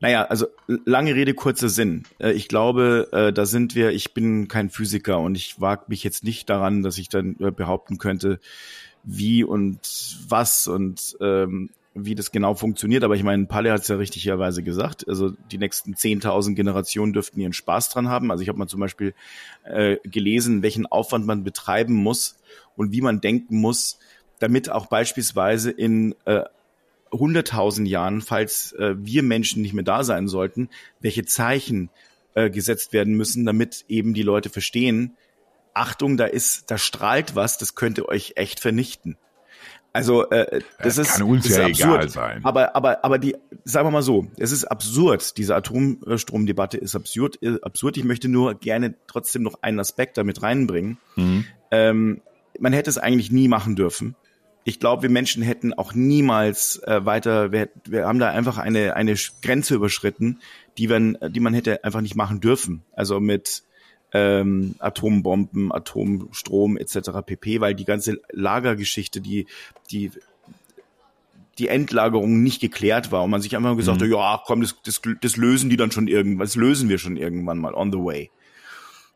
naja, 0.00 0.24
also 0.24 0.46
lange 0.66 1.14
Rede, 1.14 1.34
kurzer 1.34 1.68
Sinn. 1.68 2.04
Äh, 2.18 2.32
ich 2.32 2.48
glaube, 2.48 3.08
äh, 3.12 3.32
da 3.32 3.46
sind 3.46 3.74
wir, 3.74 3.90
ich 3.90 4.14
bin 4.14 4.48
kein 4.48 4.70
Physiker 4.70 5.18
und 5.18 5.36
ich 5.36 5.60
wage 5.60 5.84
mich 5.88 6.04
jetzt 6.04 6.24
nicht 6.24 6.48
daran, 6.48 6.82
dass 6.82 6.98
ich 6.98 7.08
dann 7.08 7.36
äh, 7.40 7.50
behaupten 7.50 7.98
könnte, 7.98 8.40
wie 9.02 9.44
und 9.44 9.80
was 10.28 10.66
und 10.66 11.16
ähm, 11.20 11.70
wie 11.96 12.14
das 12.14 12.30
genau 12.30 12.54
funktioniert. 12.54 13.02
Aber 13.02 13.16
ich 13.16 13.22
meine, 13.22 13.46
Palle 13.46 13.72
hat 13.72 13.82
es 13.82 13.88
ja 13.88 13.96
richtigerweise 13.96 14.62
gesagt. 14.62 15.08
Also 15.08 15.30
die 15.30 15.58
nächsten 15.58 15.94
10.000 15.94 16.54
Generationen 16.54 17.12
dürften 17.12 17.40
ihren 17.40 17.52
Spaß 17.52 17.88
dran 17.88 18.08
haben. 18.08 18.30
Also 18.30 18.42
ich 18.42 18.48
habe 18.48 18.58
mal 18.58 18.68
zum 18.68 18.80
Beispiel 18.80 19.14
äh, 19.64 19.96
gelesen, 20.04 20.62
welchen 20.62 20.86
Aufwand 20.86 21.26
man 21.26 21.42
betreiben 21.42 21.94
muss 21.94 22.38
und 22.76 22.92
wie 22.92 23.00
man 23.00 23.20
denken 23.20 23.56
muss, 23.56 23.98
damit 24.38 24.70
auch 24.70 24.86
beispielsweise 24.86 25.70
in 25.70 26.14
äh, 26.26 26.42
100.000 27.10 27.86
Jahren, 27.86 28.20
falls 28.20 28.72
äh, 28.72 28.94
wir 28.98 29.22
Menschen 29.22 29.62
nicht 29.62 29.72
mehr 29.72 29.84
da 29.84 30.04
sein 30.04 30.28
sollten, 30.28 30.68
welche 31.00 31.24
Zeichen 31.24 31.90
äh, 32.34 32.50
gesetzt 32.50 32.92
werden 32.92 33.14
müssen, 33.14 33.46
damit 33.46 33.84
eben 33.88 34.12
die 34.12 34.22
Leute 34.22 34.50
verstehen, 34.50 35.16
Achtung, 35.72 36.16
da 36.16 36.24
ist, 36.24 36.70
da 36.70 36.78
strahlt 36.78 37.34
was, 37.34 37.58
das 37.58 37.74
könnte 37.74 38.08
euch 38.08 38.32
echt 38.36 38.60
vernichten. 38.60 39.18
Also 39.96 40.28
äh, 40.30 40.60
das, 40.78 40.96
das 40.96 40.98
ist, 40.98 41.12
kann 41.14 41.22
uns 41.22 41.46
das 41.46 41.56
ja 41.56 41.66
ist 41.66 41.82
absurd. 41.82 42.00
egal 42.00 42.08
sein. 42.08 42.44
Aber 42.44 42.76
aber 42.76 43.04
aber 43.04 43.18
die, 43.18 43.36
sagen 43.64 43.86
wir 43.86 43.90
mal 43.90 44.02
so, 44.02 44.26
es 44.36 44.52
ist 44.52 44.64
absurd. 44.64 45.36
Diese 45.36 45.54
Atomstromdebatte 45.56 46.76
ist 46.76 46.94
absurd. 46.94 47.42
Äh, 47.42 47.58
absurd. 47.62 47.96
Ich 47.96 48.04
möchte 48.04 48.28
nur 48.28 48.54
gerne 48.54 48.94
trotzdem 49.06 49.42
noch 49.42 49.62
einen 49.62 49.80
Aspekt 49.80 50.18
damit 50.18 50.42
reinbringen. 50.42 50.98
Mhm. 51.16 51.44
Ähm, 51.70 52.20
man 52.58 52.72
hätte 52.72 52.90
es 52.90 52.98
eigentlich 52.98 53.30
nie 53.30 53.48
machen 53.48 53.76
dürfen 53.76 54.16
ich 54.68 54.80
glaube, 54.80 55.02
wir 55.02 55.10
Menschen 55.10 55.44
hätten 55.44 55.72
auch 55.74 55.94
niemals 55.94 56.82
äh, 56.82 57.04
weiter, 57.04 57.52
wir, 57.52 57.68
wir 57.84 58.08
haben 58.08 58.18
da 58.18 58.30
einfach 58.30 58.58
eine, 58.58 58.96
eine 58.96 59.14
Grenze 59.40 59.76
überschritten, 59.76 60.40
die, 60.76 60.88
man, 60.88 61.16
die 61.28 61.38
man 61.38 61.54
hätte 61.54 61.84
einfach 61.84 62.00
nicht 62.00 62.16
machen 62.16 62.40
dürfen. 62.40 62.82
Also 62.92 63.20
mit 63.20 63.62
ähm, 64.12 64.74
Atombomben, 64.78 65.72
Atomstrom 65.72 66.76
etc. 66.76 67.10
pp, 67.24 67.60
weil 67.60 67.74
die 67.74 67.84
ganze 67.84 68.20
Lagergeschichte, 68.32 69.20
die, 69.20 69.46
die 69.90 70.10
die 71.58 71.68
Endlagerung 71.68 72.42
nicht 72.42 72.60
geklärt 72.60 73.12
war 73.12 73.24
und 73.24 73.30
man 73.30 73.40
sich 73.40 73.56
einfach 73.56 73.76
gesagt 73.76 74.00
mhm. 74.00 74.04
hat, 74.04 74.10
ja, 74.10 74.42
komm, 74.44 74.60
das, 74.60 74.76
das, 74.84 75.00
das 75.20 75.36
lösen 75.36 75.70
die 75.70 75.76
dann 75.76 75.90
schon 75.90 76.06
irgendwann, 76.06 76.44
das 76.46 76.56
lösen 76.56 76.88
wir 76.88 76.98
schon 76.98 77.16
irgendwann 77.16 77.58
mal 77.58 77.74
on 77.74 77.90
the 77.90 77.98
way. 77.98 78.30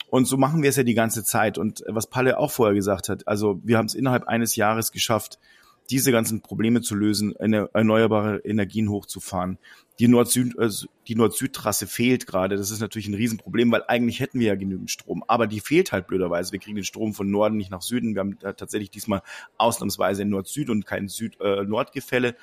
Und 0.08 0.24
so 0.24 0.36
machen 0.36 0.62
wir 0.62 0.70
es 0.70 0.76
ja 0.76 0.82
die 0.82 0.94
ganze 0.94 1.22
Zeit. 1.22 1.56
Und 1.56 1.84
was 1.86 2.08
Palle 2.08 2.38
auch 2.38 2.50
vorher 2.50 2.74
gesagt 2.74 3.08
hat, 3.08 3.28
also 3.28 3.60
wir 3.62 3.78
haben 3.78 3.86
es 3.86 3.94
innerhalb 3.94 4.26
eines 4.26 4.56
Jahres 4.56 4.90
geschafft, 4.90 5.38
diese 5.88 6.12
ganzen 6.12 6.40
Probleme 6.40 6.82
zu 6.82 6.94
lösen, 6.94 7.34
erneuerbare 7.36 8.38
Energien 8.44 8.90
hochzufahren. 8.90 9.58
Die 9.98 10.08
Nord-Süd, 10.08 10.56
äh, 10.58 10.70
die 11.08 11.14
Nord-Süd-Trasse 11.14 11.86
fehlt 11.86 12.26
gerade. 12.26 12.56
Das 12.56 12.70
ist 12.70 12.80
natürlich 12.80 13.08
ein 13.08 13.14
Riesenproblem, 13.14 13.72
weil 13.72 13.84
eigentlich 13.88 14.20
hätten 14.20 14.38
wir 14.38 14.48
ja 14.48 14.54
genügend 14.54 14.90
Strom. 14.90 15.24
Aber 15.26 15.46
die 15.46 15.60
fehlt 15.60 15.92
halt 15.92 16.06
blöderweise. 16.06 16.52
Wir 16.52 16.58
kriegen 16.58 16.76
den 16.76 16.84
Strom 16.84 17.12
von 17.12 17.30
Norden 17.30 17.56
nicht 17.56 17.70
nach 17.70 17.82
Süden. 17.82 18.14
Wir 18.14 18.20
haben 18.20 18.38
tatsächlich 18.38 18.90
diesmal 18.90 19.22
ausnahmsweise 19.58 20.24
Nord-Süd 20.24 20.70
und 20.70 20.86
kein 20.86 21.08
Süd-Nord-Gefälle. 21.08 22.28
Äh, 22.28 22.34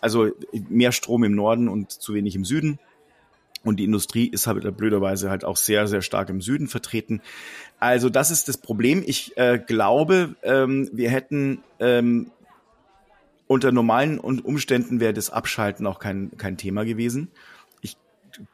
also 0.00 0.30
mehr 0.68 0.92
Strom 0.92 1.24
im 1.24 1.34
Norden 1.34 1.68
und 1.68 1.90
zu 1.90 2.14
wenig 2.14 2.36
im 2.36 2.44
Süden. 2.44 2.78
Und 3.64 3.80
die 3.80 3.84
Industrie 3.84 4.28
ist 4.28 4.46
halt 4.46 4.76
blöderweise 4.76 5.28
halt 5.28 5.44
auch 5.44 5.56
sehr, 5.56 5.88
sehr 5.88 6.00
stark 6.00 6.28
im 6.28 6.40
Süden 6.40 6.68
vertreten. 6.68 7.20
Also 7.80 8.08
das 8.08 8.30
ist 8.30 8.48
das 8.48 8.58
Problem. 8.58 9.02
Ich 9.04 9.36
äh, 9.36 9.58
glaube, 9.58 10.36
ähm, 10.44 10.88
wir 10.92 11.10
hätten 11.10 11.64
ähm, 11.80 12.30
unter 13.46 13.72
normalen 13.72 14.18
Umständen 14.18 15.00
wäre 15.00 15.12
das 15.12 15.30
Abschalten 15.30 15.86
auch 15.86 15.98
kein, 15.98 16.36
kein 16.36 16.56
Thema 16.56 16.84
gewesen. 16.84 17.30
Ich 17.80 17.96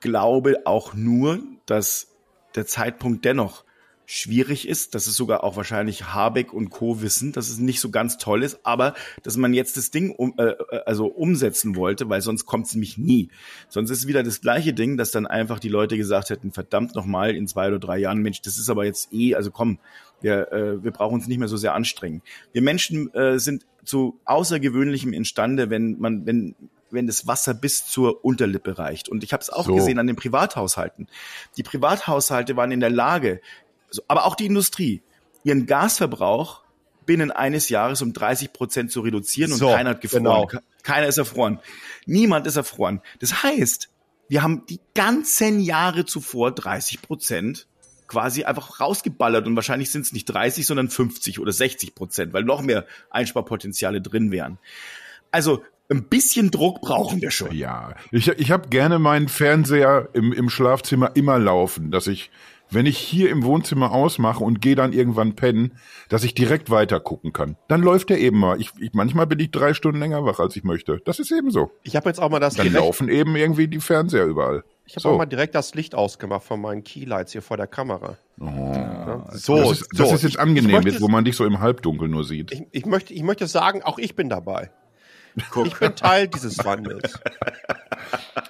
glaube 0.00 0.62
auch 0.64 0.94
nur, 0.94 1.40
dass 1.66 2.08
der 2.54 2.66
Zeitpunkt 2.66 3.24
dennoch 3.24 3.64
schwierig 4.12 4.68
ist, 4.68 4.94
dass 4.94 5.06
es 5.06 5.16
sogar 5.16 5.42
auch 5.42 5.56
wahrscheinlich 5.56 6.12
Habeck 6.12 6.52
und 6.52 6.68
Co. 6.68 7.00
wissen, 7.00 7.32
dass 7.32 7.48
es 7.48 7.58
nicht 7.58 7.80
so 7.80 7.90
ganz 7.90 8.18
toll 8.18 8.42
ist, 8.42 8.60
aber 8.62 8.92
dass 9.22 9.38
man 9.38 9.54
jetzt 9.54 9.78
das 9.78 9.90
Ding 9.90 10.10
um, 10.10 10.34
äh, 10.36 10.54
also 10.84 11.06
umsetzen 11.06 11.76
wollte, 11.76 12.10
weil 12.10 12.20
sonst 12.20 12.44
kommt 12.44 12.66
es 12.66 12.74
nämlich 12.74 12.98
nie. 12.98 13.30
Sonst 13.70 13.90
ist 13.90 14.06
wieder 14.06 14.22
das 14.22 14.42
gleiche 14.42 14.74
Ding, 14.74 14.98
dass 14.98 15.12
dann 15.12 15.26
einfach 15.26 15.58
die 15.58 15.70
Leute 15.70 15.96
gesagt 15.96 16.28
hätten, 16.28 16.52
verdammt 16.52 16.94
nochmal 16.94 17.34
in 17.34 17.48
zwei 17.48 17.68
oder 17.68 17.78
drei 17.78 17.98
Jahren, 17.98 18.18
Mensch, 18.18 18.42
das 18.42 18.58
ist 18.58 18.68
aber 18.68 18.84
jetzt 18.84 19.12
eh, 19.14 19.34
also 19.34 19.50
komm, 19.50 19.78
wir, 20.20 20.52
äh, 20.52 20.84
wir 20.84 20.90
brauchen 20.90 21.14
uns 21.14 21.26
nicht 21.26 21.38
mehr 21.38 21.48
so 21.48 21.56
sehr 21.56 21.74
anstrengen. 21.74 22.20
Wir 22.52 22.60
Menschen 22.60 23.12
äh, 23.14 23.38
sind 23.38 23.66
zu 23.82 24.20
außergewöhnlichem 24.26 25.14
imstande, 25.14 25.70
wenn 25.70 25.98
man, 25.98 26.26
wenn 26.26 26.54
wenn 26.92 27.06
das 27.06 27.26
Wasser 27.26 27.54
bis 27.54 27.86
zur 27.86 28.24
Unterlippe 28.24 28.78
reicht. 28.78 29.08
Und 29.08 29.24
ich 29.24 29.32
habe 29.32 29.40
es 29.40 29.50
auch 29.50 29.66
so. 29.66 29.74
gesehen 29.74 29.98
an 29.98 30.06
den 30.06 30.16
Privathaushalten. 30.16 31.08
Die 31.56 31.62
Privathaushalte 31.62 32.56
waren 32.56 32.70
in 32.70 32.80
der 32.80 32.90
Lage, 32.90 33.40
aber 34.08 34.26
auch 34.26 34.34
die 34.34 34.46
Industrie, 34.46 35.02
ihren 35.44 35.66
Gasverbrauch 35.66 36.62
binnen 37.06 37.30
eines 37.30 37.68
Jahres 37.68 38.02
um 38.02 38.12
30 38.12 38.52
Prozent 38.52 38.90
zu 38.90 39.00
reduzieren 39.00 39.52
und 39.52 39.58
so, 39.58 39.68
keiner 39.68 39.90
hat 39.90 40.00
gefroren. 40.00 40.22
Genau. 40.22 40.48
Keiner 40.82 41.06
ist 41.06 41.18
erfroren. 41.18 41.60
Niemand 42.06 42.46
ist 42.46 42.56
erfroren. 42.56 43.00
Das 43.20 43.42
heißt, 43.42 43.88
wir 44.28 44.42
haben 44.42 44.64
die 44.66 44.80
ganzen 44.94 45.60
Jahre 45.60 46.04
zuvor 46.04 46.52
30 46.52 47.02
Prozent 47.02 47.66
quasi 48.06 48.44
einfach 48.44 48.80
rausgeballert 48.80 49.46
und 49.46 49.56
wahrscheinlich 49.56 49.90
sind 49.90 50.02
es 50.02 50.12
nicht 50.12 50.26
30, 50.26 50.66
sondern 50.66 50.90
50 50.90 51.38
oder 51.38 51.52
60 51.52 51.94
Prozent, 51.94 52.32
weil 52.32 52.44
noch 52.44 52.60
mehr 52.62 52.86
Einsparpotenziale 53.10 54.00
drin 54.00 54.30
wären. 54.30 54.58
Also 55.30 55.62
ein 55.90 56.04
bisschen 56.04 56.50
Druck 56.50 56.80
brauchen 56.80 57.20
wir 57.20 57.30
schon. 57.30 57.54
Ja, 57.54 57.94
ich, 58.10 58.28
ich 58.28 58.50
habe 58.50 58.68
gerne 58.68 58.98
meinen 58.98 59.28
Fernseher 59.28 60.08
im, 60.12 60.32
im 60.32 60.50
Schlafzimmer 60.50 61.12
immer 61.14 61.38
laufen, 61.38 61.90
dass 61.90 62.06
ich 62.06 62.30
wenn 62.74 62.86
ich 62.86 62.98
hier 62.98 63.30
im 63.30 63.44
Wohnzimmer 63.44 63.92
ausmache 63.92 64.42
und 64.42 64.60
gehe 64.60 64.74
dann 64.74 64.92
irgendwann 64.92 65.34
pennen, 65.34 65.78
dass 66.08 66.24
ich 66.24 66.34
direkt 66.34 66.70
weiter 66.70 67.00
gucken 67.00 67.32
kann. 67.32 67.56
Dann 67.68 67.82
läuft 67.82 68.10
der 68.10 68.18
eben 68.18 68.38
mal. 68.38 68.60
Ich, 68.60 68.70
ich, 68.78 68.92
manchmal 68.92 69.26
bin 69.26 69.38
ich 69.38 69.50
drei 69.50 69.74
Stunden 69.74 70.00
länger 70.00 70.24
wach, 70.24 70.38
als 70.38 70.56
ich 70.56 70.64
möchte. 70.64 71.00
Das 71.04 71.18
ist 71.18 71.30
eben 71.30 71.50
so. 71.50 71.70
Ich 71.82 71.96
habe 71.96 72.08
jetzt 72.08 72.20
auch 72.20 72.30
mal 72.30 72.40
das. 72.40 72.54
Dann 72.54 72.66
direkt, 72.66 72.84
laufen 72.84 73.08
eben 73.08 73.36
irgendwie 73.36 73.68
die 73.68 73.80
Fernseher 73.80 74.26
überall. 74.26 74.64
Ich 74.86 74.94
habe 74.94 75.02
so. 75.02 75.10
auch 75.10 75.18
mal 75.18 75.26
direkt 75.26 75.54
das 75.54 75.74
Licht 75.74 75.94
ausgemacht 75.94 76.44
von 76.44 76.60
meinen 76.60 76.84
Keylights 76.84 77.32
hier 77.32 77.42
vor 77.42 77.56
der 77.56 77.66
Kamera. 77.66 78.16
Oh. 78.40 78.44
Ja, 78.44 79.26
so, 79.32 79.56
das 79.56 79.80
ist, 79.80 79.88
das 79.94 80.08
so. 80.08 80.14
ist 80.14 80.22
jetzt 80.22 80.38
angenehm, 80.38 80.82
jetzt, 80.82 81.00
wo 81.00 81.08
man 81.08 81.24
dich 81.24 81.36
so 81.36 81.44
im 81.44 81.60
Halbdunkel 81.60 82.08
nur 82.08 82.24
sieht. 82.24 82.52
Ich, 82.52 82.62
ich, 82.72 82.86
möchte, 82.86 83.14
ich 83.14 83.22
möchte 83.22 83.46
sagen, 83.46 83.82
auch 83.82 83.98
ich 83.98 84.16
bin 84.16 84.28
dabei. 84.28 84.70
Guck. 85.50 85.66
Ich 85.66 85.78
bin 85.78 85.94
Teil 85.94 86.28
dieses 86.28 86.64
Wandels. 86.64 87.18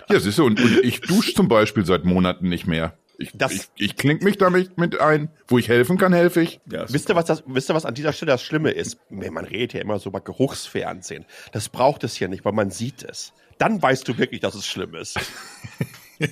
Ja, 0.08 0.20
siehst 0.20 0.38
du, 0.38 0.44
und, 0.44 0.60
und 0.60 0.80
ich 0.82 1.00
dusche 1.00 1.32
zum 1.32 1.48
Beispiel 1.48 1.86
seit 1.86 2.04
Monaten 2.04 2.48
nicht 2.48 2.66
mehr. 2.66 2.98
Ich, 3.22 3.30
das, 3.34 3.52
ich, 3.52 3.68
ich 3.76 3.96
klinge 3.96 4.24
mich 4.24 4.38
damit 4.38 4.76
mit 4.78 5.00
ein. 5.00 5.30
Wo 5.48 5.58
ich 5.58 5.68
helfen 5.68 5.96
kann, 5.98 6.12
helfe 6.12 6.40
ich. 6.40 6.60
Ja, 6.70 6.84
wisst, 6.92 7.08
ihr, 7.08 7.14
was 7.14 7.24
das, 7.26 7.44
wisst 7.46 7.70
ihr, 7.70 7.74
was 7.74 7.84
an 7.84 7.94
dieser 7.94 8.12
Stelle 8.12 8.32
das 8.32 8.42
Schlimme 8.42 8.70
ist? 8.70 8.98
Man 9.10 9.44
redet 9.44 9.74
ja 9.74 9.80
immer 9.80 9.98
so 9.98 10.10
über 10.10 10.20
Geruchsfernsehen. 10.20 11.24
Das 11.52 11.68
braucht 11.68 12.04
es 12.04 12.14
hier 12.16 12.28
nicht, 12.28 12.44
weil 12.44 12.52
man 12.52 12.70
sieht 12.70 13.04
es. 13.04 13.32
Dann 13.58 13.80
weißt 13.80 14.08
du 14.08 14.18
wirklich, 14.18 14.40
dass 14.40 14.54
es 14.54 14.66
schlimm 14.66 14.94
ist. 14.94 15.18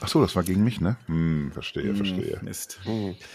Ach 0.00 0.08
so, 0.08 0.20
das 0.20 0.34
war 0.36 0.42
gegen 0.42 0.64
mich, 0.64 0.80
ne? 0.80 0.96
Hm, 1.06 1.50
verstehe, 1.52 1.84
Hm, 1.84 1.96
verstehe. 1.96 2.38
Mist. 2.42 2.80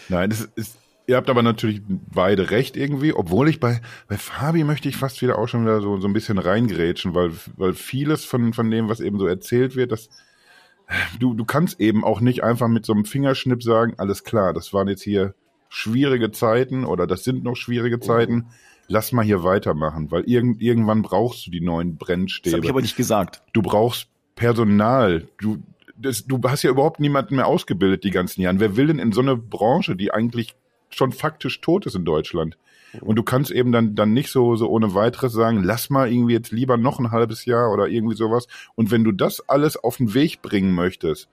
Nein, 0.08 0.30
das 0.30 0.48
ist, 0.56 0.78
ihr 1.06 1.16
habt 1.16 1.30
aber 1.30 1.42
natürlich 1.42 1.80
beide 1.86 2.50
recht 2.50 2.76
irgendwie, 2.76 3.12
obwohl 3.12 3.48
ich 3.48 3.60
bei, 3.60 3.80
bei 4.08 4.16
Fabi 4.16 4.64
möchte 4.64 4.88
ich 4.88 4.96
fast 4.96 5.20
wieder 5.22 5.38
auch 5.38 5.48
schon 5.48 5.62
wieder 5.62 5.80
so, 5.80 5.98
so 6.00 6.06
ein 6.06 6.12
bisschen 6.12 6.38
reingrätschen, 6.38 7.14
weil, 7.14 7.32
weil 7.56 7.74
vieles 7.74 8.24
von, 8.24 8.52
von 8.52 8.70
dem, 8.70 8.88
was 8.88 9.00
eben 9.00 9.18
so 9.18 9.26
erzählt 9.26 9.74
wird, 9.74 9.90
das, 9.92 10.10
du, 11.18 11.34
du 11.34 11.44
kannst 11.44 11.80
eben 11.80 12.04
auch 12.04 12.20
nicht 12.20 12.42
einfach 12.42 12.68
mit 12.68 12.84
so 12.84 12.92
einem 12.92 13.04
Fingerschnipp 13.04 13.62
sagen, 13.62 13.94
alles 13.98 14.24
klar, 14.24 14.52
das 14.52 14.72
waren 14.72 14.88
jetzt 14.88 15.02
hier 15.02 15.34
schwierige 15.68 16.30
Zeiten 16.30 16.84
oder 16.84 17.06
das 17.06 17.24
sind 17.24 17.44
noch 17.44 17.56
schwierige 17.56 18.00
Zeiten, 18.00 18.46
lass 18.86 19.12
mal 19.12 19.24
hier 19.24 19.42
weitermachen, 19.42 20.10
weil 20.10 20.22
irgend, 20.24 20.62
irgendwann 20.62 21.02
brauchst 21.02 21.46
du 21.46 21.50
die 21.50 21.60
neuen 21.60 21.98
Das 21.98 22.06
Brennstäbe 22.06 22.56
habe 22.56 22.64
ich 22.64 22.70
aber 22.70 22.80
nicht 22.80 22.96
gesagt. 22.96 23.42
du 23.52 23.62
brauchst 23.62 24.08
Personal. 24.34 25.28
Du, 25.40 25.58
das, 25.96 26.24
du 26.24 26.40
hast 26.44 26.62
ja 26.62 26.70
überhaupt 26.70 27.00
niemanden 27.00 27.36
mehr 27.36 27.48
ausgebildet 27.48 28.04
die 28.04 28.12
ganzen 28.12 28.40
Jahre. 28.40 28.60
Wer 28.60 28.76
will 28.76 28.86
denn 28.86 29.00
in 29.00 29.10
so 29.10 29.20
eine 29.20 29.36
Branche, 29.36 29.96
die 29.96 30.12
eigentlich 30.12 30.54
schon 30.90 31.12
faktisch 31.12 31.60
tot 31.60 31.86
ist 31.86 31.96
in 31.96 32.04
Deutschland? 32.04 32.56
Und 33.00 33.16
du 33.16 33.22
kannst 33.22 33.50
eben 33.50 33.72
dann, 33.72 33.94
dann 33.94 34.12
nicht 34.12 34.30
so, 34.30 34.56
so 34.56 34.68
ohne 34.68 34.94
weiteres 34.94 35.32
sagen, 35.32 35.62
lass 35.62 35.90
mal 35.90 36.10
irgendwie 36.10 36.32
jetzt 36.34 36.52
lieber 36.52 36.76
noch 36.76 36.98
ein 36.98 37.10
halbes 37.10 37.44
Jahr 37.44 37.72
oder 37.72 37.86
irgendwie 37.88 38.16
sowas. 38.16 38.46
Und 38.74 38.90
wenn 38.90 39.04
du 39.04 39.12
das 39.12 39.48
alles 39.48 39.76
auf 39.76 39.98
den 39.98 40.14
Weg 40.14 40.42
bringen 40.42 40.74
möchtest, 40.74 41.28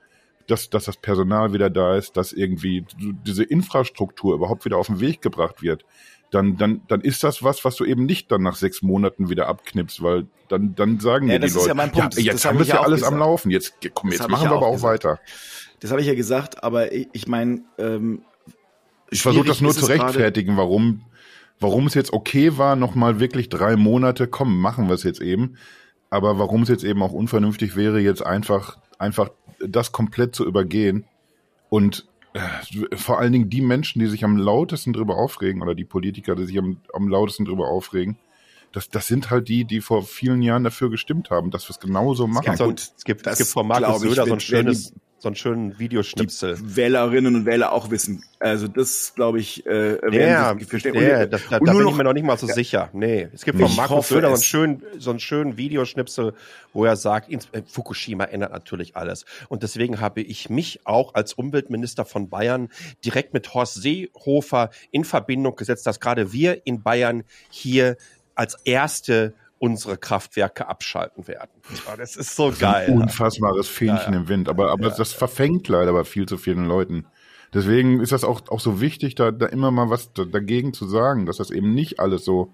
dass, 0.47 0.69
dass 0.69 0.85
das 0.85 0.97
Personal 0.97 1.53
wieder 1.53 1.69
da 1.69 1.95
ist, 1.95 2.17
dass 2.17 2.31
irgendwie 2.33 2.85
diese 3.25 3.43
Infrastruktur 3.43 4.35
überhaupt 4.35 4.65
wieder 4.65 4.77
auf 4.77 4.87
den 4.87 4.99
Weg 4.99 5.21
gebracht 5.21 5.61
wird, 5.63 5.85
dann, 6.31 6.57
dann, 6.57 6.81
dann 6.87 7.01
ist 7.01 7.23
das 7.23 7.43
was, 7.43 7.63
was 7.63 7.75
du 7.77 7.85
eben 7.85 8.05
nicht 8.05 8.31
dann 8.31 8.43
nach 8.43 8.55
sechs 8.55 8.81
Monaten 8.81 9.29
wieder 9.29 9.47
abknippst, 9.47 10.03
weil 10.03 10.27
dann, 10.49 10.75
dann 10.75 10.99
sagen 10.99 11.27
Ja, 11.27 11.33
dir 11.35 11.39
die 11.39 11.41
das 11.43 11.51
ist 11.51 11.55
Leute, 11.57 11.67
ja 11.69 11.73
mein 11.75 11.91
Punkt. 11.91 12.17
Das 12.17 12.23
jetzt 12.23 12.45
hab 12.45 12.51
haben 12.51 12.59
wir 12.59 12.65
ja 12.65 12.75
ja 12.75 12.81
alles 12.81 13.03
am 13.03 13.13
gesagt. 13.13 13.19
Laufen, 13.19 13.51
jetzt, 13.51 13.73
komm, 13.93 14.09
Das 14.09 14.19
jetzt 14.19 14.29
machen 14.29 14.43
wir 14.43 14.51
ja 14.51 14.57
aber 14.57 14.67
auch 14.67 14.73
gesagt. 14.73 15.03
weiter. 15.05 15.19
Das 15.79 15.91
habe 15.91 16.01
ich 16.01 16.07
ja 16.07 16.15
gesagt, 16.15 16.63
aber 16.63 16.91
ich, 16.91 17.07
ich 17.13 17.27
meine, 17.27 17.63
ähm, 17.77 18.23
Ich 19.11 19.21
versuche 19.21 19.45
das 19.47 19.61
nur 19.61 19.73
zu 19.73 19.85
rechtfertigen, 19.85 20.57
warum, 20.57 21.01
warum 21.59 21.87
es 21.87 21.93
jetzt 21.93 22.13
okay 22.13 22.57
war, 22.57 22.75
nochmal 22.75 23.19
wirklich 23.19 23.49
drei 23.49 23.75
Monate, 23.75 24.27
komm, 24.27 24.59
machen 24.59 24.87
wir 24.87 24.95
es 24.95 25.03
jetzt 25.03 25.21
eben. 25.21 25.57
Aber 26.09 26.37
warum 26.37 26.63
es 26.63 26.69
jetzt 26.69 26.83
eben 26.83 27.01
auch 27.01 27.11
unvernünftig 27.11 27.75
wäre, 27.75 27.99
jetzt 27.99 28.25
einfach, 28.25 28.77
einfach 28.99 29.29
das 29.59 29.91
komplett 29.91 30.35
zu 30.35 30.45
übergehen 30.45 31.05
und 31.69 32.07
äh, 32.33 32.95
vor 32.95 33.19
allen 33.19 33.31
Dingen 33.31 33.49
die 33.49 33.61
Menschen, 33.61 33.99
die 33.99 34.07
sich 34.07 34.23
am 34.23 34.37
lautesten 34.37 34.93
drüber 34.93 35.17
aufregen 35.17 35.61
oder 35.61 35.73
die 35.73 35.85
Politiker, 35.85 36.35
die 36.35 36.45
sich 36.45 36.57
am, 36.57 36.77
am 36.93 37.07
lautesten 37.07 37.45
drüber 37.45 37.67
aufregen, 37.67 38.17
das, 38.71 38.89
das 38.89 39.07
sind 39.07 39.29
halt 39.29 39.47
die, 39.47 39.63
die 39.63 39.79
vor 39.79 40.03
vielen 40.03 40.41
Jahren 40.41 40.65
dafür 40.65 40.89
gestimmt 40.89 41.29
haben, 41.29 41.49
dass 41.49 41.65
wir 41.65 41.71
es 41.71 41.79
genauso 41.79 42.27
machen. 42.27 42.51
Es 42.51 42.59
gibt, 42.59 42.79
so, 42.79 42.93
es 42.97 43.03
gibt, 43.05 43.27
es 43.27 43.37
gibt 43.37 43.49
von 43.49 43.67
Markus 43.67 44.01
Söder 44.01 44.25
so 44.25 44.33
ein 44.33 44.39
schönes, 44.41 44.93
so 45.25 45.29
einen 45.29 45.35
schönen 45.35 45.79
Videoschnipsel. 45.79 46.55
Wählerinnen 46.61 47.35
und 47.35 47.45
Wähler 47.47 47.71
auch 47.71 47.89
wissen. 47.89 48.23
Also 48.39 48.67
das 48.67 49.13
glaube 49.15 49.39
ich, 49.39 49.65
äh, 49.65 49.99
werden 50.03 50.13
Ja, 50.13 50.55
verstehen. 50.67 50.93
ja, 51.01 51.25
das, 51.25 51.41
da, 51.49 51.57
da 51.57 51.65
nur 51.65 51.73
bin 51.73 51.83
noch- 51.83 51.91
ich 51.93 51.97
mir 51.97 52.03
noch 52.03 52.13
nicht 52.13 52.25
mal 52.25 52.37
so 52.37 52.45
sicher. 52.45 52.89
Nee, 52.93 53.27
es 53.33 53.43
gibt 53.43 53.59
von 53.59 53.75
Markus 53.75 54.09
Söder 54.09 54.27
so 54.27 54.33
einen 54.35 54.43
schönen, 54.43 54.83
so 54.99 55.09
einen 55.09 55.19
schönen 55.19 55.57
Videoschnipsel, 55.57 56.33
wo 56.73 56.85
er 56.85 56.95
sagt, 56.95 57.31
äh, 57.31 57.63
Fukushima 57.67 58.25
ändert 58.25 58.51
natürlich 58.51 58.95
alles. 58.95 59.25
Und 59.49 59.63
deswegen 59.63 59.99
habe 59.99 60.21
ich 60.21 60.51
mich 60.51 60.81
auch 60.85 61.15
als 61.15 61.33
Umweltminister 61.33 62.05
von 62.05 62.29
Bayern 62.29 62.69
direkt 63.03 63.33
mit 63.33 63.51
Horst 63.55 63.81
Seehofer 63.81 64.69
in 64.91 65.05
Verbindung 65.05 65.55
gesetzt, 65.55 65.87
dass 65.87 65.99
gerade 65.99 66.33
wir 66.33 66.67
in 66.67 66.83
Bayern 66.83 67.23
hier 67.49 67.97
als 68.35 68.57
erste 68.63 69.33
unsere 69.65 69.97
Kraftwerke 69.97 70.67
abschalten 70.67 71.27
werden. 71.27 71.49
Ja, 71.87 71.97
das 71.97 72.15
ist 72.15 72.35
so 72.35 72.53
geil. 72.57 72.87
Ein 72.89 73.01
unfassbares 73.01 73.67
Fähnchen 73.67 73.97
Ja, 73.97 74.11
ja. 74.11 74.17
im 74.17 74.27
Wind. 74.27 74.47
Aber, 74.49 74.71
aber 74.71 74.89
das 74.91 75.11
verfängt 75.11 75.67
leider 75.67 75.91
bei 75.93 76.03
viel 76.03 76.27
zu 76.27 76.37
vielen 76.37 76.65
Leuten. 76.65 77.07
Deswegen 77.53 78.01
ist 78.01 78.11
das 78.11 78.23
auch, 78.23 78.47
auch 78.49 78.59
so 78.59 78.81
wichtig, 78.81 79.15
da, 79.15 79.31
da 79.31 79.45
immer 79.47 79.71
mal 79.71 79.89
was 79.89 80.13
da, 80.13 80.25
dagegen 80.25 80.73
zu 80.73 80.85
sagen, 80.87 81.25
dass 81.25 81.37
das 81.37 81.51
eben 81.51 81.73
nicht 81.73 81.99
alles 81.99 82.23
so. 82.25 82.53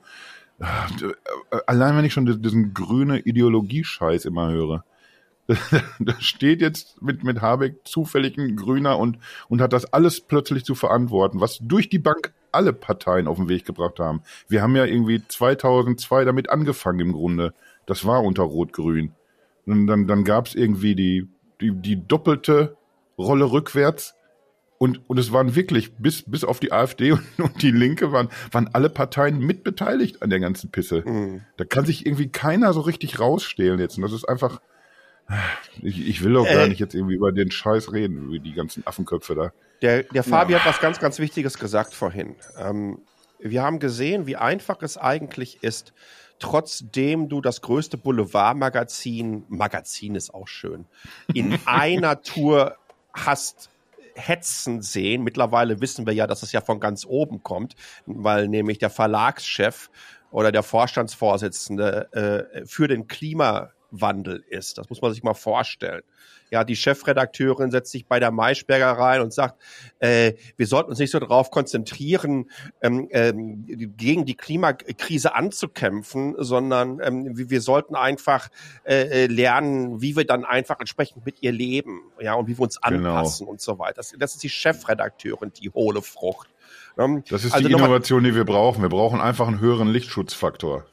äh, 0.60 1.58
Allein 1.68 1.98
wenn 1.98 2.06
ich 2.06 2.14
schon 2.14 2.42
diesen 2.42 2.74
grüne 2.74 3.20
Ideologie-Scheiß 3.20 4.26
immer 4.26 4.50
höre. 4.52 4.86
Da 6.00 6.14
steht 6.20 6.62
jetzt 6.62 7.02
mit, 7.02 7.24
mit 7.24 7.42
Habeck 7.42 7.80
zufällig 7.84 8.38
ein 8.38 8.56
Grüner 8.56 8.98
und, 8.98 9.18
und 9.50 9.60
hat 9.62 9.74
das 9.74 9.92
alles 9.92 10.22
plötzlich 10.22 10.64
zu 10.64 10.76
verantworten, 10.76 11.42
was 11.42 11.60
durch 11.62 11.90
die 11.90 12.00
Bank 12.00 12.34
alle 12.52 12.74
Parteien 12.74 13.28
auf 13.28 13.38
den 13.38 13.50
Weg 13.50 13.66
gebracht 13.66 14.00
haben. 14.00 14.22
Wir 14.48 14.62
haben 14.62 14.76
ja 14.76 14.86
irgendwie 14.86 15.22
2002 15.28 16.26
damit 16.26 16.50
angefangen 16.50 17.00
im 17.00 17.12
Grunde. 17.14 17.54
Das 17.86 18.06
war 18.06 18.24
unter 18.24 18.44
Rot-Grün. 18.44 19.14
Und 19.66 19.88
dann, 19.88 20.08
dann 20.08 20.24
gab 20.24 20.48
es 20.48 20.56
irgendwie 20.56 20.96
die, 20.96 21.28
die, 21.62 21.72
die 21.72 22.08
doppelte 22.08 22.76
Rolle 23.18 23.52
rückwärts. 23.52 24.16
Und, 24.78 25.08
und 25.08 25.20
es 25.20 25.32
waren 25.32 25.54
wirklich, 25.56 25.94
bis, 25.98 26.24
bis 26.24 26.44
auf 26.44 26.60
die 26.60 26.72
AfD 26.72 27.12
und, 27.14 27.22
und 27.38 27.62
die 27.62 27.72
Linke, 27.72 28.12
waren, 28.12 28.30
waren 28.52 28.70
alle 28.74 28.90
Parteien 28.90 29.40
mitbeteiligt 29.40 30.24
an 30.24 30.30
der 30.32 30.40
ganzen 30.40 30.72
Pisse. 30.72 31.04
Mhm. 31.06 31.42
Da 31.58 31.66
kann 31.66 31.86
sich 31.86 32.06
irgendwie 32.06 32.30
keiner 32.30 32.74
so 32.74 32.82
richtig 32.82 33.20
rausstehlen 33.20 33.80
jetzt. 33.80 33.98
Und 33.98 34.04
das 34.04 34.14
ist 34.14 34.28
einfach. 34.28 34.60
Ich, 35.82 36.08
ich 36.08 36.24
will 36.24 36.34
doch 36.34 36.46
gar 36.46 36.66
Äh. 36.66 36.70
nicht 36.70 36.80
jetzt 36.80 36.96
irgendwie 36.96 37.16
über 37.16 37.32
den 37.32 37.52
Scheiß 37.52 37.94
reden, 37.94 38.26
über 38.26 38.40
die 38.40 38.54
ganzen 38.54 38.86
Affenköpfe 38.86 39.36
da. 39.36 39.52
Der, 39.82 40.04
der 40.04 40.24
Fabi 40.24 40.54
hat 40.54 40.66
was 40.66 40.80
ganz, 40.80 41.00
ganz 41.00 41.20
Wichtiges 41.20 41.58
gesagt 41.58 41.94
vorhin. 41.94 42.36
Ähm, 42.58 43.02
wir 43.40 43.64
haben 43.64 43.80
gesehen, 43.80 44.28
wie 44.28 44.36
einfach 44.36 44.82
es 44.82 44.98
eigentlich 44.98 45.64
ist, 45.64 45.94
trotzdem 46.40 47.30
du 47.30 47.42
das 47.42 47.62
größte 47.62 47.98
Boulevardmagazin, 47.98 49.46
Magazin 49.50 50.16
ist 50.16 50.34
auch 50.34 50.48
schön, 50.48 50.86
in 51.34 51.58
einer 51.66 52.22
Tour 52.22 52.76
hast 53.14 53.70
hetzen 54.16 54.82
sehen. 54.82 55.24
Mittlerweile 55.24 55.82
wissen 55.82 56.06
wir 56.06 56.14
ja, 56.14 56.28
dass 56.28 56.44
es 56.44 56.52
ja 56.52 56.62
von 56.62 56.80
ganz 56.80 57.06
oben 57.06 57.44
kommt, 57.44 57.76
weil 58.06 58.48
nämlich 58.48 58.78
der 58.78 58.90
Verlagschef 58.90 59.90
oder 60.32 60.52
der 60.52 60.64
Vorstandsvorsitzende 60.64 62.50
äh, 62.54 62.66
für 62.66 62.88
den 62.88 63.08
Klimawandel 63.92 64.44
ist. 64.50 64.78
Das 64.78 64.90
muss 64.90 65.02
man 65.02 65.14
sich 65.14 65.24
mal 65.24 65.34
vorstellen. 65.34 66.02
Ja, 66.50 66.66
die 66.66 66.76
Chefredakteurin 66.76 67.72
setzt 67.72 67.92
sich 67.92 68.06
bei 68.08 68.20
der 68.20 68.32
Maischberger 68.32 68.92
rein 68.92 69.22
und 69.22 69.32
sagt, 69.34 69.62
äh, 70.00 70.34
wir 70.58 70.68
sollten 70.68 70.90
uns 70.90 71.00
nicht 71.00 71.12
so 71.12 71.20
darauf 71.20 71.50
konzentrieren, 71.50 72.50
ähm, 72.82 73.08
ähm, 73.12 73.94
gegen 73.96 74.26
die 74.26 74.36
Klimakrise 74.36 75.34
anzukämpfen, 75.34 76.36
sondern 76.38 77.00
ähm, 77.02 77.50
wir 77.50 77.62
sollten 77.62 77.96
einfach 77.96 78.50
äh, 78.84 79.24
äh, 79.24 79.28
lernen, 79.28 80.02
wie 80.02 80.18
wir 80.18 80.26
dann 80.26 80.44
einfach 80.44 80.80
entsprechend 80.80 81.26
mit 81.26 81.42
ihr 81.42 81.54
leben, 81.54 82.02
ja, 82.20 82.34
und 82.34 82.48
wie 82.48 82.58
wir 82.58 82.64
uns 82.64 82.82
Genau. 82.82 83.10
anpassen 83.12 83.48
und 83.48 83.62
so 83.62 83.80
weiter. 83.80 83.96
Das, 83.96 84.14
das 84.18 84.34
ist 84.34 84.44
die 84.44 84.50
Chefredakteurin, 84.50 85.54
die 85.62 85.70
hohle 85.70 86.02
Frucht. 86.02 86.50
Ähm, 86.98 87.24
Das 87.30 87.46
ist 87.46 87.54
also 87.54 87.68
die 87.68 87.74
Innovation, 87.74 88.24
die 88.24 88.36
wir 88.36 88.44
brauchen. 88.44 88.82
Wir 88.82 88.90
brauchen 88.90 89.22
einfach 89.22 89.48
einen 89.48 89.62
höheren 89.62 89.88
Lichtschutzfaktor. 89.88 90.86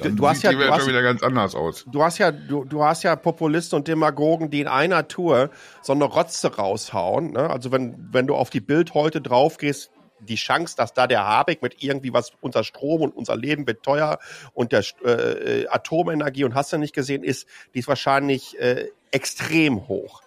Dann 0.00 0.16
Du 0.16 0.28
hast 0.28 0.42
ja- 0.42 0.50
die 0.50 0.56
du 0.56 0.68
hast- 0.70 0.80
schon 0.80 0.88
wieder 0.88 1.02
ganz 1.02 1.22
anders 1.22 1.54
aus. 1.54 1.84
Du 1.90 2.02
hast 2.02 2.18
ja, 2.18 2.30
du, 2.32 2.64
du 2.64 2.84
hast 2.84 3.02
ja 3.02 3.16
Populisten 3.16 3.76
und 3.78 3.88
Demagogen, 3.88 4.50
die 4.50 4.60
in 4.60 4.68
einer 4.68 5.06
Tour 5.08 5.50
so 5.82 5.92
eine 5.92 6.04
Rotze 6.04 6.54
raushauen. 6.56 7.32
Ne? 7.32 7.48
Also 7.50 7.70
wenn, 7.72 8.08
wenn 8.12 8.26
du 8.26 8.34
auf 8.34 8.50
die 8.50 8.60
Bild 8.60 8.94
heute 8.94 9.20
drauf 9.20 9.56
gehst, 9.58 9.90
die 10.22 10.34
Chance, 10.34 10.76
dass 10.76 10.92
da 10.92 11.06
der 11.06 11.24
Habeck 11.26 11.62
mit 11.62 11.82
irgendwie 11.82 12.12
was, 12.12 12.32
unser 12.42 12.62
Strom 12.62 13.00
und 13.00 13.16
unser 13.16 13.36
Leben 13.36 13.66
wird 13.66 13.82
teuer 13.82 14.18
und 14.52 14.72
der 14.72 14.84
äh, 15.04 15.66
Atomenergie 15.68 16.44
und 16.44 16.54
hast 16.54 16.72
du 16.72 16.76
nicht 16.78 16.94
gesehen, 16.94 17.24
ist, 17.24 17.46
die 17.74 17.78
ist 17.78 17.88
wahrscheinlich 17.88 18.58
äh, 18.60 18.88
extrem 19.12 19.88
hoch. 19.88 20.20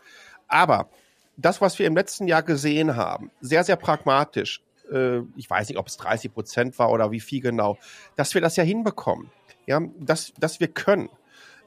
Aber 0.48 0.89
das, 1.38 1.62
was 1.62 1.78
wir 1.78 1.86
im 1.86 1.96
letzten 1.96 2.28
Jahr 2.28 2.41
gesehen 2.44 2.96
haben, 2.96 3.30
sehr, 3.39 3.64
sehr 3.64 3.76
pragmatisch, 3.76 4.62
äh, 4.94 5.22
ich 5.36 5.50
weiß 5.50 5.70
nicht, 5.70 5.78
ob 5.78 5.88
es 5.88 5.98
30 5.98 6.34
Prozent 6.34 6.80
war 6.80 6.91
oder 6.91 7.12
wie 7.12 7.20
viel 7.20 7.41
genau, 7.41 7.78
dass 8.16 8.34
wir 8.34 8.41
das 8.41 8.56
ja 8.56 8.64
hinbekommen. 8.64 9.30
Ja, 9.66 9.82
dass, 9.98 10.34
dass 10.38 10.60
wir 10.60 10.68
können. 10.68 11.10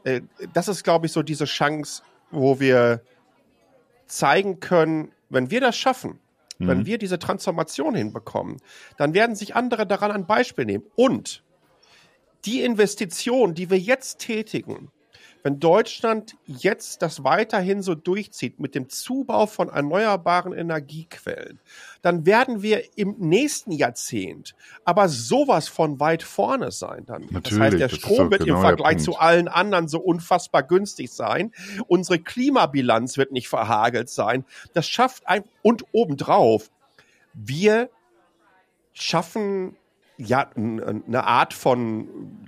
Äh, 0.04 0.22
das 0.52 0.68
ist, 0.68 0.84
glaube 0.84 1.06
ich, 1.06 1.12
so 1.12 1.22
diese 1.22 1.46
Chance, 1.46 2.02
wo 2.30 2.60
wir 2.60 3.02
zeigen 4.06 4.60
können, 4.60 5.12
wenn 5.30 5.50
wir 5.50 5.60
das 5.60 5.76
schaffen, 5.76 6.20
wenn 6.58 6.86
wir 6.86 6.96
diese 6.96 7.18
Transformation 7.18 7.94
hinbekommen, 7.94 8.58
dann 8.96 9.12
werden 9.12 9.36
sich 9.36 9.54
andere 9.54 9.86
daran 9.86 10.10
ein 10.10 10.26
Beispiel 10.26 10.64
nehmen. 10.64 10.84
Und 10.94 11.42
die 12.46 12.62
Investition, 12.62 13.54
die 13.54 13.68
wir 13.68 13.78
jetzt 13.78 14.20
tätigen, 14.20 14.90
wenn 15.46 15.60
Deutschland 15.60 16.36
jetzt 16.44 17.02
das 17.02 17.22
weiterhin 17.22 17.80
so 17.80 17.94
durchzieht 17.94 18.58
mit 18.58 18.74
dem 18.74 18.88
Zubau 18.88 19.46
von 19.46 19.68
erneuerbaren 19.68 20.52
Energiequellen, 20.52 21.60
dann 22.02 22.26
werden 22.26 22.62
wir 22.62 22.98
im 22.98 23.14
nächsten 23.20 23.70
Jahrzehnt 23.70 24.56
aber 24.84 25.08
sowas 25.08 25.68
von 25.68 26.00
weit 26.00 26.24
vorne 26.24 26.72
sein 26.72 27.06
dann. 27.06 27.22
das 27.22 27.30
Natürlich, 27.30 27.60
heißt, 27.62 27.78
der 27.78 27.88
das 27.90 27.96
Strom 27.96 28.32
wird 28.32 28.42
genau 28.42 28.56
im 28.56 28.60
Vergleich 28.60 28.98
zu 28.98 29.18
allen 29.18 29.46
anderen 29.46 29.86
so 29.86 30.00
unfassbar 30.00 30.64
günstig 30.64 31.12
sein. 31.12 31.52
Unsere 31.86 32.18
Klimabilanz 32.18 33.16
wird 33.16 33.30
nicht 33.30 33.46
verhagelt 33.46 34.08
sein. 34.08 34.44
Das 34.72 34.88
schafft 34.88 35.28
ein, 35.28 35.44
und 35.62 35.84
obendrauf, 35.92 36.72
wir 37.34 37.88
schaffen 38.94 39.76
ja 40.18 40.50
eine 40.56 41.22
Art 41.24 41.54
von 41.54 42.45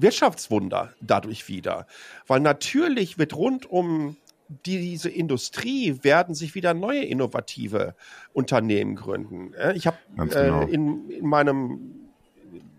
Wirtschaftswunder 0.00 0.94
dadurch 1.00 1.48
wieder. 1.48 1.86
Weil 2.26 2.40
natürlich 2.40 3.18
wird 3.18 3.34
rund 3.34 3.66
um 3.66 4.16
diese 4.64 5.10
Industrie 5.10 5.98
werden 6.02 6.34
sich 6.34 6.54
wieder 6.54 6.72
neue 6.72 7.04
innovative 7.04 7.94
Unternehmen 8.32 8.96
gründen. 8.96 9.52
Ich 9.74 9.86
habe 9.86 9.98
genau. 10.16 10.62
äh, 10.62 10.70
in, 10.70 11.10
in 11.10 11.26
meinem 11.26 12.08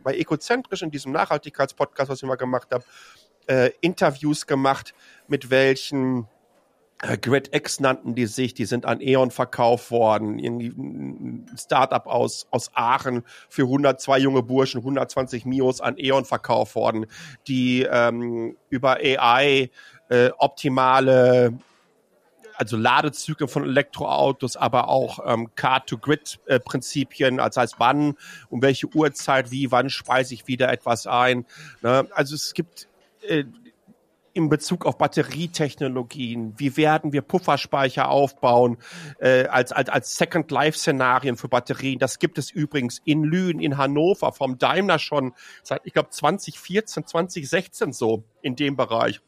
bei 0.04 0.16
Ecozentrisch 0.16 0.82
in 0.82 0.92
diesem 0.92 1.12
Nachhaltigkeitspodcast, 1.12 2.10
was 2.10 2.24
ich 2.24 2.28
mal 2.28 2.36
gemacht 2.36 2.70
habe, 2.72 2.84
äh, 3.48 3.72
Interviews 3.82 4.48
gemacht, 4.48 4.94
mit 5.28 5.50
welchen 5.50 6.28
Grid 7.00 7.56
X 7.56 7.80
nannten 7.80 8.14
die 8.14 8.26
sich, 8.26 8.54
die 8.54 8.66
sind 8.66 8.86
an 8.86 9.00
E.ON 9.00 9.32
verkauft 9.32 9.90
worden, 9.90 10.38
irgendwie 10.38 10.68
ein 10.68 11.50
Startup 11.58 12.06
aus, 12.06 12.48
aus 12.52 12.72
Aachen 12.74 13.24
für 13.48 13.64
102 13.64 14.20
junge 14.20 14.44
Burschen, 14.44 14.80
120 14.80 15.46
Mios 15.46 15.80
an 15.80 15.96
E.ON 15.98 16.26
verkauft 16.26 16.76
worden, 16.76 17.06
die 17.48 17.88
ähm, 17.90 18.58
über 18.70 18.98
AI 18.98 19.70
äh, 20.10 20.30
optimale 20.38 21.58
also 22.60 22.76
Ladezyklen 22.76 23.48
von 23.48 23.64
Elektroautos, 23.64 24.58
aber 24.58 24.90
auch 24.90 25.20
ähm, 25.26 25.50
Car-to-Grid-Prinzipien, 25.56 27.40
also 27.40 27.62
heißt 27.62 27.76
wann, 27.78 28.16
um 28.50 28.62
welche 28.62 28.88
Uhrzeit, 28.94 29.50
wie, 29.50 29.72
wann 29.72 29.90
speise 29.90 30.34
ich 30.34 30.46
wieder 30.48 30.70
etwas 30.70 31.08
ein. 31.08 31.46
Ne? 31.82 32.06
Also 32.12 32.36
es 32.36 32.54
gibt 32.54 32.90
äh, 33.22 33.46
in 34.40 34.50
Bezug 34.50 34.86
auf 34.86 34.98
Batterietechnologien, 34.98 36.54
wie 36.58 36.78
werden 36.78 37.12
wir 37.12 37.22
Pufferspeicher 37.22 38.10
aufbauen 38.10 38.78
äh, 39.20 39.46
als, 39.48 39.72
als, 39.72 39.90
als 39.90 40.16
Second-Life-Szenarien 40.16 41.36
für 41.36 41.50
Batterien. 41.50 42.00
Das 42.00 42.20
gibt 42.20 42.38
es 42.38 42.50
übrigens 42.50 43.02
in 43.04 43.24
Lünen, 43.24 43.60
in 43.60 43.78
Hannover, 43.78 44.32
vom 44.32 44.58
Daimler 44.58 44.98
schon 44.98 45.34
seit, 45.62 45.82
ich 45.84 45.94
glaube, 45.94 46.10
2014, 46.10 47.06
2016 47.06 47.92
so 47.92 48.24
in 48.42 48.56
dem 48.56 48.76
Bereich 48.76 49.22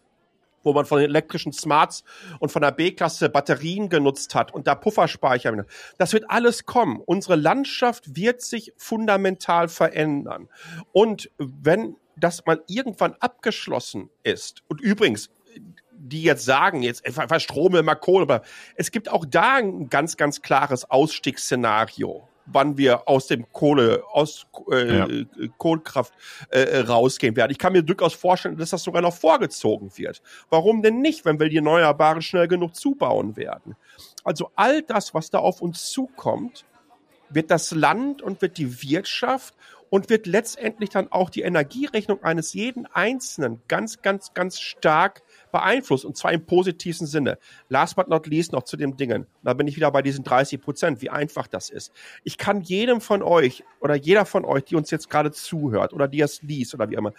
wo 0.63 0.73
man 0.73 0.85
von 0.85 0.99
den 0.99 1.09
elektrischen 1.09 1.53
Smarts 1.53 2.03
und 2.37 2.51
von 2.51 2.61
der 2.61 2.69
B-Klasse 2.69 3.29
Batterien 3.29 3.89
genutzt 3.89 4.35
hat 4.35 4.53
und 4.53 4.67
da 4.67 4.75
Pufferspeicher. 4.75 5.65
Das 5.97 6.13
wird 6.13 6.25
alles 6.29 6.67
kommen. 6.67 7.01
Unsere 7.03 7.35
Landschaft 7.35 8.15
wird 8.15 8.43
sich 8.43 8.71
fundamental 8.77 9.69
verändern. 9.69 10.49
Und 10.91 11.31
wenn 11.39 11.95
das 12.21 12.45
mal 12.45 12.63
irgendwann 12.67 13.15
abgeschlossen 13.19 14.09
ist, 14.23 14.63
und 14.67 14.79
übrigens, 14.79 15.29
die 15.93 16.23
jetzt 16.23 16.45
sagen, 16.45 16.81
jetzt 16.81 17.07
verstrome 17.07 17.79
immer 17.79 17.95
Kohle, 17.95 18.23
aber 18.23 18.41
es 18.75 18.91
gibt 18.91 19.09
auch 19.09 19.25
da 19.25 19.57
ein 19.57 19.89
ganz, 19.89 20.17
ganz 20.17 20.41
klares 20.41 20.89
Ausstiegsszenario 20.89 22.27
wann 22.45 22.77
wir 22.77 23.07
aus 23.07 23.27
dem 23.27 23.51
Kohle, 23.51 24.03
aus 24.11 24.47
äh, 24.71 24.97
ja. 24.97 25.07
Kohlekraft 25.57 26.13
äh, 26.49 26.79
rausgehen 26.79 27.35
werden. 27.35 27.51
Ich 27.51 27.57
kann 27.57 27.73
mir 27.73 27.83
durchaus 27.83 28.13
vorstellen, 28.13 28.57
dass 28.57 28.71
das 28.71 28.83
sogar 28.83 29.01
noch 29.01 29.13
vorgezogen 29.13 29.91
wird. 29.95 30.21
Warum 30.49 30.81
denn 30.81 31.01
nicht, 31.01 31.25
wenn 31.25 31.39
wir 31.39 31.49
die 31.49 31.57
Erneuerbaren 31.57 32.21
schnell 32.21 32.47
genug 32.47 32.75
zubauen 32.75 33.37
werden? 33.37 33.75
Also 34.23 34.51
all 34.55 34.81
das, 34.81 35.13
was 35.13 35.29
da 35.29 35.39
auf 35.39 35.61
uns 35.61 35.89
zukommt, 35.91 36.65
wird 37.33 37.51
das 37.51 37.71
Land 37.71 38.21
und 38.21 38.41
wird 38.41 38.57
die 38.57 38.81
Wirtschaft 38.83 39.55
und 39.91 40.09
wird 40.09 40.25
letztendlich 40.25 40.89
dann 40.89 41.11
auch 41.11 41.29
die 41.29 41.41
Energierechnung 41.41 42.23
eines 42.23 42.53
jeden 42.53 42.85
Einzelnen 42.85 43.61
ganz, 43.67 44.01
ganz, 44.01 44.33
ganz 44.33 44.59
stark 44.59 45.21
beeinflusst 45.51 46.05
und 46.05 46.15
zwar 46.15 46.31
im 46.31 46.45
positivsten 46.45 47.07
Sinne. 47.07 47.37
Last 47.67 47.97
but 47.97 48.07
not 48.07 48.25
least 48.25 48.53
noch 48.53 48.63
zu 48.63 48.77
dem 48.77 48.95
Dingen. 48.95 49.27
Da 49.43 49.53
bin 49.53 49.67
ich 49.67 49.75
wieder 49.75 49.91
bei 49.91 50.01
diesen 50.01 50.23
30 50.23 50.61
Prozent, 50.61 51.01
wie 51.01 51.09
einfach 51.09 51.47
das 51.47 51.69
ist. 51.69 51.91
Ich 52.23 52.37
kann 52.37 52.61
jedem 52.61 53.01
von 53.01 53.21
euch 53.21 53.65
oder 53.81 53.95
jeder 53.95 54.25
von 54.25 54.45
euch, 54.45 54.63
die 54.63 54.77
uns 54.77 54.91
jetzt 54.91 55.09
gerade 55.09 55.31
zuhört 55.31 55.91
oder 55.91 56.07
die 56.07 56.21
es 56.21 56.41
liest 56.41 56.73
oder 56.73 56.89
wie 56.89 56.95
immer, 56.95 57.11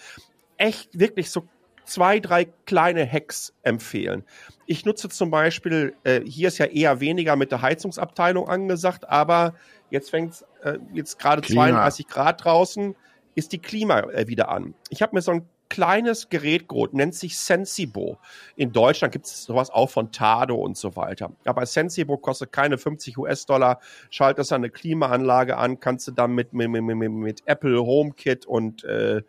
echt 0.56 0.98
wirklich 0.98 1.30
so 1.30 1.46
zwei, 1.84 2.20
drei 2.20 2.46
kleine 2.66 3.06
Hacks 3.10 3.52
empfehlen. 3.62 4.24
Ich 4.72 4.86
nutze 4.86 5.10
zum 5.10 5.30
Beispiel, 5.30 5.94
äh, 6.02 6.22
hier 6.24 6.48
ist 6.48 6.56
ja 6.56 6.64
eher 6.64 6.98
weniger 6.98 7.36
mit 7.36 7.52
der 7.52 7.60
Heizungsabteilung 7.60 8.48
angesagt, 8.48 9.06
aber 9.06 9.52
jetzt 9.90 10.08
fängt 10.08 10.32
es 10.32 10.46
äh, 10.62 10.78
jetzt 10.94 11.18
gerade 11.18 11.42
32 11.42 12.08
Grad 12.08 12.42
draußen, 12.42 12.96
ist 13.34 13.52
die 13.52 13.58
Klima 13.58 14.00
äh, 14.00 14.28
wieder 14.28 14.48
an. 14.48 14.72
Ich 14.88 15.02
habe 15.02 15.14
mir 15.14 15.20
so 15.20 15.32
ein 15.32 15.46
kleines 15.68 16.30
Gerät 16.30 16.70
geholt, 16.70 16.94
nennt 16.94 17.14
sich 17.14 17.36
Sensibo. 17.36 18.16
In 18.56 18.72
Deutschland 18.72 19.12
gibt 19.12 19.26
es 19.26 19.44
sowas 19.44 19.68
auch 19.68 19.90
von 19.90 20.10
Tado 20.10 20.54
und 20.54 20.78
so 20.78 20.96
weiter. 20.96 21.32
Aber 21.44 21.66
Sensibo 21.66 22.16
kostet 22.16 22.50
keine 22.50 22.78
50 22.78 23.18
US-Dollar. 23.18 23.78
Schaltest 24.08 24.54
eine 24.54 24.70
Klimaanlage 24.70 25.58
an, 25.58 25.80
kannst 25.80 26.08
du 26.08 26.12
dann 26.12 26.34
mit, 26.34 26.54
mit, 26.54 26.70
mit, 26.70 26.96
mit 26.96 27.42
Apple 27.44 27.78
HomeKit 27.84 28.46
und 28.46 28.84
äh, 28.84 29.20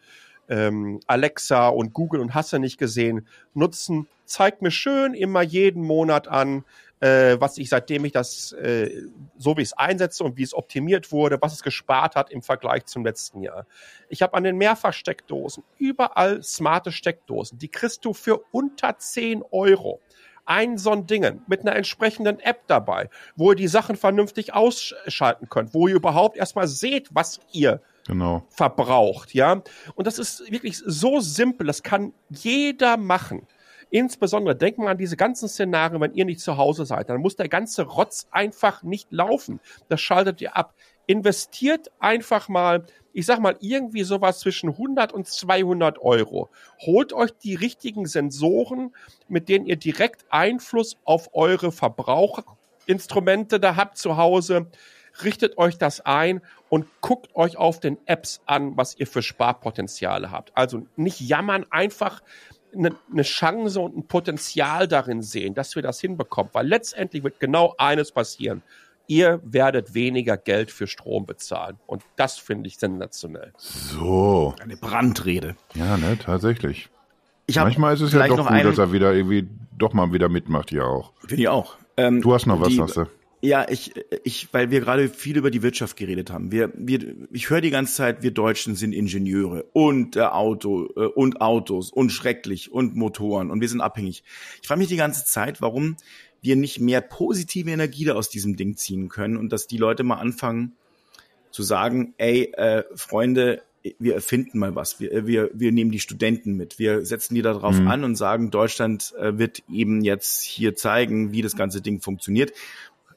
ähm, 0.49 0.99
Alexa 1.07 1.67
und 1.67 1.93
Google 1.93 2.21
und 2.21 2.33
hast 2.33 2.53
du 2.53 2.59
nicht 2.59 2.77
gesehen, 2.77 3.27
nutzen. 3.53 4.07
Zeigt 4.25 4.61
mir 4.61 4.71
schön 4.71 5.13
immer 5.13 5.41
jeden 5.41 5.83
Monat 5.83 6.27
an, 6.27 6.63
äh, 6.99 7.39
was 7.39 7.57
ich 7.57 7.69
seitdem 7.69 8.05
ich 8.05 8.13
das, 8.13 8.53
äh, 8.53 9.03
so 9.37 9.57
wie 9.57 9.61
ich 9.61 9.69
es 9.69 9.73
einsetze 9.73 10.23
und 10.23 10.37
wie 10.37 10.43
es 10.43 10.53
optimiert 10.53 11.11
wurde, 11.11 11.37
was 11.41 11.53
es 11.53 11.61
gespart 11.61 12.15
hat 12.15 12.31
im 12.31 12.41
Vergleich 12.41 12.85
zum 12.85 13.03
letzten 13.03 13.41
Jahr. 13.41 13.65
Ich 14.07 14.21
habe 14.21 14.35
an 14.35 14.43
den 14.43 14.57
Mehrfachsteckdosen 14.57 15.63
überall 15.77 16.41
smarte 16.41 16.93
Steckdosen. 16.93 17.59
Die 17.59 17.67
kriegst 17.67 18.05
du 18.05 18.13
für 18.13 18.41
unter 18.51 18.97
10 18.97 19.43
Euro 19.51 19.99
ein 20.45 20.77
so 20.77 20.91
ein 20.91 21.07
Dingen 21.07 21.41
mit 21.47 21.61
einer 21.61 21.75
entsprechenden 21.75 22.39
App 22.39 22.67
dabei, 22.67 23.09
wo 23.35 23.51
ihr 23.51 23.55
die 23.55 23.67
Sachen 23.67 23.95
vernünftig 23.95 24.53
ausschalten 24.53 25.49
könnt, 25.49 25.73
wo 25.73 25.87
ihr 25.87 25.95
überhaupt 25.95 26.37
erstmal 26.37 26.67
seht, 26.67 27.09
was 27.13 27.39
ihr 27.51 27.81
genau. 28.07 28.45
verbraucht, 28.49 29.33
ja. 29.33 29.61
Und 29.95 30.07
das 30.07 30.19
ist 30.19 30.51
wirklich 30.51 30.77
so 30.77 31.19
simpel, 31.19 31.67
das 31.67 31.83
kann 31.83 32.13
jeder 32.29 32.97
machen. 32.97 33.47
Insbesondere 33.93 34.55
denkt 34.55 34.79
mal 34.79 34.89
an 34.89 34.97
diese 34.97 35.15
ganzen 35.15 35.47
Szenarien, 35.47 36.01
wenn 36.01 36.15
ihr 36.15 36.25
nicht 36.25 36.39
zu 36.39 36.57
Hause 36.57 36.83
seid. 36.83 37.11
Dann 37.11 37.21
muss 37.21 37.35
der 37.35 37.47
ganze 37.47 37.83
Rotz 37.83 38.27
einfach 38.31 38.81
nicht 38.81 39.11
laufen. 39.11 39.59
Das 39.87 40.01
schaltet 40.01 40.41
ihr 40.41 40.57
ab. 40.57 40.73
Investiert 41.05 41.91
einfach 41.99 42.49
mal, 42.49 42.87
ich 43.13 43.27
sag 43.27 43.37
mal, 43.37 43.55
irgendwie 43.59 44.01
sowas 44.01 44.39
zwischen 44.39 44.71
100 44.71 45.13
und 45.13 45.27
200 45.27 45.99
Euro. 45.99 46.49
Holt 46.79 47.13
euch 47.13 47.37
die 47.37 47.53
richtigen 47.53 48.07
Sensoren, 48.07 48.95
mit 49.27 49.47
denen 49.47 49.67
ihr 49.67 49.75
direkt 49.75 50.25
Einfluss 50.31 50.97
auf 51.03 51.29
eure 51.33 51.71
Verbraucherinstrumente 51.71 53.59
da 53.59 53.75
habt 53.75 53.99
zu 53.99 54.17
Hause 54.17 54.71
richtet 55.23 55.59
euch 55.59 55.77
das 55.77 56.01
ein 56.01 56.41
und 56.69 56.87
guckt 56.99 57.35
euch 57.35 57.57
auf 57.57 57.79
den 57.79 57.99
Apps 58.07 58.41
an, 58.47 58.75
was 58.75 58.97
ihr 58.97 59.05
für 59.05 59.21
Sparpotenziale 59.21 60.31
habt. 60.31 60.51
Also 60.57 60.87
nicht 60.95 61.21
jammern, 61.21 61.67
einfach 61.69 62.23
eine, 62.75 62.95
eine 63.11 63.23
Chance 63.23 63.79
und 63.79 63.97
ein 63.97 64.07
Potenzial 64.07 64.87
darin 64.87 65.21
sehen, 65.21 65.53
dass 65.53 65.75
wir 65.75 65.81
das 65.81 65.99
hinbekommen. 65.99 66.51
Weil 66.53 66.67
letztendlich 66.67 67.23
wird 67.23 67.39
genau 67.39 67.75
eines 67.77 68.11
passieren. 68.11 68.61
Ihr 69.07 69.41
werdet 69.43 69.93
weniger 69.93 70.37
Geld 70.37 70.71
für 70.71 70.87
Strom 70.87 71.25
bezahlen. 71.25 71.77
Und 71.87 72.03
das 72.15 72.37
finde 72.37 72.67
ich 72.67 72.77
sensationell. 72.77 73.51
So. 73.57 74.55
Eine 74.61 74.77
Brandrede. 74.77 75.55
Ja, 75.73 75.97
ne, 75.97 76.17
tatsächlich. 76.17 76.89
Manchmal 77.53 77.95
ist 77.95 78.01
es 78.01 78.13
ja 78.13 78.25
doch 78.27 78.47
gut, 78.47 78.65
dass 78.65 78.77
er 78.77 78.93
wieder 78.93 79.13
irgendwie 79.13 79.47
doch 79.77 79.93
mal 79.93 80.13
wieder 80.13 80.29
mitmacht 80.29 80.69
hier 80.69 80.87
auch. 80.87 81.11
Finde 81.19 81.35
ich 81.35 81.47
auch. 81.49 81.75
Ähm, 81.97 82.21
du 82.21 82.33
hast 82.33 82.45
noch 82.45 82.61
was, 82.61 82.69
die, 82.69 82.75
sagst 82.75 82.97
du? 82.97 83.05
Ja, 83.45 83.65
ich, 83.69 83.91
ich, 84.23 84.47
weil 84.53 84.71
wir 84.71 84.79
gerade 84.79 85.09
viel 85.09 85.35
über 85.35 85.51
die 85.51 85.61
Wirtschaft 85.61 85.97
geredet 85.97 86.31
haben. 86.31 86.53
Wir, 86.53 86.71
wir, 86.77 87.13
ich 87.29 87.49
höre 87.49 87.59
die 87.59 87.71
ganze 87.71 87.93
Zeit, 87.93 88.23
wir 88.23 88.31
Deutschen 88.31 88.77
sind 88.77 88.93
Ingenieure 88.93 89.65
und 89.73 90.15
äh, 90.15 90.21
Auto 90.21 90.87
äh, 90.95 91.07
und 91.07 91.41
Autos 91.41 91.91
und 91.91 92.11
schrecklich 92.11 92.71
und 92.71 92.95
Motoren 92.95 93.51
und 93.51 93.59
wir 93.59 93.67
sind 93.67 93.81
abhängig. 93.81 94.23
Ich 94.61 94.67
frage 94.69 94.79
mich 94.79 94.87
die 94.87 94.95
ganze 94.95 95.25
Zeit, 95.25 95.61
warum 95.61 95.97
wir 96.41 96.55
nicht 96.55 96.79
mehr 96.79 97.01
positive 97.01 97.69
Energie 97.69 98.05
da 98.05 98.13
aus 98.13 98.29
diesem 98.29 98.55
Ding 98.55 98.77
ziehen 98.77 99.09
können 99.09 99.35
und 99.35 99.51
dass 99.51 99.67
die 99.67 99.77
Leute 99.77 100.03
mal 100.03 100.19
anfangen 100.19 100.77
zu 101.51 101.63
sagen, 101.63 102.13
ey, 102.15 102.53
äh, 102.53 102.85
Freunde, 102.95 103.61
wir 103.99 104.13
erfinden 104.13 104.57
mal 104.57 104.73
was. 104.73 105.01
Wir, 105.01 105.27
wir, 105.27 105.49
wir 105.53 105.73
nehmen 105.73 105.91
die 105.91 105.99
Studenten 105.99 106.53
mit. 106.53 106.79
Wir 106.79 107.05
setzen 107.05 107.35
die 107.35 107.41
darauf 107.41 107.77
mhm. 107.77 107.89
an 107.89 108.03
und 108.05 108.15
sagen, 108.15 108.51
Deutschland 108.51 109.13
äh, 109.19 109.37
wird 109.37 109.63
eben 109.69 110.01
jetzt 110.01 110.43
hier 110.43 110.75
zeigen, 110.75 111.33
wie 111.33 111.41
das 111.41 111.57
ganze 111.57 111.81
Ding 111.81 111.99
funktioniert 111.99 112.53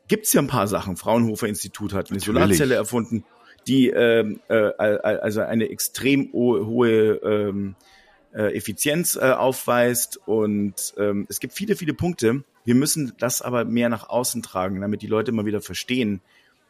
gibt's 0.09 0.33
ja 0.33 0.41
ein 0.41 0.47
paar 0.47 0.67
Sachen. 0.67 0.97
Fraunhofer 0.97 1.49
Institut 1.49 1.93
hat 1.93 2.11
eine 2.11 2.19
Natürlich. 2.19 2.43
Solarzelle 2.43 2.75
erfunden, 2.75 3.25
die 3.67 3.89
ähm, 3.89 4.41
äh, 4.49 4.55
also 4.79 5.41
eine 5.41 5.69
extrem 5.69 6.33
hohe 6.33 7.21
ähm, 7.23 7.75
äh, 8.35 8.55
Effizienz 8.55 9.17
äh, 9.17 9.33
aufweist. 9.33 10.21
Und 10.27 10.95
ähm, 10.99 11.27
es 11.29 11.41
gibt 11.41 11.55
viele, 11.55 11.77
viele 11.77 11.95
Punkte. 11.95 12.45
Wir 12.65 12.75
müssen 12.75 13.13
das 13.19 13.43
aber 13.43 13.65
mehr 13.65 13.89
nach 13.89 14.09
außen 14.09 14.43
tragen, 14.43 14.81
damit 14.81 15.03
die 15.03 15.07
Leute 15.07 15.33
mal 15.33 15.47
wieder 15.47 15.63
verstehen, 15.63 16.21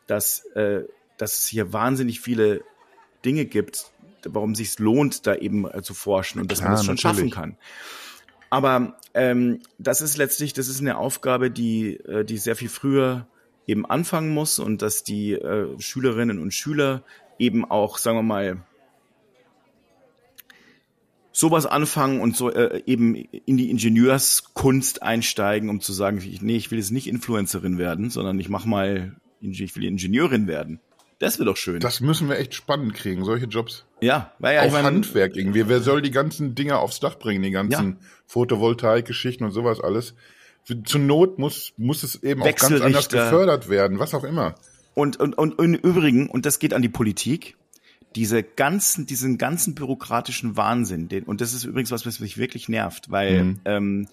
dass, 0.06 0.44
äh, 0.54 0.82
dass 1.18 1.38
es 1.38 1.46
hier 1.46 1.72
wahnsinnig 1.72 2.20
viele 2.20 2.62
Dinge 3.24 3.44
gibt, 3.44 3.92
warum 4.24 4.54
sich 4.54 4.78
lohnt, 4.78 5.26
da 5.26 5.34
eben 5.34 5.68
äh, 5.70 5.82
zu 5.82 5.94
forschen 5.94 6.40
und 6.40 6.50
dass 6.50 6.58
Klar, 6.58 6.70
man 6.70 6.76
das 6.76 6.86
schon 6.86 6.94
natürlich. 6.94 7.16
schaffen 7.16 7.30
kann. 7.30 7.56
Aber 8.50 8.96
ähm, 9.14 9.60
das 9.78 10.00
ist 10.00 10.16
letztlich, 10.16 10.52
das 10.52 10.68
ist 10.68 10.80
eine 10.80 10.98
Aufgabe, 10.98 11.50
die, 11.50 11.96
äh, 11.96 12.24
die 12.24 12.38
sehr 12.38 12.56
viel 12.56 12.68
früher 12.68 13.26
eben 13.66 13.84
anfangen 13.84 14.32
muss 14.32 14.58
und 14.58 14.82
dass 14.82 15.02
die 15.02 15.32
äh, 15.32 15.68
Schülerinnen 15.80 16.38
und 16.38 16.54
Schüler 16.54 17.02
eben 17.38 17.64
auch, 17.64 17.98
sagen 17.98 18.18
wir 18.18 18.22
mal, 18.22 18.64
sowas 21.32 21.66
anfangen 21.66 22.20
und 22.20 22.34
so 22.34 22.50
äh, 22.50 22.82
eben 22.86 23.14
in 23.14 23.58
die 23.58 23.70
Ingenieurskunst 23.70 25.02
einsteigen, 25.02 25.68
um 25.68 25.80
zu 25.80 25.92
sagen, 25.92 26.18
ich, 26.18 26.40
nee, 26.40 26.56
ich 26.56 26.70
will 26.70 26.78
jetzt 26.78 26.92
nicht 26.92 27.06
Influencerin 27.06 27.76
werden, 27.76 28.08
sondern 28.08 28.40
ich 28.40 28.48
mach 28.48 28.64
mal, 28.64 29.16
ich 29.42 29.76
will 29.76 29.84
Ingenieurin 29.84 30.46
werden. 30.46 30.80
Das 31.18 31.38
wäre 31.38 31.46
doch 31.46 31.56
schön. 31.56 31.80
Das 31.80 32.00
müssen 32.00 32.28
wir 32.28 32.38
echt 32.38 32.54
spannend 32.54 32.92
kriegen, 32.94 33.24
solche 33.24 33.46
Jobs. 33.46 33.86
Ja, 34.02 34.32
weil 34.38 34.54
ja 34.56 34.62
Auch 34.62 34.66
ich 34.66 34.72
mein, 34.72 34.84
Handwerk 34.84 35.34
irgendwie. 35.36 35.66
Wer 35.66 35.80
soll 35.80 36.02
die 36.02 36.10
ganzen 36.10 36.54
Dinger 36.54 36.78
aufs 36.80 37.00
Dach 37.00 37.18
bringen, 37.18 37.42
die 37.42 37.50
ganzen 37.50 37.92
Ja. 37.92 37.96
Photovoltaik-Geschichten 38.26 39.44
und 39.44 39.52
sowas 39.52 39.80
alles? 39.80 40.14
Zur 40.84 41.00
Not 41.00 41.38
muss, 41.38 41.72
muss 41.76 42.02
es 42.02 42.22
eben 42.22 42.42
auch 42.42 42.54
ganz 42.54 42.80
anders 42.80 43.08
gefördert 43.08 43.68
werden, 43.68 43.98
was 43.98 44.14
auch 44.14 44.24
immer. 44.24 44.56
Und, 44.94 45.18
und, 45.18 45.38
und, 45.38 45.58
und 45.58 45.74
im 45.74 45.80
Übrigen, 45.80 46.28
und 46.28 46.44
das 46.44 46.58
geht 46.58 46.74
an 46.74 46.82
die 46.82 46.88
Politik, 46.88 47.56
diese 48.14 48.42
ganzen, 48.42 49.06
diesen 49.06 49.38
ganzen 49.38 49.74
bürokratischen 49.74 50.56
Wahnsinn, 50.56 51.08
den, 51.08 51.24
und 51.24 51.40
das 51.40 51.52
ist 51.54 51.64
übrigens 51.64 51.90
was, 51.92 52.06
was 52.06 52.18
mich 52.18 52.38
wirklich 52.38 52.68
nervt, 52.68 53.10
weil 53.10 53.44
Mhm. 53.44 53.60
ähm, 53.64 54.08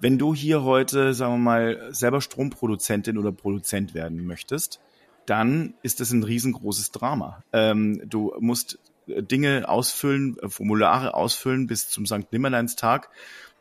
wenn 0.00 0.18
du 0.18 0.34
hier 0.34 0.62
heute, 0.62 1.14
sagen 1.14 1.34
wir 1.34 1.38
mal, 1.38 1.88
selber 1.92 2.20
Stromproduzentin 2.20 3.16
oder 3.16 3.32
Produzent 3.32 3.94
werden 3.94 4.26
möchtest, 4.26 4.80
dann 5.26 5.74
ist 5.82 6.00
das 6.00 6.12
ein 6.12 6.22
riesengroßes 6.22 6.90
Drama. 6.92 7.42
Ähm, 7.52 8.02
du 8.06 8.34
musst 8.38 8.78
äh, 9.06 9.22
Dinge 9.22 9.68
ausfüllen, 9.68 10.38
äh, 10.38 10.48
Formulare 10.48 11.14
ausfüllen 11.14 11.66
bis 11.66 11.88
zum 11.88 12.06
St. 12.06 12.32
Nimmerleinstag. 12.32 13.10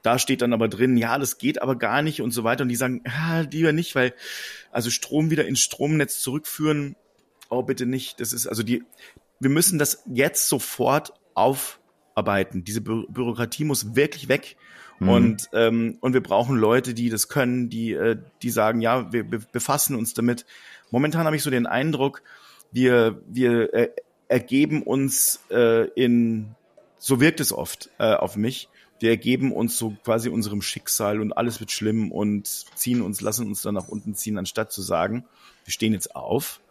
Da 0.01 0.20
steht 0.20 0.43
dann 0.43 0.53
aber 0.53 0.68
drin, 0.68 0.97
ja, 0.97 1.18
das 1.18 1.39
geht 1.39 1.61
aber 1.61 1.76
gar 1.76 2.03
nicht 2.03 2.22
und 2.22 2.32
so 2.32 2.43
weiter. 2.43 2.61
Und 2.61 2.70
die 2.70 2.76
sagen, 2.76 3.01
ah, 3.05 3.41
lieber 3.41 3.72
nicht, 3.72 3.95
weil 3.95 4.13
also 4.72 4.91
Strom 4.91 5.32
wieder 5.32 5.47
ins 5.47 5.61
Stromnetz 5.61 6.20
zurückführen, 6.20 6.95
oh 7.49 7.63
bitte 7.63 7.86
nicht. 7.88 8.20
Das 8.20 8.32
ist 8.32 8.45
also 8.45 8.61
die, 8.61 8.84
wir 9.39 9.49
müssen 9.49 9.80
das 9.80 10.03
jetzt 10.05 10.47
sofort 10.47 11.13
aufarbeiten. 12.16 12.63
Diese 12.63 12.82
Bü 12.82 13.05
Bürokratie 13.09 13.66
muss 13.66 13.95
wirklich 13.95 14.30
weg. 14.30 14.55
Mhm. 14.99 15.09
Und, 15.09 15.49
ähm, 15.53 15.97
und 15.99 16.13
wir 16.13 16.24
brauchen 16.24 16.55
Leute, 16.57 16.93
die 16.93 17.09
das 17.09 17.28
können, 17.28 17.70
die, 17.70 17.91
äh, 17.91 18.18
die 18.41 18.49
sagen, 18.49 18.80
ja, 18.82 19.11
wir 19.11 19.24
be 19.26 19.39
befassen 19.51 19.95
uns 19.95 20.13
damit. 20.13 20.45
Momentan 20.89 21.26
habe 21.26 21.36
ich 21.36 21.43
so 21.43 21.49
den 21.49 21.68
Eindruck, 21.68 22.24
wir, 22.72 23.22
wir 23.28 23.74
äh, 23.74 23.89
ergeben 24.30 24.84
uns 24.84 25.41
äh, 25.51 25.88
in, 25.89 26.55
so 26.97 27.20
wirkt 27.20 27.41
es 27.41 27.51
oft 27.51 27.89
äh, 27.99 28.13
auf 28.13 28.38
mich, 28.38 28.70
wir 28.99 29.09
ergeben 29.09 29.51
uns 29.51 29.78
so 29.78 29.93
quasi 30.05 30.30
unserem 30.30 30.61
Schicksal 30.61 31.20
und 31.20 31.34
alles 31.34 31.59
wird 31.59 31.72
schlimm 31.72 32.13
und 32.13 32.47
ziehen 32.47 33.01
uns, 33.01 33.20
lassen 33.20 33.47
uns 33.47 33.61
dann 33.61 33.76
nach 33.76 33.89
unten 33.89 34.16
ziehen, 34.16 34.38
anstatt 34.38 34.72
zu 34.72 34.82
sagen, 34.82 35.26
wir 35.66 35.74
stehen 35.74 35.91
jetzt 35.91 36.16
auf 36.16 36.61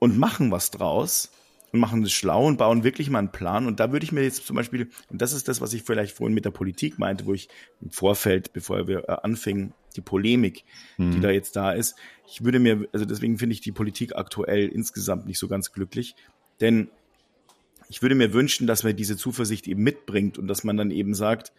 und 0.00 0.18
machen 0.18 0.50
was 0.50 0.72
draus 0.72 1.30
und 1.74 1.80
machen 1.80 2.02
das 2.02 2.12
schlau 2.12 2.46
und 2.46 2.56
bauen 2.56 2.84
wirklich 2.84 3.10
mal 3.10 3.18
einen 3.18 3.32
Plan. 3.32 3.66
Und 3.66 3.80
da 3.80 3.90
würde 3.90 4.04
ich 4.04 4.12
mir 4.12 4.22
jetzt 4.22 4.46
zum 4.46 4.54
Beispiel, 4.54 4.90
und 5.10 5.20
das 5.20 5.32
ist 5.32 5.48
das, 5.48 5.60
was 5.60 5.72
ich 5.72 5.82
vielleicht 5.82 6.16
vorhin 6.16 6.32
mit 6.32 6.44
der 6.44 6.52
Politik 6.52 7.00
meinte, 7.00 7.26
wo 7.26 7.34
ich 7.34 7.48
im 7.80 7.90
Vorfeld, 7.90 8.52
bevor 8.52 8.86
wir 8.86 9.08
äh, 9.08 9.16
anfingen, 9.22 9.74
die 9.96 10.00
Polemik, 10.00 10.64
die 10.98 11.20
da 11.20 11.30
jetzt 11.30 11.56
da 11.56 11.72
ist, 11.72 11.96
ich 12.28 12.44
würde 12.44 12.60
mir, 12.60 12.86
also 12.92 13.04
deswegen 13.04 13.38
finde 13.38 13.54
ich 13.54 13.60
die 13.60 13.72
Politik 13.72 14.14
aktuell 14.14 14.68
insgesamt 14.68 15.26
nicht 15.26 15.40
so 15.40 15.48
ganz 15.48 15.72
glücklich, 15.72 16.14
denn 16.60 16.90
ich 17.88 18.02
würde 18.02 18.14
mir 18.14 18.32
wünschen, 18.32 18.68
dass 18.68 18.84
man 18.84 18.94
diese 18.94 19.16
Zuversicht 19.16 19.66
eben 19.66 19.82
mitbringt 19.82 20.38
und 20.38 20.46
dass 20.46 20.62
man 20.62 20.76
dann 20.76 20.92
eben 20.92 21.14
sagt, 21.14 21.52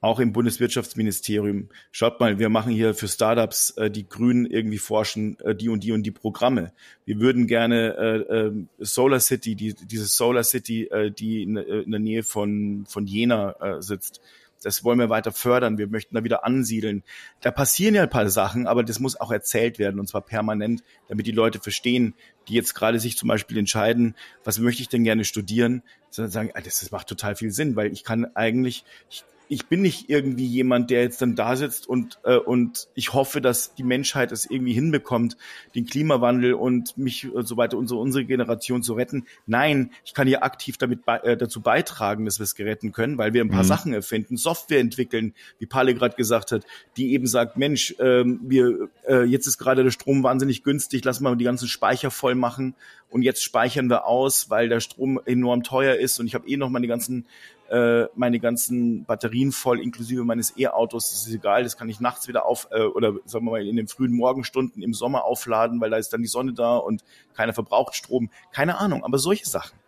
auch 0.00 0.20
im 0.20 0.32
Bundeswirtschaftsministerium, 0.32 1.68
schaut 1.90 2.20
mal, 2.20 2.38
wir 2.38 2.48
machen 2.48 2.72
hier 2.72 2.94
für 2.94 3.08
Startups, 3.08 3.70
äh, 3.72 3.90
die 3.90 4.08
Grünen 4.08 4.46
irgendwie 4.46 4.78
forschen, 4.78 5.38
äh, 5.40 5.54
die 5.54 5.68
und 5.68 5.82
die 5.82 5.92
und 5.92 6.02
die 6.02 6.10
Programme. 6.10 6.72
Wir 7.04 7.18
würden 7.18 7.46
gerne 7.46 7.96
äh, 7.96 8.34
äh, 8.34 8.52
Solar 8.78 9.20
City, 9.20 9.54
die, 9.54 9.74
diese 9.74 10.06
Solar 10.06 10.44
City, 10.44 10.84
äh, 10.84 11.10
die 11.10 11.42
in, 11.42 11.56
äh, 11.56 11.62
in 11.62 11.90
der 11.90 12.00
Nähe 12.00 12.22
von, 12.22 12.84
von 12.86 13.06
Jena 13.06 13.52
äh, 13.60 13.82
sitzt, 13.82 14.20
das 14.62 14.84
wollen 14.84 14.98
wir 14.98 15.10
weiter 15.10 15.32
fördern. 15.32 15.78
Wir 15.78 15.86
möchten 15.86 16.14
da 16.14 16.24
wieder 16.24 16.44
ansiedeln. 16.44 17.02
Da 17.40 17.50
passieren 17.50 17.94
ja 17.94 18.02
ein 18.02 18.10
paar 18.10 18.28
Sachen, 18.28 18.66
aber 18.66 18.82
das 18.82 19.00
muss 19.00 19.18
auch 19.20 19.30
erzählt 19.30 19.78
werden 19.78 20.00
und 20.00 20.08
zwar 20.08 20.22
permanent, 20.22 20.82
damit 21.08 21.26
die 21.26 21.32
Leute 21.32 21.60
verstehen, 21.60 22.14
die 22.48 22.54
jetzt 22.54 22.74
gerade 22.74 22.98
sich 22.98 23.16
zum 23.16 23.28
Beispiel 23.28 23.58
entscheiden, 23.58 24.14
was 24.44 24.58
möchte 24.58 24.82
ich 24.82 24.88
denn 24.88 25.04
gerne 25.04 25.24
studieren, 25.24 25.82
sondern 26.10 26.32
sagen, 26.32 26.50
ah, 26.54 26.60
das, 26.60 26.90
macht 26.90 27.08
total 27.08 27.36
viel 27.36 27.50
Sinn, 27.50 27.76
weil 27.76 27.92
ich 27.92 28.04
kann 28.04 28.24
eigentlich, 28.34 28.84
ich, 29.10 29.24
ich 29.48 29.66
bin 29.66 29.82
nicht 29.82 30.10
irgendwie 30.10 30.46
jemand, 30.46 30.90
der 30.90 31.02
jetzt 31.02 31.22
dann 31.22 31.36
da 31.36 31.56
sitzt 31.56 31.88
und, 31.88 32.18
äh, 32.24 32.36
und 32.36 32.88
ich 32.94 33.12
hoffe, 33.12 33.40
dass 33.40 33.74
die 33.74 33.82
Menschheit 33.82 34.32
es 34.32 34.48
irgendwie 34.50 34.72
hinbekommt, 34.72 35.36
den 35.74 35.86
Klimawandel 35.86 36.54
und 36.54 36.96
mich 36.98 37.32
und 37.32 37.46
so 37.46 37.56
weiter 37.56 37.78
so 37.86 38.00
unsere 38.00 38.24
Generation 38.24 38.82
zu 38.82 38.94
retten. 38.94 39.26
Nein, 39.46 39.90
ich 40.04 40.14
kann 40.14 40.26
hier 40.26 40.42
aktiv 40.42 40.78
damit 40.78 41.04
bei, 41.04 41.18
äh, 41.18 41.36
dazu 41.36 41.60
beitragen, 41.60 42.24
dass 42.24 42.38
wir 42.38 42.44
es 42.44 42.54
geretten 42.54 42.92
können, 42.92 43.18
weil 43.18 43.32
wir 43.32 43.44
ein 43.44 43.50
paar 43.50 43.62
Mhm. 43.62 43.68
Sachen 43.68 43.92
erfinden, 43.92 44.36
Software 44.36 44.80
entwickeln, 44.80 45.34
wie 45.58 45.66
Pale 45.66 45.94
gerade 45.94 46.16
gesagt 46.16 46.52
hat, 46.52 46.64
die 46.96 47.12
eben 47.12 47.26
sagt, 47.26 47.56
Mensch, 47.56 47.94
ähm, 47.98 48.40
wir 48.42 48.88
äh, 49.08 49.24
jetzt 49.24 49.46
ist 49.46 49.58
gerade 49.58 49.84
der 49.84 49.90
Strom 49.90 50.22
wahnsinnig 50.22 50.62
günstig, 50.62 51.04
lass 51.04 51.20
mal 51.20 51.36
die 51.36 51.44
ganzen 51.44 51.68
Speicher 51.68 52.10
voll 52.10 52.34
machen 52.34 52.74
und 53.10 53.22
jetzt 53.22 53.42
speichern 53.42 53.88
wir 53.88 54.06
aus, 54.06 54.50
weil 54.50 54.68
der 54.68 54.80
Strom 54.80 55.20
enorm 55.24 55.62
teuer 55.62 55.94
ist 55.94 56.18
und 56.18 56.26
ich 56.26 56.34
habe 56.34 56.48
eh 56.48 56.56
noch 56.56 56.70
meine 56.70 56.88
ganzen 56.88 57.26
äh, 57.70 58.06
meine 58.14 58.40
ganzen 58.40 59.04
Batterien 59.04 59.52
voll, 59.52 59.80
inklusive 59.80 60.24
meines 60.24 60.56
E-Autos, 60.56 61.10
das 61.10 61.26
ist 61.26 61.34
egal, 61.34 61.62
das 61.64 61.76
kann 61.76 61.88
ich 61.88 62.00
nachts 62.00 62.28
wieder 62.28 62.46
auf, 62.46 62.68
äh, 62.70 62.82
oder 62.82 63.14
sagen 63.24 63.44
wir 63.44 63.52
mal 63.52 63.66
in 63.66 63.76
den 63.76 63.88
frühen 63.88 64.12
Morgenstunden 64.12 64.82
im 64.82 64.94
Sommer 64.94 65.24
aufladen, 65.24 65.80
weil 65.80 65.90
da 65.90 65.96
ist 65.96 66.12
dann 66.12 66.22
die 66.22 66.28
Sonne 66.28 66.52
da 66.52 66.76
und 66.76 67.04
keiner 67.34 67.52
verbraucht 67.52 67.94
Strom. 67.94 68.30
Keine 68.52 68.78
Ahnung, 68.78 69.04
aber 69.04 69.18
solche 69.18 69.46
Sachen. 69.46 69.78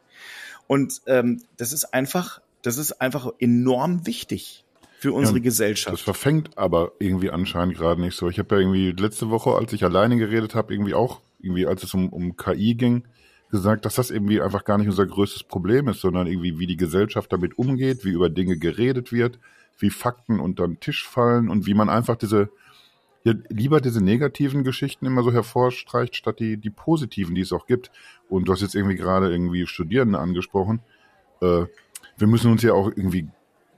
Und 0.67 1.01
ähm, 1.07 1.43
das 1.57 1.73
ist 1.73 1.95
einfach, 1.95 2.41
das 2.63 2.77
ist 2.77 3.01
einfach 3.01 3.31
enorm 3.39 4.07
wichtig 4.07 4.65
für 4.99 5.13
unsere 5.13 5.39
Ja, 5.39 5.43
Das 5.43 5.45
Gesellschaft. 5.45 6.01
verfängt 6.01 6.59
aber 6.59 6.93
irgendwie 6.99 7.31
anscheinend 7.31 7.77
gerade 7.77 8.01
nicht 8.01 8.17
so. 8.17 8.29
Ich 8.29 8.39
habe 8.39 8.55
ja 8.55 8.61
irgendwie 8.61 8.91
letzte 8.91 9.31
Woche, 9.31 9.51
als 9.53 9.73
ich 9.73 9.85
alleine 9.85 10.17
geredet 10.17 10.55
habe, 10.55 10.75
irgendwie 10.75 10.95
auch, 10.95 11.21
irgendwie 11.41 11.67
als 11.67 11.85
es 11.85 11.95
um, 11.95 12.09
um 12.09 12.37
KI 12.37 12.75
ging, 12.75 13.05
gesagt, 13.51 13.85
dass 13.85 13.95
das 13.95 14.11
irgendwie 14.11 14.41
einfach 14.41 14.65
gar 14.65 14.79
nicht 14.79 14.89
unser 14.89 15.07
größtes 15.07 15.45
Problem 15.45 15.89
ist, 15.89 16.01
sondern 16.01 16.27
irgendwie, 16.27 16.59
wie 16.59 16.67
die 16.67 16.77
Gesellschaft 16.77 17.33
damit 17.33 17.59
umgeht, 17.59 18.05
wie 18.05 18.11
über 18.11 18.29
Dinge 18.29 18.59
geredet 18.59 19.13
wird, 19.13 19.39
wie 19.79 19.91
Fakten 19.91 20.41
unter 20.41 20.67
den 20.67 20.81
Tisch 20.81 21.07
fallen 21.07 21.49
und 21.49 21.67
wie 21.67 21.75
man 21.75 21.89
einfach 21.89 22.17
diese, 22.17 22.51
ja, 23.25 23.35
lieber 23.49 23.81
diese 23.81 24.03
negativen 24.03 24.65
Geschichten 24.65 25.07
immer 25.07 25.23
so 25.23 25.33
hervorstreicht, 25.33 26.17
statt 26.17 26.41
die, 26.41 26.57
die 26.57 26.71
positiven, 26.71 27.35
die 27.35 27.41
es 27.41 27.53
auch 27.53 27.67
gibt. 27.67 27.91
Und 28.29 28.49
du 28.49 28.53
hast 28.53 28.61
jetzt 28.61 28.75
irgendwie 28.75 28.97
gerade 28.97 29.31
irgendwie 29.31 29.67
Studierende 29.67 30.19
angesprochen. 30.19 30.81
Äh, 31.41 31.67
wir 32.17 32.27
müssen 32.27 32.51
uns 32.51 32.63
ja 32.63 32.75
auch 32.75 32.89
irgendwie 32.89 33.29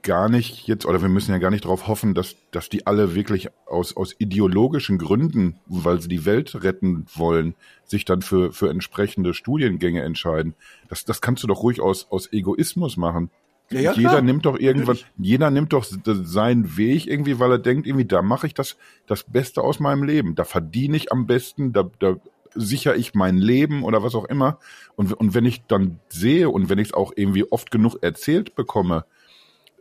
gar 0.03 0.29
nicht 0.29 0.67
jetzt, 0.67 0.85
oder 0.85 1.01
wir 1.01 1.09
müssen 1.09 1.31
ja 1.31 1.37
gar 1.37 1.51
nicht 1.51 1.65
darauf 1.65 1.87
hoffen, 1.87 2.13
dass, 2.13 2.35
dass 2.51 2.69
die 2.69 2.87
alle 2.87 3.15
wirklich 3.15 3.49
aus, 3.67 3.95
aus 3.95 4.15
ideologischen 4.17 4.97
Gründen, 4.97 5.59
weil 5.65 6.01
sie 6.01 6.07
die 6.07 6.25
Welt 6.25 6.63
retten 6.63 7.05
wollen, 7.13 7.55
sich 7.85 8.05
dann 8.05 8.21
für, 8.21 8.51
für 8.51 8.69
entsprechende 8.69 9.33
Studiengänge 9.33 10.01
entscheiden. 10.01 10.55
Das, 10.89 11.05
das 11.05 11.21
kannst 11.21 11.43
du 11.43 11.47
doch 11.47 11.63
ruhig 11.63 11.81
aus, 11.81 12.07
aus 12.09 12.31
Egoismus 12.31 12.97
machen. 12.97 13.29
Ja, 13.69 13.79
ja, 13.79 13.93
jeder 13.93 14.09
klar. 14.09 14.21
nimmt 14.21 14.45
doch 14.45 14.59
irgendwann, 14.59 14.97
Natürlich. 14.97 15.13
jeder 15.17 15.49
nimmt 15.49 15.73
doch 15.73 15.85
seinen 15.85 16.75
Weg 16.75 17.07
irgendwie, 17.07 17.39
weil 17.39 17.51
er 17.51 17.59
denkt, 17.59 17.87
irgendwie, 17.87 18.05
da 18.05 18.21
mache 18.21 18.47
ich 18.47 18.53
das, 18.53 18.75
das 19.07 19.23
Beste 19.23 19.61
aus 19.61 19.79
meinem 19.79 20.03
Leben. 20.03 20.35
Da 20.35 20.43
verdiene 20.43 20.97
ich 20.97 21.11
am 21.11 21.25
besten, 21.25 21.71
da, 21.71 21.89
da 21.99 22.17
sichere 22.53 22.97
ich 22.97 23.13
mein 23.13 23.37
Leben 23.37 23.83
oder 23.83 24.03
was 24.03 24.15
auch 24.15 24.25
immer. 24.25 24.59
Und, 24.95 25.13
und 25.13 25.33
wenn 25.33 25.45
ich 25.45 25.63
dann 25.67 25.99
sehe 26.09 26.49
und 26.49 26.69
wenn 26.69 26.79
ich 26.79 26.89
es 26.89 26.93
auch 26.93 27.13
irgendwie 27.15 27.49
oft 27.49 27.71
genug 27.71 27.97
erzählt 28.01 28.55
bekomme, 28.55 29.05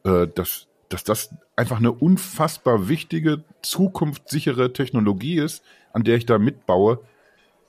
äh, 0.05 0.27
dass, 0.27 0.67
dass 0.89 1.05
das 1.05 1.35
einfach 1.57 1.79
eine 1.79 1.93
unfassbar 1.93 2.89
wichtige, 2.89 3.45
zukunftssichere 3.63 4.73
Technologie 4.73 5.37
ist, 5.37 5.63
an 5.93 6.05
der 6.05 6.17
ich 6.17 6.27
da 6.27 6.39
mitbaue, 6.39 7.01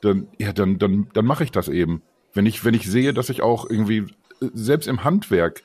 dann, 0.01 0.27
ja, 0.38 0.53
dann, 0.53 0.79
dann, 0.79 1.09
dann 1.13 1.25
mache 1.25 1.43
ich 1.43 1.51
das 1.51 1.67
eben. 1.67 2.01
Wenn 2.34 2.45
ich, 2.45 2.63
wenn 2.65 2.73
ich 2.73 2.89
sehe, 2.89 3.13
dass 3.13 3.29
ich 3.29 3.41
auch 3.41 3.69
irgendwie, 3.69 3.97
äh, 4.41 4.49
selbst 4.53 4.88
im 4.88 5.03
Handwerk, 5.03 5.63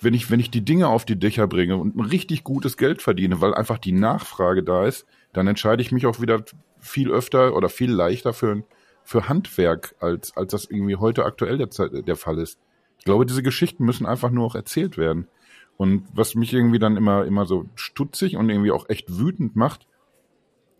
wenn 0.00 0.14
ich, 0.14 0.30
wenn 0.30 0.40
ich 0.40 0.50
die 0.50 0.64
Dinge 0.64 0.88
auf 0.88 1.04
die 1.04 1.18
Dächer 1.18 1.46
bringe 1.46 1.76
und 1.76 1.96
ein 1.96 2.00
richtig 2.00 2.42
gutes 2.42 2.76
Geld 2.76 3.02
verdiene, 3.02 3.40
weil 3.40 3.54
einfach 3.54 3.78
die 3.78 3.92
Nachfrage 3.92 4.62
da 4.64 4.86
ist, 4.86 5.06
dann 5.32 5.46
entscheide 5.46 5.82
ich 5.82 5.92
mich 5.92 6.06
auch 6.06 6.20
wieder 6.20 6.44
viel 6.80 7.10
öfter 7.10 7.54
oder 7.54 7.68
viel 7.68 7.90
leichter 7.90 8.32
für, 8.32 8.64
für 9.04 9.28
Handwerk, 9.28 9.94
als, 10.00 10.36
als 10.36 10.50
das 10.50 10.64
irgendwie 10.64 10.96
heute 10.96 11.24
aktuell 11.24 11.58
der, 11.58 11.68
der 12.02 12.16
Fall 12.16 12.38
ist. 12.38 12.58
Ich 12.98 13.04
glaube, 13.04 13.26
diese 13.26 13.42
Geschichten 13.42 13.84
müssen 13.84 14.06
einfach 14.06 14.30
nur 14.30 14.46
auch 14.46 14.54
erzählt 14.54 14.98
werden. 14.98 15.28
Und 15.76 16.04
was 16.12 16.34
mich 16.34 16.52
irgendwie 16.52 16.78
dann 16.78 16.96
immer, 16.96 17.24
immer 17.24 17.46
so 17.46 17.66
stutzig 17.74 18.36
und 18.36 18.48
irgendwie 18.48 18.70
auch 18.70 18.88
echt 18.88 19.18
wütend 19.18 19.56
macht, 19.56 19.86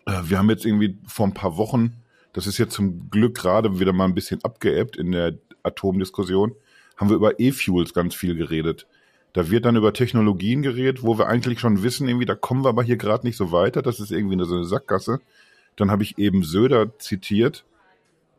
äh, 0.07 0.23
wir 0.25 0.39
haben 0.39 0.51
jetzt 0.51 0.65
irgendwie 0.65 0.99
vor 1.07 1.27
ein 1.27 1.35
paar 1.35 1.57
Wochen, 1.57 1.97
das 2.33 2.47
ist 2.47 2.59
jetzt 2.59 2.75
zum 2.75 3.11
Glück 3.11 3.37
gerade 3.37 3.79
wieder 3.81 3.93
mal 3.93 4.05
ein 4.05 4.15
bisschen 4.15 4.43
abgeebbt 4.45 4.97
in 4.97 5.13
der 5.13 5.35
Atomdiskussion, 5.63 6.55
haben 6.97 7.09
wir 7.09 7.17
über 7.17 7.41
E-Fuels 7.41 7.95
ganz 7.95 8.15
viel 8.15 8.35
geredet. 8.35 8.87
Da 9.33 9.51
wird 9.51 9.65
dann 9.65 9.77
über 9.77 9.93
Technologien 9.93 10.63
geredet, 10.63 11.03
wo 11.03 11.19
wir 11.19 11.27
eigentlich 11.27 11.59
schon 11.59 11.83
wissen, 11.83 12.07
irgendwie, 12.07 12.27
da 12.27 12.35
kommen 12.35 12.65
wir 12.65 12.69
aber 12.69 12.83
hier 12.83 12.97
gerade 12.97 13.27
nicht 13.27 13.37
so 13.37 13.51
weiter. 13.51 13.81
Das 13.81 13.99
ist 13.99 14.13
irgendwie 14.13 14.35
eine, 14.35 14.45
so 14.45 14.57
eine 14.57 14.65
Sackgasse. 14.65 15.21
Dann 15.77 15.91
habe 15.91 16.03
ich 16.03 16.19
eben 16.19 16.43
Söder 16.43 16.99
zitiert, 16.99 17.65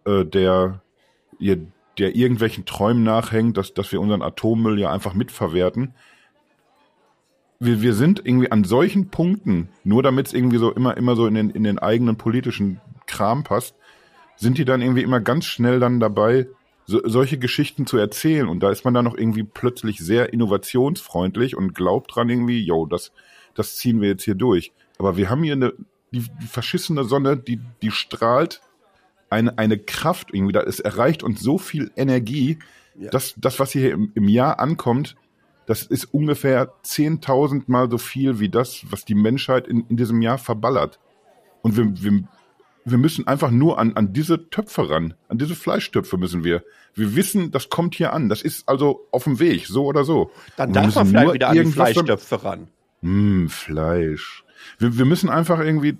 äh, 0.06 0.24
der, 0.24 0.82
der 1.39 2.16
irgendwelchen 2.16 2.66
Träumen 2.66 3.04
nachhängt, 3.04 3.58
dass, 3.58 3.74
dass 3.74 3.91
wir 3.91 4.01
unseren 4.01 4.22
Atommüll 4.22 4.80
ja 4.80 4.91
einfach 4.91 5.16
mitverwerten. 5.16 5.95
Wir, 7.66 7.82
wir 7.82 7.93
sind 7.93 8.22
irgendwie 8.26 8.51
an 8.51 8.64
solchen 8.64 9.09
Punkten, 9.09 9.70
nur 9.84 10.03
damit 10.03 10.28
es 10.28 10.34
irgendwie 10.34 10.57
so 10.57 10.72
immer, 10.72 10.97
immer 10.97 11.16
so 11.16 11.28
in 11.28 11.34
den, 11.34 11.49
in 11.49 11.64
den 11.64 11.80
eigenen 11.80 12.18
politischen 12.18 12.82
Kram 13.07 13.43
passt, 13.43 13.76
sind 14.36 14.57
die 14.57 14.66
dann 14.66 14.82
irgendwie 14.82 15.03
immer 15.03 15.20
ganz 15.20 15.45
schnell 15.45 15.80
dann 15.80 15.99
dabei, 15.99 16.47
so, 16.86 17.01
solche 17.05 17.38
Geschichten 17.38 17.86
zu 17.86 17.97
erzählen. 17.97 18.47
Und 18.47 18.61
da 18.61 18.72
ist 18.72 18.86
man 18.86 18.93
dann 18.93 19.05
noch 19.05 19.18
irgendwie 19.18 19.43
plötzlich 19.43 19.99
sehr 19.99 20.34
innovationsfreundlich 20.34 21.55
und 21.55 21.74
glaubt 21.74 22.16
dran 22.16 22.30
irgendwie, 22.30 22.64
yo, 22.64 22.86
das, 22.86 23.11
das 23.55 23.76
ziehen 23.78 24.01
wir 24.01 24.09
jetzt 24.09 24.24
hier 24.24 24.36
durch. 24.36 24.72
Aber 24.97 25.18
wir 25.18 25.30
haben 25.30 25.43
hier 25.43 25.53
eine, 25.53 25.74
die, 26.11 26.26
die 26.41 26.47
verschissene 26.47 27.03
Sonne, 27.03 27.38
die, 27.38 27.59
die 27.82 27.91
strahlt 27.91 28.61
eine, 29.30 29.57
eine 29.57 29.78
Kraft 29.78 30.34
irgendwie, 30.34 30.53
da, 30.53 30.61
es 30.61 30.80
erreicht 30.80 31.24
uns 31.24 31.41
so 31.41 31.57
viel 31.57 31.91
Energie, 31.95 32.59
ja. 32.97 33.09
dass 33.09 33.34
das, 33.38 33.59
was 33.59 33.72
hier 33.72 33.91
im, 33.91 34.11
im 34.14 34.28
Jahr 34.28 34.59
ankommt, 34.59 35.16
das 35.66 35.84
ist 35.84 36.05
ungefähr 36.05 36.74
10.000 36.84 37.64
Mal 37.68 37.89
so 37.89 37.97
viel 37.97 38.39
wie 38.39 38.49
das, 38.49 38.86
was 38.89 39.05
die 39.05 39.16
Menschheit 39.16 39.68
in, 39.68 39.86
in 39.88 39.97
diesem 39.97 40.22
Jahr 40.22 40.38
verballert. 40.38 40.99
Und 41.61 41.78
wir, 41.78 42.03
wir, 42.03 42.24
wir 42.86 42.97
müssen 42.97 43.28
einfach 43.28 43.51
nur 43.51 43.80
an, 43.80 43.93
an 43.93 44.14
diese 44.14 44.49
Töpfe 44.49 44.89
ran, 44.89 45.14
an 45.30 45.38
diese 45.38 45.55
Fleischtöpfe 45.55 46.18
müssen 46.18 46.43
wir. 46.43 46.64
Wir 46.93 47.16
wissen, 47.16 47.51
das 47.51 47.70
kommt 47.70 47.95
hier 47.95 48.14
an. 48.14 48.30
Das 48.30 48.41
ist 48.41 48.68
also 48.68 49.07
auf 49.11 49.24
dem 49.24 49.39
Weg, 49.39 49.68
so 49.68 49.86
oder 49.86 50.03
so. 50.03 50.32
Dann 50.57 50.74
darf 50.74 50.95
man 50.95 51.07
vielleicht 51.07 51.34
wieder 51.34 51.49
an 51.49 51.55
die 51.55 51.66
Fleischtöpfe 51.66 52.43
ran. 52.43 52.68
Hm, 53.01 53.49
Fleisch. 53.49 54.43
Wir, 54.80 54.97
wir 54.97 55.05
müssen 55.05 55.30
einfach 55.30 55.59
irgendwie, 55.59 55.97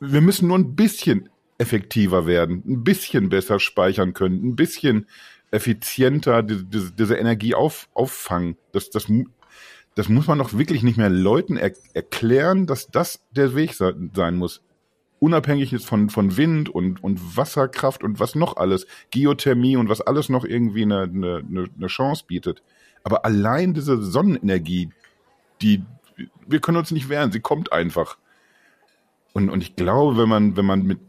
wir 0.00 0.20
müssen 0.20 0.48
nur 0.48 0.58
ein 0.58 0.74
bisschen 0.74 1.30
effektiver 1.58 2.26
werden, 2.26 2.62
ein 2.66 2.84
bisschen 2.84 3.28
besser 3.28 3.58
speichern 3.58 4.14
können, 4.14 4.44
ein 4.44 4.56
bisschen 4.56 5.06
effizienter 5.50 6.42
diese, 6.42 6.64
diese, 6.64 6.92
diese 6.92 7.16
Energie 7.16 7.54
auf, 7.54 7.88
auffangen. 7.94 8.56
Das, 8.72 8.90
das, 8.90 9.06
das 9.94 10.08
muss 10.08 10.26
man 10.26 10.38
doch 10.38 10.56
wirklich 10.56 10.82
nicht 10.82 10.96
mehr 10.98 11.10
Leuten 11.10 11.56
er, 11.56 11.72
erklären, 11.94 12.66
dass 12.66 12.88
das 12.88 13.24
der 13.30 13.54
Weg 13.54 13.74
sein 13.74 14.36
muss. 14.36 14.62
Unabhängig 15.20 15.72
ist 15.72 15.84
von, 15.84 16.10
von 16.10 16.36
Wind 16.36 16.68
und, 16.68 17.02
und 17.02 17.36
Wasserkraft 17.36 18.04
und 18.04 18.20
was 18.20 18.36
noch 18.36 18.56
alles, 18.56 18.86
Geothermie 19.10 19.76
und 19.76 19.88
was 19.88 20.00
alles 20.00 20.28
noch 20.28 20.44
irgendwie 20.44 20.82
eine, 20.82 21.02
eine, 21.02 21.42
eine 21.76 21.86
Chance 21.88 22.24
bietet. 22.26 22.62
Aber 23.02 23.24
allein 23.24 23.74
diese 23.74 24.00
Sonnenenergie, 24.00 24.90
die, 25.60 25.82
wir 26.46 26.60
können 26.60 26.76
uns 26.76 26.92
nicht 26.92 27.08
wehren, 27.08 27.32
sie 27.32 27.40
kommt 27.40 27.72
einfach. 27.72 28.18
Und, 29.32 29.50
und 29.50 29.60
ich 29.60 29.74
glaube, 29.74 30.16
wenn 30.18 30.28
man, 30.28 30.56
wenn 30.56 30.66
man 30.66 30.82
mit 30.84 31.00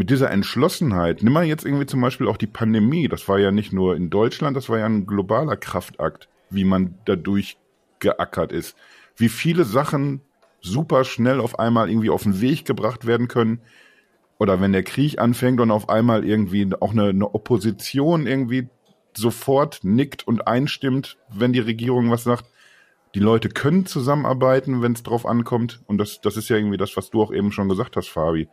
mit 0.00 0.08
dieser 0.08 0.30
Entschlossenheit, 0.30 1.22
nimm 1.22 1.34
mal 1.34 1.44
jetzt 1.44 1.66
irgendwie 1.66 1.84
zum 1.84 2.00
Beispiel 2.00 2.26
auch 2.26 2.38
die 2.38 2.46
Pandemie, 2.46 3.06
das 3.06 3.28
war 3.28 3.38
ja 3.38 3.50
nicht 3.50 3.74
nur 3.74 3.96
in 3.96 4.08
Deutschland, 4.08 4.56
das 4.56 4.70
war 4.70 4.78
ja 4.78 4.86
ein 4.86 5.04
globaler 5.04 5.58
Kraftakt, 5.58 6.30
wie 6.48 6.64
man 6.64 6.94
dadurch 7.04 7.58
geackert 7.98 8.50
ist. 8.50 8.78
Wie 9.16 9.28
viele 9.28 9.64
Sachen 9.64 10.22
super 10.62 11.04
schnell 11.04 11.38
auf 11.38 11.58
einmal 11.58 11.90
irgendwie 11.90 12.08
auf 12.08 12.22
den 12.22 12.40
Weg 12.40 12.64
gebracht 12.64 13.06
werden 13.06 13.28
können. 13.28 13.60
Oder 14.38 14.58
wenn 14.62 14.72
der 14.72 14.84
Krieg 14.84 15.18
anfängt 15.18 15.60
und 15.60 15.70
auf 15.70 15.90
einmal 15.90 16.24
irgendwie 16.24 16.66
auch 16.80 16.92
eine, 16.92 17.10
eine 17.10 17.34
Opposition 17.34 18.26
irgendwie 18.26 18.70
sofort 19.14 19.80
nickt 19.82 20.26
und 20.26 20.46
einstimmt, 20.46 21.18
wenn 21.28 21.52
die 21.52 21.60
Regierung 21.60 22.10
was 22.10 22.24
sagt. 22.24 22.46
Die 23.14 23.20
Leute 23.20 23.50
können 23.50 23.84
zusammenarbeiten, 23.84 24.80
wenn 24.80 24.92
es 24.92 25.02
drauf 25.02 25.26
ankommt. 25.26 25.82
Und 25.86 25.98
das, 25.98 26.22
das 26.22 26.38
ist 26.38 26.48
ja 26.48 26.56
irgendwie 26.56 26.78
das, 26.78 26.96
was 26.96 27.10
du 27.10 27.20
auch 27.20 27.34
eben 27.34 27.52
schon 27.52 27.68
gesagt 27.68 27.98
hast, 27.98 28.08
Fabi 28.08 28.48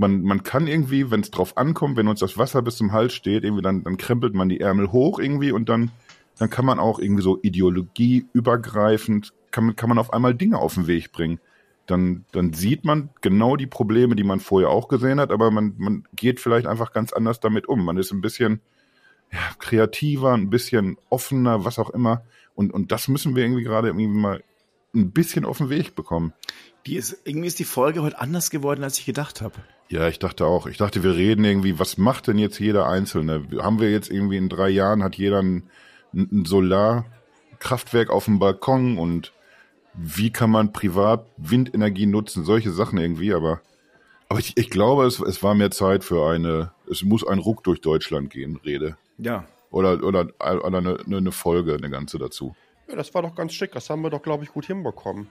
man, 0.00 0.22
man 0.22 0.42
kann 0.42 0.66
irgendwie, 0.66 1.10
wenn 1.10 1.20
es 1.20 1.30
drauf 1.30 1.58
ankommt, 1.58 1.98
wenn 1.98 2.08
uns 2.08 2.20
das 2.20 2.38
Wasser 2.38 2.62
bis 2.62 2.76
zum 2.78 2.92
Hals 2.92 3.12
steht, 3.12 3.44
irgendwie 3.44 3.62
dann, 3.62 3.84
dann 3.84 3.98
krempelt 3.98 4.34
man 4.34 4.48
die 4.48 4.60
Ärmel 4.60 4.92
hoch 4.92 5.18
irgendwie 5.18 5.52
und 5.52 5.68
dann, 5.68 5.90
dann 6.38 6.48
kann 6.48 6.64
man 6.64 6.78
auch 6.78 6.98
irgendwie 6.98 7.22
so 7.22 7.38
ideologieübergreifend, 7.42 9.34
kann, 9.50 9.76
kann 9.76 9.90
man 9.90 9.98
auf 9.98 10.12
einmal 10.12 10.34
Dinge 10.34 10.58
auf 10.58 10.74
den 10.74 10.86
Weg 10.86 11.12
bringen. 11.12 11.38
Dann, 11.86 12.24
dann 12.32 12.54
sieht 12.54 12.84
man 12.84 13.10
genau 13.20 13.56
die 13.56 13.66
Probleme, 13.66 14.16
die 14.16 14.24
man 14.24 14.40
vorher 14.40 14.70
auch 14.70 14.88
gesehen 14.88 15.20
hat, 15.20 15.30
aber 15.30 15.50
man, 15.50 15.74
man 15.76 16.04
geht 16.16 16.40
vielleicht 16.40 16.66
einfach 16.66 16.92
ganz 16.92 17.12
anders 17.12 17.40
damit 17.40 17.68
um. 17.68 17.84
Man 17.84 17.98
ist 17.98 18.10
ein 18.10 18.22
bisschen 18.22 18.60
ja, 19.30 19.38
kreativer, 19.58 20.32
ein 20.32 20.48
bisschen 20.48 20.96
offener, 21.10 21.66
was 21.66 21.78
auch 21.78 21.90
immer. 21.90 22.22
Und, 22.54 22.72
und 22.72 22.90
das 22.90 23.08
müssen 23.08 23.36
wir 23.36 23.42
irgendwie 23.42 23.64
gerade 23.64 23.88
irgendwie 23.88 24.06
mal 24.06 24.42
ein 24.94 25.12
bisschen 25.12 25.44
auf 25.44 25.58
den 25.58 25.70
Weg 25.70 25.94
bekommen. 25.94 26.32
Die 26.86 26.96
ist, 26.96 27.16
irgendwie 27.24 27.48
ist 27.48 27.58
die 27.58 27.64
Folge 27.64 28.02
heute 28.02 28.18
anders 28.20 28.50
geworden, 28.50 28.82
als 28.82 28.98
ich 28.98 29.06
gedacht 29.06 29.40
habe. 29.40 29.54
Ja, 29.88 30.08
ich 30.08 30.18
dachte 30.18 30.46
auch. 30.46 30.66
Ich 30.66 30.78
dachte, 30.78 31.02
wir 31.02 31.14
reden 31.14 31.44
irgendwie, 31.44 31.78
was 31.78 31.98
macht 31.98 32.28
denn 32.28 32.38
jetzt 32.38 32.58
jeder 32.58 32.86
Einzelne? 32.86 33.46
Haben 33.58 33.80
wir 33.80 33.90
jetzt 33.90 34.10
irgendwie 34.10 34.36
in 34.36 34.48
drei 34.48 34.68
Jahren, 34.68 35.02
hat 35.02 35.16
jeder 35.16 35.42
ein, 35.42 35.64
ein 36.14 36.44
Solarkraftwerk 36.44 38.10
auf 38.10 38.24
dem 38.24 38.38
Balkon 38.38 38.98
und 38.98 39.32
wie 39.94 40.30
kann 40.30 40.50
man 40.50 40.72
privat 40.72 41.26
Windenergie 41.36 42.06
nutzen? 42.06 42.44
Solche 42.44 42.70
Sachen 42.70 42.98
irgendwie, 42.98 43.34
aber, 43.34 43.60
aber 44.28 44.38
ich, 44.38 44.56
ich 44.56 44.70
glaube, 44.70 45.04
es, 45.06 45.20
es 45.20 45.42
war 45.42 45.54
mehr 45.54 45.72
Zeit 45.72 46.04
für 46.04 46.28
eine, 46.28 46.72
es 46.88 47.02
muss 47.02 47.26
ein 47.26 47.38
Ruck 47.38 47.64
durch 47.64 47.80
Deutschland 47.80 48.30
gehen, 48.30 48.60
Rede. 48.64 48.96
Ja. 49.18 49.46
Oder, 49.70 50.02
oder, 50.04 50.28
oder 50.38 50.64
eine, 50.64 50.98
eine 51.06 51.32
Folge, 51.32 51.74
eine 51.74 51.90
ganze 51.90 52.18
dazu. 52.18 52.54
Ja, 52.90 52.96
das 52.96 53.14
war 53.14 53.22
doch 53.22 53.34
ganz 53.34 53.52
schick. 53.52 53.72
Das 53.72 53.88
haben 53.88 54.02
wir 54.02 54.10
doch, 54.10 54.22
glaube 54.22 54.44
ich, 54.44 54.50
gut 54.50 54.66
hinbekommen. 54.66 55.30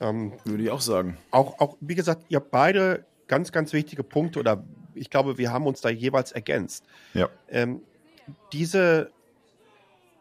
Ähm, 0.00 0.32
Würde 0.44 0.64
ich 0.64 0.70
auch 0.70 0.80
sagen. 0.80 1.16
Auch, 1.30 1.58
auch, 1.60 1.76
wie 1.80 1.94
gesagt, 1.94 2.24
ihr 2.28 2.36
habt 2.36 2.50
beide 2.50 3.04
ganz, 3.28 3.52
ganz 3.52 3.72
wichtige 3.72 4.02
Punkte 4.02 4.40
oder 4.40 4.64
ich 4.94 5.10
glaube, 5.10 5.38
wir 5.38 5.52
haben 5.52 5.66
uns 5.66 5.80
da 5.80 5.88
jeweils 5.88 6.32
ergänzt. 6.32 6.84
Ja. 7.14 7.28
Ähm, 7.48 7.82
diese 8.52 9.10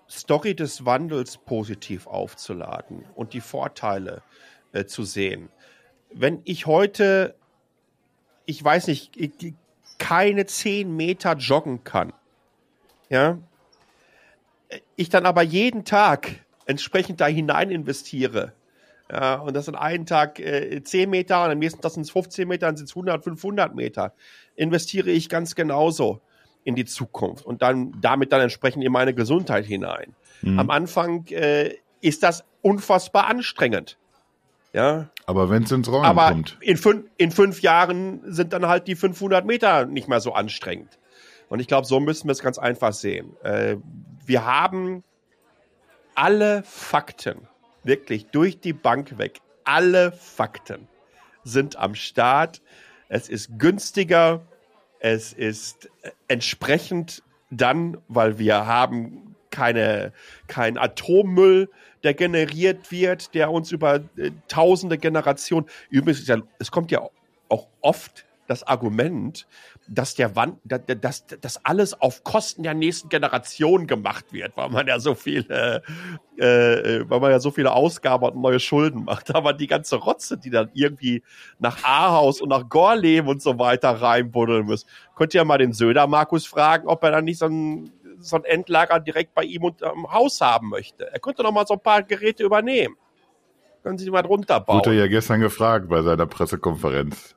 Story 0.10 0.56
des 0.56 0.86
Wandels 0.86 1.38
positiv 1.38 2.08
aufzuladen 2.08 3.06
und 3.16 3.34
die 3.34 3.42
Vorteile 3.42 4.22
äh, 4.74 4.86
zu 4.86 5.04
sehen. 5.04 5.50
Wenn 6.12 6.42
ich 6.44 6.68
heute, 6.68 7.36
ich 8.46 8.64
weiß 8.64 8.88
nicht, 8.88 9.12
keine 9.98 10.46
zehn 10.46 10.96
Meter 10.96 11.34
joggen 11.34 11.84
kann, 11.84 12.14
ja, 13.10 13.40
ich 14.96 15.10
dann 15.10 15.26
aber 15.26 15.42
jeden 15.42 15.86
Tag 15.86 16.45
entsprechend 16.66 17.22
da 17.22 17.28
hinein 17.28 17.72
investiere, 17.72 18.54
ja, 19.12 19.36
und 19.36 19.56
das 19.56 19.66
sind 19.66 19.76
einen 19.76 20.06
Tag 20.06 20.40
äh, 20.40 20.82
10 20.84 21.10
Meter 21.10 21.44
und 21.46 21.52
am 21.52 21.60
nächsten 21.60 21.82
Tag 21.82 21.92
sind 21.92 22.04
es 22.04 22.12
15 22.12 22.48
Meter, 22.48 22.66
dann 22.68 22.78
sind 22.78 22.90
es 22.90 22.96
100, 22.96 23.24
500 23.24 23.76
Meter. 23.76 24.14
Investiere 24.56 25.12
ich 25.12 25.30
ganz 25.30 25.54
genauso 25.54 26.22
in 26.64 26.76
die 26.76 26.86
Zukunft 26.86 27.46
und 27.46 27.62
dann 27.62 27.94
damit 28.02 28.32
dann 28.32 28.42
entsprechend 28.42 28.84
in 28.84 28.92
meine 28.92 29.14
Gesundheit 29.14 29.66
hinein. 29.66 30.16
Mhm. 30.42 30.60
Am 30.60 30.70
Anfang 30.72 31.28
äh, 31.28 31.76
ist 32.02 32.24
das 32.24 32.44
unfassbar 32.64 33.28
anstrengend. 33.28 33.98
Ja. 34.74 35.10
Aber 35.28 35.50
wenn 35.52 35.64
es 35.64 35.72
ins 35.72 35.88
Rollen 35.88 36.04
Aber 36.04 36.30
kommt. 36.30 36.58
In, 36.62 36.78
fün 36.78 37.06
in 37.18 37.32
fünf 37.32 37.62
Jahren 37.62 38.22
sind 38.26 38.54
dann 38.54 38.68
halt 38.68 38.88
die 38.88 38.96
500 38.96 39.46
Meter 39.46 39.86
nicht 39.86 40.08
mehr 40.08 40.20
so 40.20 40.34
anstrengend. 40.34 40.98
Und 41.48 41.60
ich 41.60 41.68
glaube, 41.68 41.86
so 41.86 42.00
müssen 42.00 42.28
wir 42.28 42.32
es 42.32 42.42
ganz 42.42 42.58
einfach 42.58 42.94
sehen. 42.94 43.36
Äh, 43.44 43.78
wir 44.26 44.46
haben 44.46 45.04
alle 46.16 46.64
Fakten 46.64 47.48
wirklich 47.84 48.28
durch 48.28 48.60
die 48.60 48.74
Bank 48.74 49.18
weg. 49.18 49.42
Alle 49.64 50.12
Fakten 50.12 50.88
sind 51.44 51.76
am 51.76 51.96
Start. 51.96 52.62
Es 53.10 53.30
ist 53.30 53.60
günstiger. 53.60 54.42
Es 55.00 55.34
ist 55.34 55.90
entsprechend 56.28 57.22
dann, 57.52 57.98
weil 58.08 58.40
wir 58.40 58.66
haben 58.66 59.36
keine, 59.52 60.12
kein 60.48 60.78
Atommüll, 60.78 61.70
der 62.04 62.14
generiert 62.14 62.92
wird, 62.92 63.34
der 63.34 63.52
uns 63.52 63.72
über 63.72 63.96
äh, 64.18 64.32
tausende 64.48 64.98
Generationen, 64.98 65.68
übrigens, 65.90 66.30
es 66.60 66.72
kommt 66.72 66.92
ja 66.92 67.08
auch 67.50 67.68
oft 67.82 68.26
das 68.48 68.64
Argument, 68.64 69.48
dass 69.88 70.16
der 70.16 70.36
Wand, 70.36 70.60
dass, 70.64 71.26
dass 71.28 71.64
alles 71.66 72.00
auf 72.00 72.24
Kosten 72.24 72.64
der 72.64 72.74
nächsten 72.74 73.10
Generation 73.10 73.88
gemacht 73.88 74.34
wird, 74.34 74.56
weil 74.58 74.70
man 74.70 74.88
ja 74.88 75.00
so 75.00 75.16
viele, 75.16 75.84
äh, 76.38 76.98
äh, 76.98 77.10
weil 77.10 77.20
man 77.20 77.32
ja 77.32 77.40
so 77.40 77.52
viele 77.52 77.72
Ausgaben 77.74 78.26
und 78.26 78.42
neue 78.42 78.60
Schulden 78.60 79.04
macht. 79.06 79.36
Aber 79.36 79.54
die 79.54 79.68
ganze 79.68 79.98
Rotze, 79.98 80.38
die 80.38 80.50
dann 80.50 80.70
irgendwie 80.74 81.24
nach 81.60 81.84
Ahaus 81.84 82.42
und 82.42 82.50
nach 82.50 82.68
Gorleben 82.68 83.30
und 83.30 83.42
so 83.42 83.60
weiter 83.60 83.90
reinbuddeln 83.90 84.66
muss, 84.66 84.86
könnt 85.16 85.34
ihr 85.34 85.40
ja 85.42 85.46
mal 85.46 85.58
den 85.58 85.74
Söder 85.74 86.08
Markus 86.08 86.46
fragen, 86.46 86.88
ob 86.88 87.04
er 87.04 87.12
dann 87.12 87.26
nicht 87.26 87.40
so 87.40 87.46
ein, 87.46 87.92
so 88.20 88.38
ein 88.38 88.44
Endlager 88.44 89.00
direkt 89.00 89.36
bei 89.36 89.44
ihm 89.44 89.64
im 89.64 90.12
Haus 90.12 90.42
haben 90.42 90.70
möchte. 90.70 91.12
Er 91.12 91.20
könnte 91.20 91.44
doch 91.44 91.52
mal 91.52 91.68
so 91.68 91.76
ein 91.76 91.82
paar 91.82 92.02
Geräte 92.02 92.44
übernehmen. 92.44 92.96
Können 93.84 94.00
Sie 94.00 94.10
mal 94.10 94.24
drunter 94.24 94.60
bauen. 94.62 94.80
Wurde 94.80 94.96
ja 94.96 95.06
gestern 95.06 95.42
gefragt 95.42 95.90
bei 95.90 96.02
seiner 96.02 96.26
Pressekonferenz. 96.26 97.36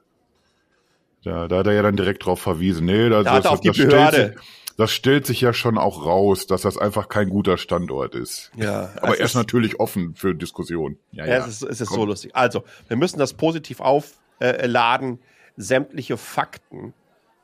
Da, 1.24 1.48
da 1.48 1.58
hat 1.58 1.66
er 1.66 1.72
ja 1.72 1.82
dann 1.82 1.96
direkt 1.96 2.24
drauf 2.24 2.40
verwiesen. 2.40 2.86
Nee, 2.86 3.08
das, 3.08 3.24
da 3.24 3.40
das, 3.40 3.60
das, 3.60 3.76
Behörde. 3.76 4.08
Stellt 4.08 4.38
sich, 4.38 4.48
das 4.76 4.92
stellt 4.92 5.26
sich 5.26 5.40
ja 5.40 5.52
schon 5.52 5.76
auch 5.76 6.06
raus, 6.06 6.46
dass 6.46 6.62
das 6.62 6.78
einfach 6.78 7.08
kein 7.08 7.28
guter 7.28 7.58
Standort 7.58 8.14
ist. 8.14 8.52
Ja, 8.56 8.92
Aber 9.02 9.18
er 9.18 9.24
ist 9.24 9.34
natürlich 9.34 9.80
offen 9.80 10.14
für 10.14 10.34
Diskussion. 10.34 10.98
Ja, 11.10 11.26
ja. 11.26 11.36
Es 11.38 11.48
ist, 11.48 11.62
es 11.62 11.80
ist 11.80 11.92
so 11.92 12.04
lustig. 12.04 12.36
Also, 12.36 12.64
wir 12.86 12.96
müssen 12.96 13.18
das 13.18 13.34
positiv 13.34 13.80
aufladen. 13.80 15.18
Sämtliche 15.56 16.16
Fakten 16.16 16.94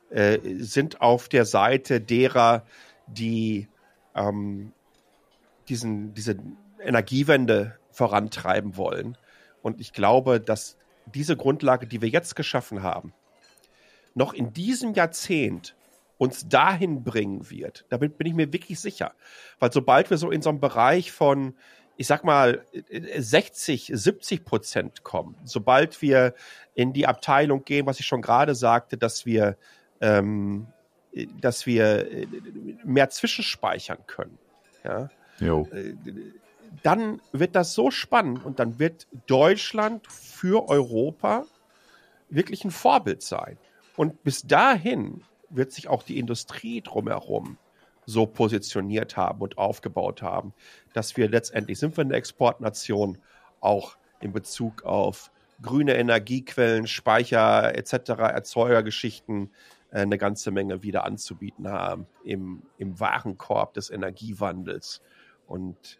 äh, 0.09 0.39
sind 0.59 1.01
auf 1.01 1.27
der 1.27 1.43
Seite 1.43 1.99
derer, 1.99 2.65
die 3.07 3.67
ähm, 4.15 4.71
diesen, 5.67 6.13
diese 6.13 6.37
Energiewende 6.81 7.77
vorantreiben 7.91 8.77
wollen. 8.77 9.17
Und 9.61 9.81
ich 9.81 9.91
glaube, 9.91 10.39
dass 10.39 10.77
diese 11.13 11.35
Grundlage, 11.35 11.85
die 11.85 12.01
wir 12.01 12.09
jetzt 12.09 12.35
geschaffen 12.35 12.81
haben, 12.81 13.13
noch 14.15 14.33
in 14.33 14.53
diesem 14.53 14.93
Jahrzehnt 14.93 15.75
uns 16.17 16.47
dahin 16.47 17.03
bringen 17.03 17.49
wird. 17.49 17.85
Damit 17.89 18.17
bin 18.17 18.27
ich 18.27 18.33
mir 18.33 18.51
wirklich 18.51 18.79
sicher. 18.79 19.13
Weil 19.59 19.71
sobald 19.71 20.09
wir 20.09 20.17
so 20.17 20.31
in 20.31 20.41
so 20.41 20.49
einem 20.49 20.61
Bereich 20.61 21.11
von, 21.11 21.55
ich 21.97 22.07
sag 22.07 22.23
mal, 22.23 22.65
60, 23.17 23.91
70 23.93 24.45
Prozent 24.45 25.03
kommen, 25.03 25.35
sobald 25.43 26.01
wir 26.01 26.33
in 26.73 26.93
die 26.93 27.05
Abteilung 27.05 27.65
gehen, 27.65 27.85
was 27.85 27.99
ich 27.99 28.05
schon 28.05 28.21
gerade 28.21 28.55
sagte, 28.55 28.97
dass 28.97 29.25
wir, 29.25 29.57
ähm, 29.99 30.67
dass 31.41 31.65
wir 31.65 32.11
äh, 32.11 32.27
mehr 32.83 33.09
zwischenspeichern 33.09 33.99
können, 34.07 34.37
ja, 34.83 35.09
Jo. 35.39 35.67
äh, 35.73 35.95
dann 36.83 37.21
wird 37.31 37.55
das 37.55 37.73
so 37.73 37.91
spannend 37.91 38.45
und 38.45 38.59
dann 38.59 38.79
wird 38.79 39.07
Deutschland 39.27 40.07
für 40.07 40.69
Europa 40.69 41.45
wirklich 42.29 42.63
ein 42.65 42.71
Vorbild 42.71 43.21
sein. 43.21 43.57
Und 43.95 44.23
bis 44.23 44.43
dahin 44.43 45.23
wird 45.49 45.71
sich 45.71 45.87
auch 45.87 46.03
die 46.03 46.19
Industrie 46.19 46.81
drumherum 46.81 47.57
so 48.05 48.25
positioniert 48.25 49.17
haben 49.17 49.41
und 49.41 49.57
aufgebaut 49.57 50.21
haben, 50.21 50.53
dass 50.93 51.17
wir 51.17 51.29
letztendlich 51.29 51.79
sind 51.79 51.97
wir 51.97 52.03
eine 52.03 52.15
Exportnation 52.15 53.17
auch 53.61 53.97
in 54.21 54.31
Bezug 54.31 54.83
auf 54.83 55.31
grüne 55.61 55.95
Energiequellen, 55.95 56.87
Speicher 56.87 57.75
etc., 57.75 58.09
Erzeugergeschichten 58.09 59.51
äh, 59.91 59.99
eine 59.99 60.17
ganze 60.17 60.51
Menge 60.51 60.83
wieder 60.83 61.05
anzubieten 61.05 61.67
haben 61.67 62.05
im, 62.23 62.63
im 62.77 62.99
Warenkorb 62.99 63.73
des 63.73 63.89
Energiewandels 63.89 65.01
und 65.47 65.99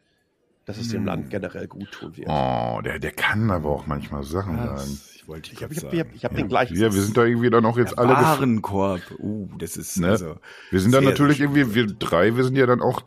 dass 0.65 0.77
es 0.77 0.89
dem 0.89 1.01
Hm. 1.01 1.05
Land 1.05 1.29
generell 1.29 1.67
gut 1.67 1.91
tun 1.91 2.17
wird. 2.17 2.27
Oh, 2.29 2.81
der, 2.83 2.99
der 2.99 3.11
kann 3.11 3.51
aber 3.51 3.69
auch 3.69 3.85
manchmal 3.87 4.23
Sachen 4.23 4.57
sagen. 4.57 4.75
Das, 4.75 5.11
ich 5.15 5.27
wollte 5.27 5.51
Ich 5.51 5.57
ich 5.57 5.63
habe 5.63 5.75
hab, 5.75 5.93
ich 5.93 5.99
hab, 5.99 6.07
ich 6.09 6.15
ich 6.15 6.25
hab 6.25 6.35
den 6.35 6.47
gleichen. 6.47 6.75
Ja, 6.75 6.93
wir 6.93 7.01
sind 7.01 7.15
da 7.17 7.23
irgendwie 7.23 7.49
dann 7.49 7.65
auch 7.65 7.77
jetzt 7.77 7.97
alle. 7.97 8.13
Warenkorb. 8.13 9.01
Uh, 9.19 9.47
das 9.57 9.77
ist 9.77 9.97
Ne? 9.97 10.09
also 10.09 10.37
Wir 10.71 10.79
sind 10.79 10.91
dann 10.93 11.03
natürlich 11.03 11.39
irgendwie, 11.39 11.73
wir 11.75 11.87
drei, 11.87 12.35
wir 12.35 12.43
sind 12.43 12.57
ja 12.57 12.65
dann 12.65 12.81
auch 12.81 13.01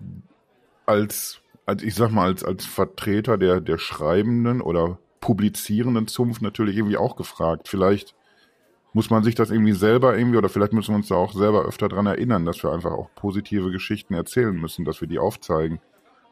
als, 0.87 1.41
als 1.67 1.83
ich 1.83 1.95
sag 1.95 2.11
mal, 2.11 2.27
als, 2.29 2.45
als 2.45 2.65
Vertreter 2.65 3.37
der, 3.39 3.61
der 3.61 3.79
schreibenden 3.79 4.61
oder 4.61 4.99
publizierenden 5.21 6.07
Zunft 6.07 6.43
natürlich 6.43 6.77
irgendwie 6.77 6.97
auch 6.97 7.17
gefragt. 7.17 7.69
Vielleicht 7.69 8.15
muss 8.93 9.11
man 9.11 9.23
sich 9.23 9.35
das 9.35 9.51
irgendwie 9.51 9.73
selber 9.73 10.17
irgendwie, 10.17 10.39
oder 10.39 10.49
vielleicht 10.49 10.73
müssen 10.73 10.93
wir 10.93 10.97
uns 10.97 11.09
da 11.09 11.17
auch 11.17 11.33
selber 11.35 11.65
öfter 11.67 11.89
dran 11.89 12.07
erinnern, 12.07 12.47
dass 12.47 12.63
wir 12.63 12.73
einfach 12.73 12.93
auch 12.93 13.11
positive 13.17 13.71
Geschichten 13.71 14.15
erzählen 14.15 14.55
müssen, 14.57 14.85
dass 14.85 15.01
wir 15.01 15.09
die 15.09 15.19
aufzeigen. 15.19 15.81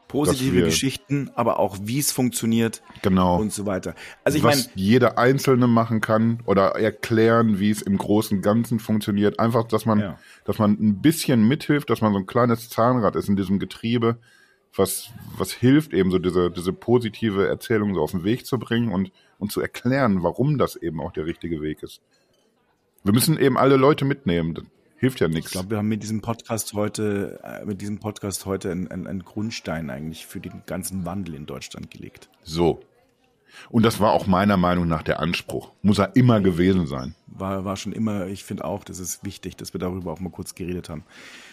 Positive 0.07 0.63
Geschichten, 0.63 1.29
aber 1.35 1.59
auch 1.59 1.77
wie 1.81 1.99
es 1.99 2.11
funktioniert 2.11 2.81
Genau. 3.01 3.39
und 3.39 3.51
so 3.53 3.65
weiter. 3.65 3.95
Also 4.23 4.37
ich 4.37 4.43
meine, 4.43 4.57
was 4.57 4.69
jeder 4.75 5.17
Einzelne 5.17 5.67
machen 5.67 6.01
kann 6.01 6.39
oder 6.45 6.75
erklären, 6.79 7.59
wie 7.59 7.69
es 7.69 7.81
im 7.81 7.97
großen 7.97 8.41
Ganzen 8.41 8.79
funktioniert. 8.79 9.39
Einfach, 9.39 9.65
dass 9.67 9.85
man, 9.85 9.99
Ja. 9.99 10.19
dass 10.45 10.59
man 10.59 10.71
ein 10.71 11.01
bisschen 11.01 11.47
mithilft, 11.47 11.89
dass 11.89 12.01
man 12.01 12.13
so 12.13 12.19
ein 12.19 12.25
kleines 12.25 12.69
Zahnrad 12.69 13.15
ist 13.15 13.29
in 13.29 13.35
diesem 13.35 13.59
Getriebe, 13.59 14.17
was, 14.75 15.09
was 15.37 15.51
hilft, 15.51 15.93
eben 15.93 16.11
so 16.11 16.19
diese, 16.19 16.51
diese 16.51 16.73
positive 16.73 17.47
Erzählung 17.47 17.95
so 17.95 18.01
auf 18.01 18.11
den 18.11 18.23
Weg 18.23 18.45
zu 18.45 18.59
bringen 18.59 18.91
und, 18.91 19.11
und 19.39 19.51
zu 19.51 19.59
erklären, 19.61 20.23
warum 20.23 20.57
das 20.57 20.75
eben 20.75 21.01
auch 21.01 21.11
der 21.11 21.25
richtige 21.25 21.61
Weg 21.61 21.81
ist. 21.83 22.01
Wir 23.03 23.13
müssen 23.13 23.37
eben 23.39 23.57
alle 23.57 23.77
Leute 23.77 24.05
mitnehmen. 24.05 24.69
Hilft 24.97 25.19
ja 25.19 25.27
ich 25.27 25.33
nichts. 25.33 25.51
glaube, 25.51 25.69
wir 25.71 25.77
haben 25.77 25.87
mit 25.87 26.01
diesem 26.01 26.21
Podcast 26.21 26.73
heute, 26.73 27.39
äh, 27.43 27.65
mit 27.65 27.81
diesem 27.81 27.99
Podcast 27.99 28.45
heute 28.45 28.71
einen, 28.71 28.87
einen, 28.87 29.07
einen 29.07 29.23
Grundstein 29.23 29.89
eigentlich 29.89 30.25
für 30.25 30.39
den 30.39 30.63
ganzen 30.65 31.05
Wandel 31.05 31.35
in 31.35 31.45
Deutschland 31.45 31.91
gelegt. 31.91 32.29
So. 32.43 32.81
Und 33.69 33.83
das 33.83 33.99
war 33.99 34.11
auch 34.11 34.27
meiner 34.27 34.57
Meinung 34.57 34.87
nach 34.87 35.03
der 35.03 35.19
Anspruch. 35.19 35.71
Muss 35.81 35.99
er 35.99 36.15
immer 36.15 36.41
gewesen 36.41 36.87
sein. 36.87 37.15
War, 37.27 37.65
war 37.65 37.75
schon 37.75 37.91
immer, 37.93 38.27
ich 38.27 38.43
finde 38.43 38.65
auch, 38.65 38.83
das 38.83 38.99
ist 38.99 39.23
wichtig, 39.23 39.55
dass 39.55 39.73
wir 39.73 39.79
darüber 39.79 40.11
auch 40.11 40.19
mal 40.19 40.29
kurz 40.29 40.55
geredet 40.55 40.89
haben. 40.89 41.03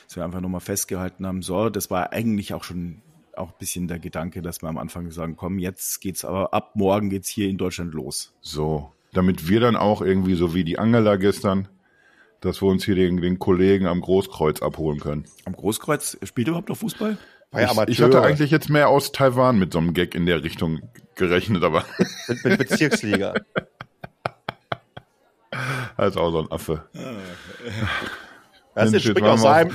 Dass 0.06 0.16
wir 0.16 0.24
einfach 0.24 0.40
nochmal 0.40 0.60
festgehalten 0.60 1.26
haben, 1.26 1.42
so, 1.42 1.70
das 1.70 1.90
war 1.90 2.12
eigentlich 2.12 2.54
auch 2.54 2.64
schon 2.64 3.02
auch 3.36 3.48
ein 3.48 3.58
bisschen 3.58 3.88
der 3.88 3.98
Gedanke, 3.98 4.42
dass 4.42 4.62
wir 4.62 4.68
am 4.68 4.78
Anfang 4.78 5.10
sagen, 5.10 5.36
komm, 5.36 5.58
jetzt 5.58 6.00
geht's 6.00 6.24
aber 6.24 6.54
ab 6.54 6.76
morgen 6.76 7.10
geht's 7.10 7.28
hier 7.28 7.48
in 7.48 7.58
Deutschland 7.58 7.92
los. 7.92 8.32
So, 8.40 8.92
damit 9.12 9.48
wir 9.48 9.60
dann 9.60 9.76
auch 9.76 10.02
irgendwie, 10.02 10.34
so 10.34 10.54
wie 10.54 10.64
die 10.64 10.78
Angela 10.78 11.16
gestern, 11.16 11.68
dass 12.44 12.60
wir 12.62 12.68
uns 12.68 12.84
hier 12.84 12.94
den, 12.94 13.16
den 13.20 13.38
Kollegen 13.38 13.86
am 13.86 14.00
Großkreuz 14.00 14.62
abholen 14.62 15.00
können. 15.00 15.24
Am 15.44 15.54
Großkreuz 15.54 16.18
spielt 16.24 16.46
ihr 16.48 16.50
überhaupt 16.50 16.68
noch 16.68 16.76
Fußball? 16.76 17.16
Ich, 17.52 17.60
ich 17.60 17.68
Amateure. 17.70 18.06
hatte 18.06 18.22
eigentlich 18.22 18.50
jetzt 18.50 18.68
mehr 18.68 18.88
aus 18.88 19.12
Taiwan 19.12 19.58
mit 19.58 19.72
so 19.72 19.78
einem 19.78 19.94
Gag 19.94 20.14
in 20.14 20.26
der 20.26 20.42
Richtung 20.42 20.82
gerechnet, 21.14 21.62
aber 21.62 21.84
mit, 22.28 22.44
mit 22.44 22.58
Bezirksliga. 22.58 23.34
er 25.96 26.06
ist 26.06 26.16
auch 26.16 26.30
so 26.32 26.40
ein 26.40 26.50
Affe. 26.50 26.84
Das 28.74 28.90
Mensch, 28.90 29.06
entspricht, 29.06 29.26
auch 29.26 29.38
seinem, 29.38 29.72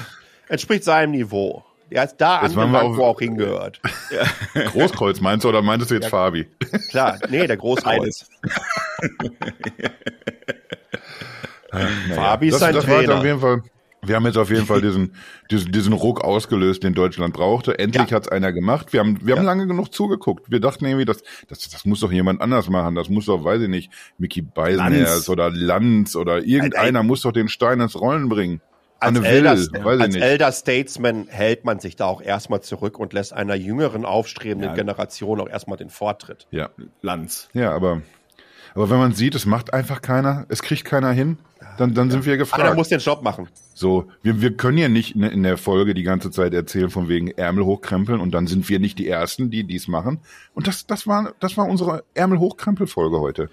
entspricht 0.50 0.84
seinem 0.84 1.12
Niveau. 1.12 1.64
Er 1.90 2.04
ist 2.04 2.18
da 2.18 2.40
angelangt, 2.40 2.76
auf- 2.76 2.98
wo 2.98 3.02
er 3.02 3.08
auch 3.08 3.20
hingehört. 3.20 3.82
Großkreuz 4.54 5.22
meinst 5.22 5.46
du 5.46 5.50
oder 5.50 5.62
meintest 5.62 5.90
du 5.92 5.96
jetzt 5.96 6.10
Fabi? 6.10 6.48
Klar, 6.90 7.18
nee, 7.30 7.48
der 7.48 7.58
Großkreuz. 7.58 8.30
Fabi 12.14 12.48
ist 12.48 12.54
das, 12.54 12.60
sein 12.62 12.74
das 12.76 12.86
Trainer. 12.86 13.18
auf 13.18 13.24
jeden 13.26 13.40
Fall. 13.40 13.64
Wir 14.02 14.16
haben 14.16 14.26
jetzt 14.26 14.38
auf 14.38 14.50
jeden 14.50 14.66
Fall 14.66 14.82
diesen, 14.82 15.14
diesen, 15.52 15.74
diesen 15.74 15.92
Ruck 15.92 16.22
ausgelöst, 16.24 16.84
den 16.84 16.94
Deutschland 16.94 17.34
brauchte. 17.34 17.78
Endlich 17.80 18.10
Ja. 18.10 18.16
hat's 18.16 18.30
einer 18.30 18.54
gemacht. 18.54 18.94
Wir 18.94 19.02
haben, 19.02 19.20
wir 19.26 19.36
haben 19.36 19.44
Ja. 19.44 19.50
lange 19.50 19.68
genug 19.68 19.94
zugeguckt. 19.94 20.50
Wir 20.50 20.62
dachten 20.62 20.86
irgendwie, 20.86 21.04
das, 21.04 21.22
das, 21.50 21.68
das 21.68 21.84
muss 21.84 22.00
doch 22.00 22.12
jemand 22.12 22.40
anders 22.42 22.70
machen. 22.70 22.96
Das 22.96 23.10
muss 23.10 23.26
doch, 23.26 23.44
weiß 23.44 23.62
ich 23.64 23.68
nicht, 23.68 23.92
Mickey 24.18 24.42
Beisenherz 24.42 25.28
oder 25.28 25.50
Lanz 25.52 26.16
oder 26.16 26.46
irgendeiner 26.46 27.04
muss 27.04 27.24
doch 27.24 27.34
den 27.34 27.50
Stein 27.50 27.82
ins 27.82 28.00
Rollen 28.00 28.30
bringen. 28.30 28.62
als, 29.02 29.18
Anne 29.18 29.28
Elder, 29.28 29.58
Will, 29.58 29.84
weiß 29.84 29.96
ich 29.98 30.02
als 30.02 30.14
nicht. 30.16 30.24
Elder 30.24 30.52
Statesman 30.54 31.28
hält 31.28 31.66
man 31.66 31.80
sich 31.82 31.98
da 31.98 32.06
auch 32.06 32.22
erstmal 32.22 32.62
zurück 32.62 32.98
und 33.00 33.12
lässt 33.12 33.34
einer 33.34 33.56
jüngeren, 33.56 34.06
aufstrebenden 34.06 34.70
Ja. 34.70 34.76
Generation 34.76 35.42
auch 35.42 35.50
erstmal 35.50 35.78
den 35.78 35.90
Vortritt. 35.90 36.48
Ja, 36.52 36.70
Lanz. 37.02 37.50
ja, 37.54 37.74
aber, 37.74 38.02
aber 38.76 38.90
wenn 38.90 38.98
man 38.98 39.12
sieht, 39.14 39.36
es 39.36 39.46
macht 39.46 39.74
einfach 39.74 40.02
keiner, 40.02 40.46
es 40.48 40.62
kriegt 40.62 40.86
keiner 40.86 41.12
hin, 41.12 41.38
dann, 41.80 41.94
dann 41.94 42.12
sind 42.12 42.26
wir 42.26 42.36
gefragt. 42.36 42.76
muss 42.76 42.90
den 42.90 43.00
Job 43.00 43.24
machen. 43.24 43.48
So, 43.74 44.08
wir, 44.22 44.42
wir 44.42 44.58
können 44.58 44.78
ja 44.78 44.90
nicht 44.90 45.16
in, 45.16 45.44
der 45.44 45.58
Folge 45.58 45.94
die 45.94 46.04
ganze 46.04 46.30
Zeit 46.30 46.54
erzählen 46.54 46.90
von 46.90 47.08
wegen 47.08 47.30
Ärmel 47.30 47.64
hochkrempeln 47.64 48.20
und 48.20 48.32
dann 48.32 48.48
sind 48.48 48.68
wir 48.68 48.80
nicht 48.80 49.00
die 49.00 49.08
Ersten, 49.08 49.50
die 49.50 49.64
dies 49.64 49.88
machen. 49.88 50.20
Und 50.54 50.68
das, 50.68 50.88
das 50.88 51.08
war, 51.08 51.34
das 51.40 51.56
war 51.56 51.68
unsere 51.68 52.04
Ärmel 52.14 52.40
hochkrempel 52.40 52.86
Folge 52.86 53.22
heute. 53.22 53.50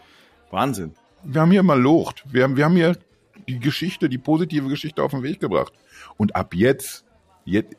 Wahnsinn. 0.51 0.95
Wir 1.23 1.41
haben 1.41 1.53
hier 1.53 1.63
mal 1.63 1.81
locht. 1.81 2.25
Wir 2.29 2.43
haben, 2.43 2.57
wir 2.57 2.65
haben 2.65 2.75
hier 2.75 2.97
die 3.47 3.61
Geschichte, 3.61 4.09
die 4.09 4.19
positive 4.19 4.69
Geschichte 4.69 5.05
auf 5.05 5.13
den 5.13 5.23
Weg 5.23 5.39
gebracht. 5.39 5.73
Und 6.17 6.35
ab 6.35 6.53
jetzt, 6.53 7.05
jetzt, 7.45 7.77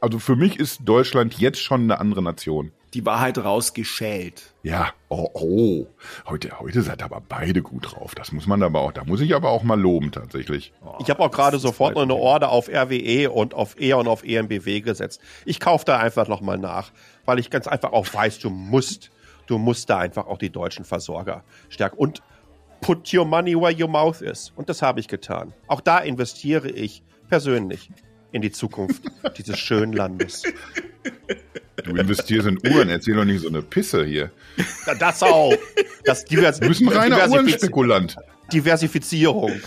also 0.00 0.20
für 0.20 0.36
mich 0.36 0.60
ist 0.60 0.82
Deutschland 0.84 1.38
jetzt 1.40 1.60
schon 1.60 1.82
eine 1.82 1.98
andere 1.98 2.22
Nation. 2.22 2.70
Die 2.94 3.04
Wahrheit 3.04 3.38
rausgeschält. 3.38 4.54
Ja, 4.62 4.92
oh, 5.08 5.28
oh. 5.34 5.86
Heute, 6.26 6.58
heute 6.58 6.82
seid 6.82 7.02
aber 7.02 7.20
beide 7.26 7.62
gut 7.62 7.92
drauf. 7.92 8.14
Das 8.14 8.32
muss 8.32 8.46
man 8.46 8.62
aber 8.62 8.80
auch, 8.80 8.92
da 8.92 9.04
muss 9.04 9.20
ich 9.20 9.34
aber 9.34 9.50
auch 9.50 9.62
mal 9.62 9.78
loben, 9.78 10.10
tatsächlich. 10.10 10.72
Ich 11.00 11.10
habe 11.10 11.20
auch 11.20 11.30
gerade 11.30 11.58
sofort 11.58 11.94
noch 11.94 12.02
eine. 12.02 12.14
Order 12.14 12.50
auf 12.50 12.68
RWE 12.68 13.30
und 13.30 13.54
auf 13.54 13.78
E 13.80 13.92
und 13.92 14.08
auf 14.08 14.24
EMBW 14.24 14.80
gesetzt. 14.80 15.20
Ich 15.44 15.60
kaufe 15.60 15.84
da 15.84 15.98
einfach 15.98 16.28
noch 16.28 16.40
mal 16.40 16.58
nach, 16.58 16.90
weil 17.26 17.38
ich 17.38 17.50
ganz 17.50 17.66
einfach 17.66 17.92
auch 17.92 18.12
weiß, 18.12 18.38
du 18.38 18.50
musst, 18.50 19.10
du 19.46 19.58
musst 19.58 19.90
da 19.90 19.98
einfach 19.98 20.26
auch 20.26 20.38
die 20.38 20.50
deutschen 20.50 20.84
Versorger 20.84 21.44
stärken 21.68 21.98
und 21.98 22.22
put 22.80 23.12
your 23.12 23.24
money 23.24 23.54
where 23.54 23.74
your 23.78 23.88
mouth 23.88 24.22
is. 24.22 24.52
Und 24.56 24.68
das 24.68 24.82
habe 24.82 25.00
ich 25.00 25.08
getan. 25.08 25.52
Auch 25.66 25.80
da 25.80 25.98
investiere 25.98 26.68
ich 26.70 27.02
persönlich 27.28 27.90
in 28.32 28.42
die 28.42 28.50
Zukunft 28.52 29.02
dieses 29.36 29.58
schönen 29.58 29.92
Landes. 29.92 30.42
Du 31.84 31.94
investierst 31.96 32.46
in 32.48 32.58
Uhren, 32.70 32.88
erzähl 32.88 33.14
doch 33.14 33.24
nicht 33.24 33.40
so 33.42 33.48
eine 33.48 33.62
Pisse 33.62 34.04
hier. 34.04 34.30
Ja, 34.86 34.94
Das 34.94 35.22
auch. 35.22 35.54
Das 36.04 36.24
Divers 36.24 36.60
Du 36.60 36.68
bist 36.68 36.80
ein 36.82 36.88
reiner 36.88 37.16
Diversifiz- 37.16 37.30
Uhrenspekulant. 37.32 38.16
Diversifizierung. 38.52 39.52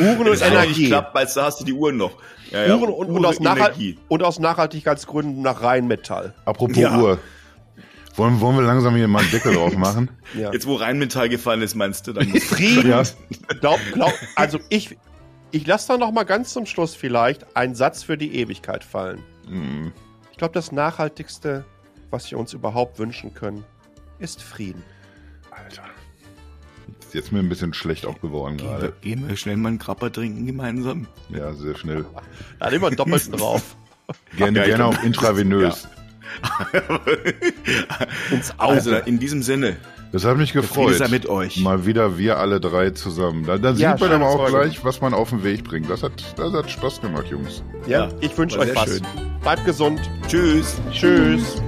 Uhren 0.00 0.18
und 0.18 0.26
Das 0.26 0.42
hat 0.42 0.50
nicht 0.52 0.62
Energie. 0.64 0.86
klappt, 0.88 1.14
weil 1.14 1.26
da 1.32 1.44
hast 1.44 1.60
du 1.60 1.64
die 1.64 1.72
Uhren 1.72 1.96
noch. 1.96 2.18
Ja, 2.50 2.76
Uhren 2.76 2.90
und, 2.92 3.08
und, 3.10 3.24
aus 3.24 3.40
Nachhalt 3.40 3.76
Energie. 3.76 3.98
und 4.08 4.22
aus 4.22 4.38
Nachhaltigkeitsgründen 4.38 5.42
nach 5.42 5.62
Rheinmetall. 5.62 6.34
Apropos 6.44 6.76
Ja. 6.76 6.98
Uhr. 6.98 7.18
Wollen, 8.14 8.40
wollen 8.40 8.56
wir 8.56 8.62
langsam 8.62 8.94
hier 8.94 9.08
mal 9.08 9.20
einen 9.22 9.30
Deckel 9.30 9.54
drauf 9.54 9.76
machen? 9.76 10.10
Ja. 10.34 10.50
Jetzt, 10.50 10.66
wo 10.66 10.76
Rheinmetall 10.76 11.28
gefallen 11.28 11.60
ist, 11.60 11.74
meinst 11.74 12.06
du, 12.06 12.14
dann 12.14 12.26
Frieden. 12.40 12.88
Ja. 12.88 13.02
Glaub, 13.60 13.78
glaub, 13.92 14.14
also 14.34 14.58
ich, 14.70 14.96
ich 15.50 15.66
lasse 15.66 15.88
da 15.88 15.98
noch 15.98 16.10
mal 16.10 16.24
ganz 16.24 16.54
zum 16.54 16.64
Schluss 16.64 16.94
vielleicht 16.94 17.54
einen 17.54 17.74
Satz 17.74 18.02
für 18.02 18.16
die 18.16 18.34
Ewigkeit 18.36 18.82
fallen. 18.82 19.22
Hm. 19.46 19.92
Ich 20.30 20.38
glaube, 20.38 20.54
das 20.54 20.72
Nachhaltigste, 20.72 21.66
was 22.10 22.30
wir 22.30 22.38
uns 22.38 22.54
überhaupt 22.54 22.98
wünschen 22.98 23.34
können, 23.34 23.62
ist 24.20 24.42
Frieden. 24.42 24.82
Alter. 25.50 25.82
Ist 27.00 27.12
jetzt 27.12 27.30
mir 27.30 27.40
ein 27.40 27.48
bisschen 27.50 27.74
schlecht 27.74 28.06
auch 28.06 28.18
geworden 28.22 28.56
gehen 28.56 28.68
gerade. 28.68 28.82
wir, 28.82 28.92
gehen 29.02 29.28
wir 29.28 29.36
schnell 29.36 29.58
mal 29.58 29.68
einen 29.68 29.78
Krapper 29.78 30.10
trinken 30.10 30.46
gemeinsam. 30.46 31.06
Ja, 31.28 31.52
sehr 31.52 31.76
schnell. 31.76 32.06
Da 32.58 32.66
hat 32.66 32.72
immer 32.72 32.86
einen 32.86 32.96
Doppelten 32.96 33.32
drauf. 33.36 33.76
Gerne, 34.38 34.60
Ja, 34.60 34.64
gerne 34.64 34.86
auch 34.86 35.02
intravenös. 35.02 35.86
Ins 38.30 38.58
Auge. 38.58 38.72
Also 38.74 38.94
in 38.96 39.18
diesem 39.18 39.42
Sinne, 39.42 39.76
Das 40.12 40.24
hat 40.24 40.36
mich 40.36 40.52
gefreut. 40.52 40.94
sei 40.96 41.08
mit 41.08 41.26
euch. 41.26 41.58
Mal 41.58 41.86
wieder 41.86 42.18
wir 42.18 42.38
alle 42.38 42.60
drei 42.60 42.90
zusammen. 42.90 43.44
Da, 43.46 43.58
dann 43.58 43.76
Ja, 43.76 43.92
sieht 43.96 44.00
man 44.08 44.20
aber 44.22 44.28
auch 44.30 44.48
gleich, 44.48 44.84
was 44.84 45.00
man 45.00 45.14
auf 45.14 45.30
den 45.30 45.42
Weg 45.44 45.64
bringt. 45.64 45.88
Das 45.90 46.02
hat, 46.02 46.12
das 46.36 46.52
hat 46.52 46.70
Spaß 46.70 47.00
gemacht, 47.00 47.26
Jungs. 47.28 47.62
ja, 47.86 48.06
ja, 48.06 48.08
ich 48.20 48.36
wünsche 48.36 48.58
euch 48.58 48.74
was. 48.74 48.84
schön. 48.84 49.02
Bleibt 49.42 49.64
gesund. 49.64 50.00
tschüss. 50.28 50.76
Tschüss. 50.92 51.62